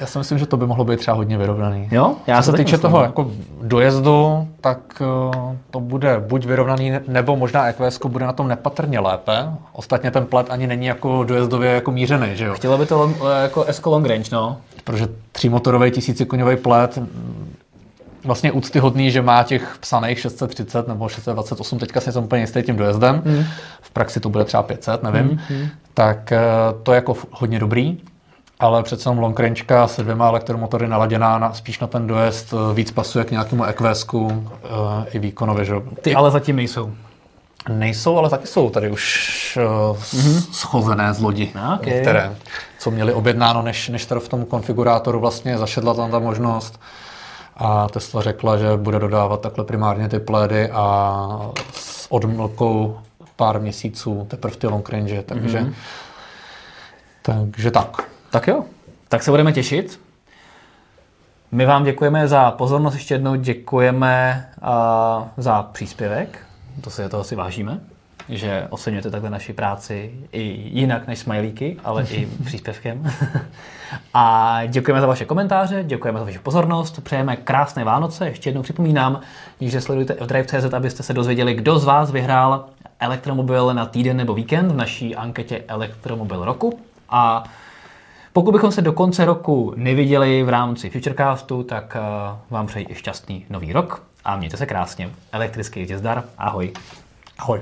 Já, 0.00 0.06
si 0.06 0.18
myslím, 0.18 0.38
že 0.38 0.46
to 0.46 0.56
by 0.56 0.66
mohlo 0.66 0.84
být 0.84 1.00
třeba 1.00 1.16
hodně 1.16 1.38
vyrovnaný. 1.38 1.88
Jo? 1.90 2.14
Já 2.26 2.42
Co 2.42 2.50
se 2.50 2.56
týče 2.56 2.78
toho 2.78 3.02
jako 3.02 3.30
dojezdu, 3.62 4.48
tak 4.60 4.78
uh, 5.00 5.54
to 5.70 5.80
bude 5.80 6.20
buď 6.20 6.46
vyrovnaný, 6.46 6.92
nebo 7.08 7.36
možná 7.36 7.66
EQS 7.66 7.98
bude 8.08 8.26
na 8.26 8.32
tom 8.32 8.48
nepatrně 8.48 9.00
lépe. 9.00 9.48
Ostatně 9.72 10.10
ten 10.10 10.26
plet 10.26 10.46
ani 10.50 10.66
není 10.66 10.86
jako 10.86 11.24
dojezdově 11.24 11.70
jako 11.70 11.90
mířený, 11.90 12.28
že 12.32 12.44
jo? 12.44 12.54
Chtělo 12.54 12.78
by 12.78 12.86
to 12.86 12.98
long, 12.98 13.16
eh, 13.16 13.42
jako 13.42 13.64
S 13.68 13.84
long 13.84 14.06
range, 14.06 14.28
no. 14.32 14.56
Protože 14.84 15.08
třímotorový 15.32 15.90
tisícikoňový 15.90 16.56
plet 16.56 16.98
vlastně 18.24 18.52
úctyhodný, 18.52 19.10
že 19.10 19.22
má 19.22 19.42
těch 19.42 19.78
psaných 19.80 20.20
630 20.20 20.88
nebo 20.88 21.08
628, 21.08 21.78
teďka 21.78 22.00
si 22.00 22.12
jsem 22.12 22.24
úplně 22.24 22.42
jistý 22.42 22.62
tím 22.62 22.76
dojezdem, 22.76 23.22
mm. 23.24 23.44
v 23.80 23.90
praxi 23.90 24.20
to 24.20 24.28
bude 24.28 24.44
třeba 24.44 24.62
500, 24.62 25.02
nevím, 25.02 25.40
mm. 25.50 25.68
tak 25.94 26.32
eh, 26.32 26.40
to 26.82 26.92
je 26.92 26.96
jako 26.96 27.16
hodně 27.30 27.58
dobrý, 27.58 27.98
ale 28.60 28.82
přece 28.82 29.08
jenom 29.08 29.18
long 29.18 29.40
rangeka 29.40 29.88
se 29.88 30.02
dvěma 30.02 30.28
elektromotory 30.28 30.88
naladěná 30.88 31.38
na, 31.38 31.52
spíš 31.52 31.78
na 31.78 31.86
ten 31.86 32.06
dojezd 32.06 32.54
eh, 32.54 32.74
víc 32.74 32.90
pasuje 32.90 33.24
k 33.24 33.30
nějakému 33.30 33.64
EQSku 33.64 34.26
uh, 34.26 34.30
i 35.12 35.18
výkonově. 35.18 35.64
Že? 35.64 35.74
Ty 36.02 36.14
ale 36.14 36.30
zatím 36.30 36.56
nejsou. 36.56 36.92
Nejsou, 37.68 38.18
ale 38.18 38.30
taky 38.30 38.46
jsou 38.46 38.70
tady 38.70 38.90
už 38.90 39.58
uh, 39.90 39.96
mm-hmm. 39.96 40.52
schozené 40.52 41.14
z 41.14 41.20
lodi, 41.20 41.52
okay. 41.74 41.94
některé, 41.94 42.36
co 42.78 42.90
měli 42.90 43.12
objednáno, 43.12 43.62
než, 43.62 43.88
než 43.88 44.06
tady 44.06 44.20
v 44.20 44.28
tom 44.28 44.44
konfigurátoru 44.44 45.20
vlastně 45.20 45.58
zašedla 45.58 45.94
tam 45.94 46.10
ta 46.10 46.18
možnost. 46.18 46.80
A 47.56 47.88
Tesla 47.88 48.22
řekla, 48.22 48.56
že 48.56 48.76
bude 48.76 48.98
dodávat 48.98 49.40
takhle 49.40 49.64
primárně 49.64 50.08
ty 50.08 50.18
plédy 50.18 50.70
a 50.70 51.50
s 51.72 52.12
odmlkou 52.12 52.98
pár 53.36 53.60
měsíců 53.60 54.26
teprve 54.30 54.56
ty 54.56 54.66
long 54.66 54.88
range, 54.88 55.22
takže, 55.22 55.60
mm-hmm. 55.60 55.74
takže 57.22 57.70
tak. 57.70 58.10
Tak 58.30 58.48
jo, 58.48 58.64
tak 59.08 59.22
se 59.22 59.30
budeme 59.30 59.52
těšit. 59.52 60.00
My 61.52 61.66
vám 61.66 61.84
děkujeme 61.84 62.28
za 62.28 62.50
pozornost, 62.50 62.94
ještě 62.94 63.14
jednou 63.14 63.34
děkujeme 63.34 64.46
uh, 64.62 65.28
za 65.36 65.62
příspěvek, 65.62 66.46
to 66.80 66.90
si 66.90 67.08
toho 67.08 67.24
si 67.24 67.34
vážíme 67.34 67.80
že 68.30 68.66
oceňujete 68.70 69.10
takhle 69.10 69.30
naši 69.30 69.52
práci 69.52 70.12
i 70.32 70.42
jinak 70.78 71.06
než 71.06 71.18
smajlíky, 71.18 71.76
ale 71.84 72.04
i 72.04 72.26
příspěvkem. 72.44 73.12
A 74.14 74.60
děkujeme 74.66 75.00
za 75.00 75.06
vaše 75.06 75.24
komentáře, 75.24 75.84
děkujeme 75.84 76.18
za 76.18 76.24
vaši 76.24 76.38
pozornost, 76.38 77.00
přejeme 77.00 77.36
krásné 77.36 77.84
Vánoce. 77.84 78.26
Ještě 78.26 78.48
jednou 78.48 78.62
připomínám, 78.62 79.20
že 79.60 79.80
sledujte 79.80 80.16
Drive.cz, 80.26 80.74
abyste 80.74 81.02
se 81.02 81.12
dozvěděli, 81.12 81.54
kdo 81.54 81.78
z 81.78 81.84
vás 81.84 82.10
vyhrál 82.10 82.64
elektromobil 83.00 83.74
na 83.74 83.86
týden 83.86 84.16
nebo 84.16 84.34
víkend 84.34 84.72
v 84.72 84.76
naší 84.76 85.16
anketě 85.16 85.64
Elektromobil 85.68 86.44
roku. 86.44 86.80
A 87.08 87.44
pokud 88.32 88.52
bychom 88.52 88.72
se 88.72 88.82
do 88.82 88.92
konce 88.92 89.24
roku 89.24 89.72
neviděli 89.76 90.42
v 90.42 90.48
rámci 90.48 90.90
Futurecastu, 90.90 91.62
tak 91.62 91.96
eh, 91.96 92.00
vám 92.50 92.66
přeji 92.66 92.86
i 92.90 92.94
šťastný 92.94 93.46
nový 93.50 93.72
rok 93.72 94.02
a 94.24 94.36
mějte 94.36 94.56
se 94.56 94.66
krásně. 94.66 95.10
Elektrický 95.32 95.88
jezdar, 95.88 96.24
ahoj. 96.38 96.72
Ahoj. 97.38 97.60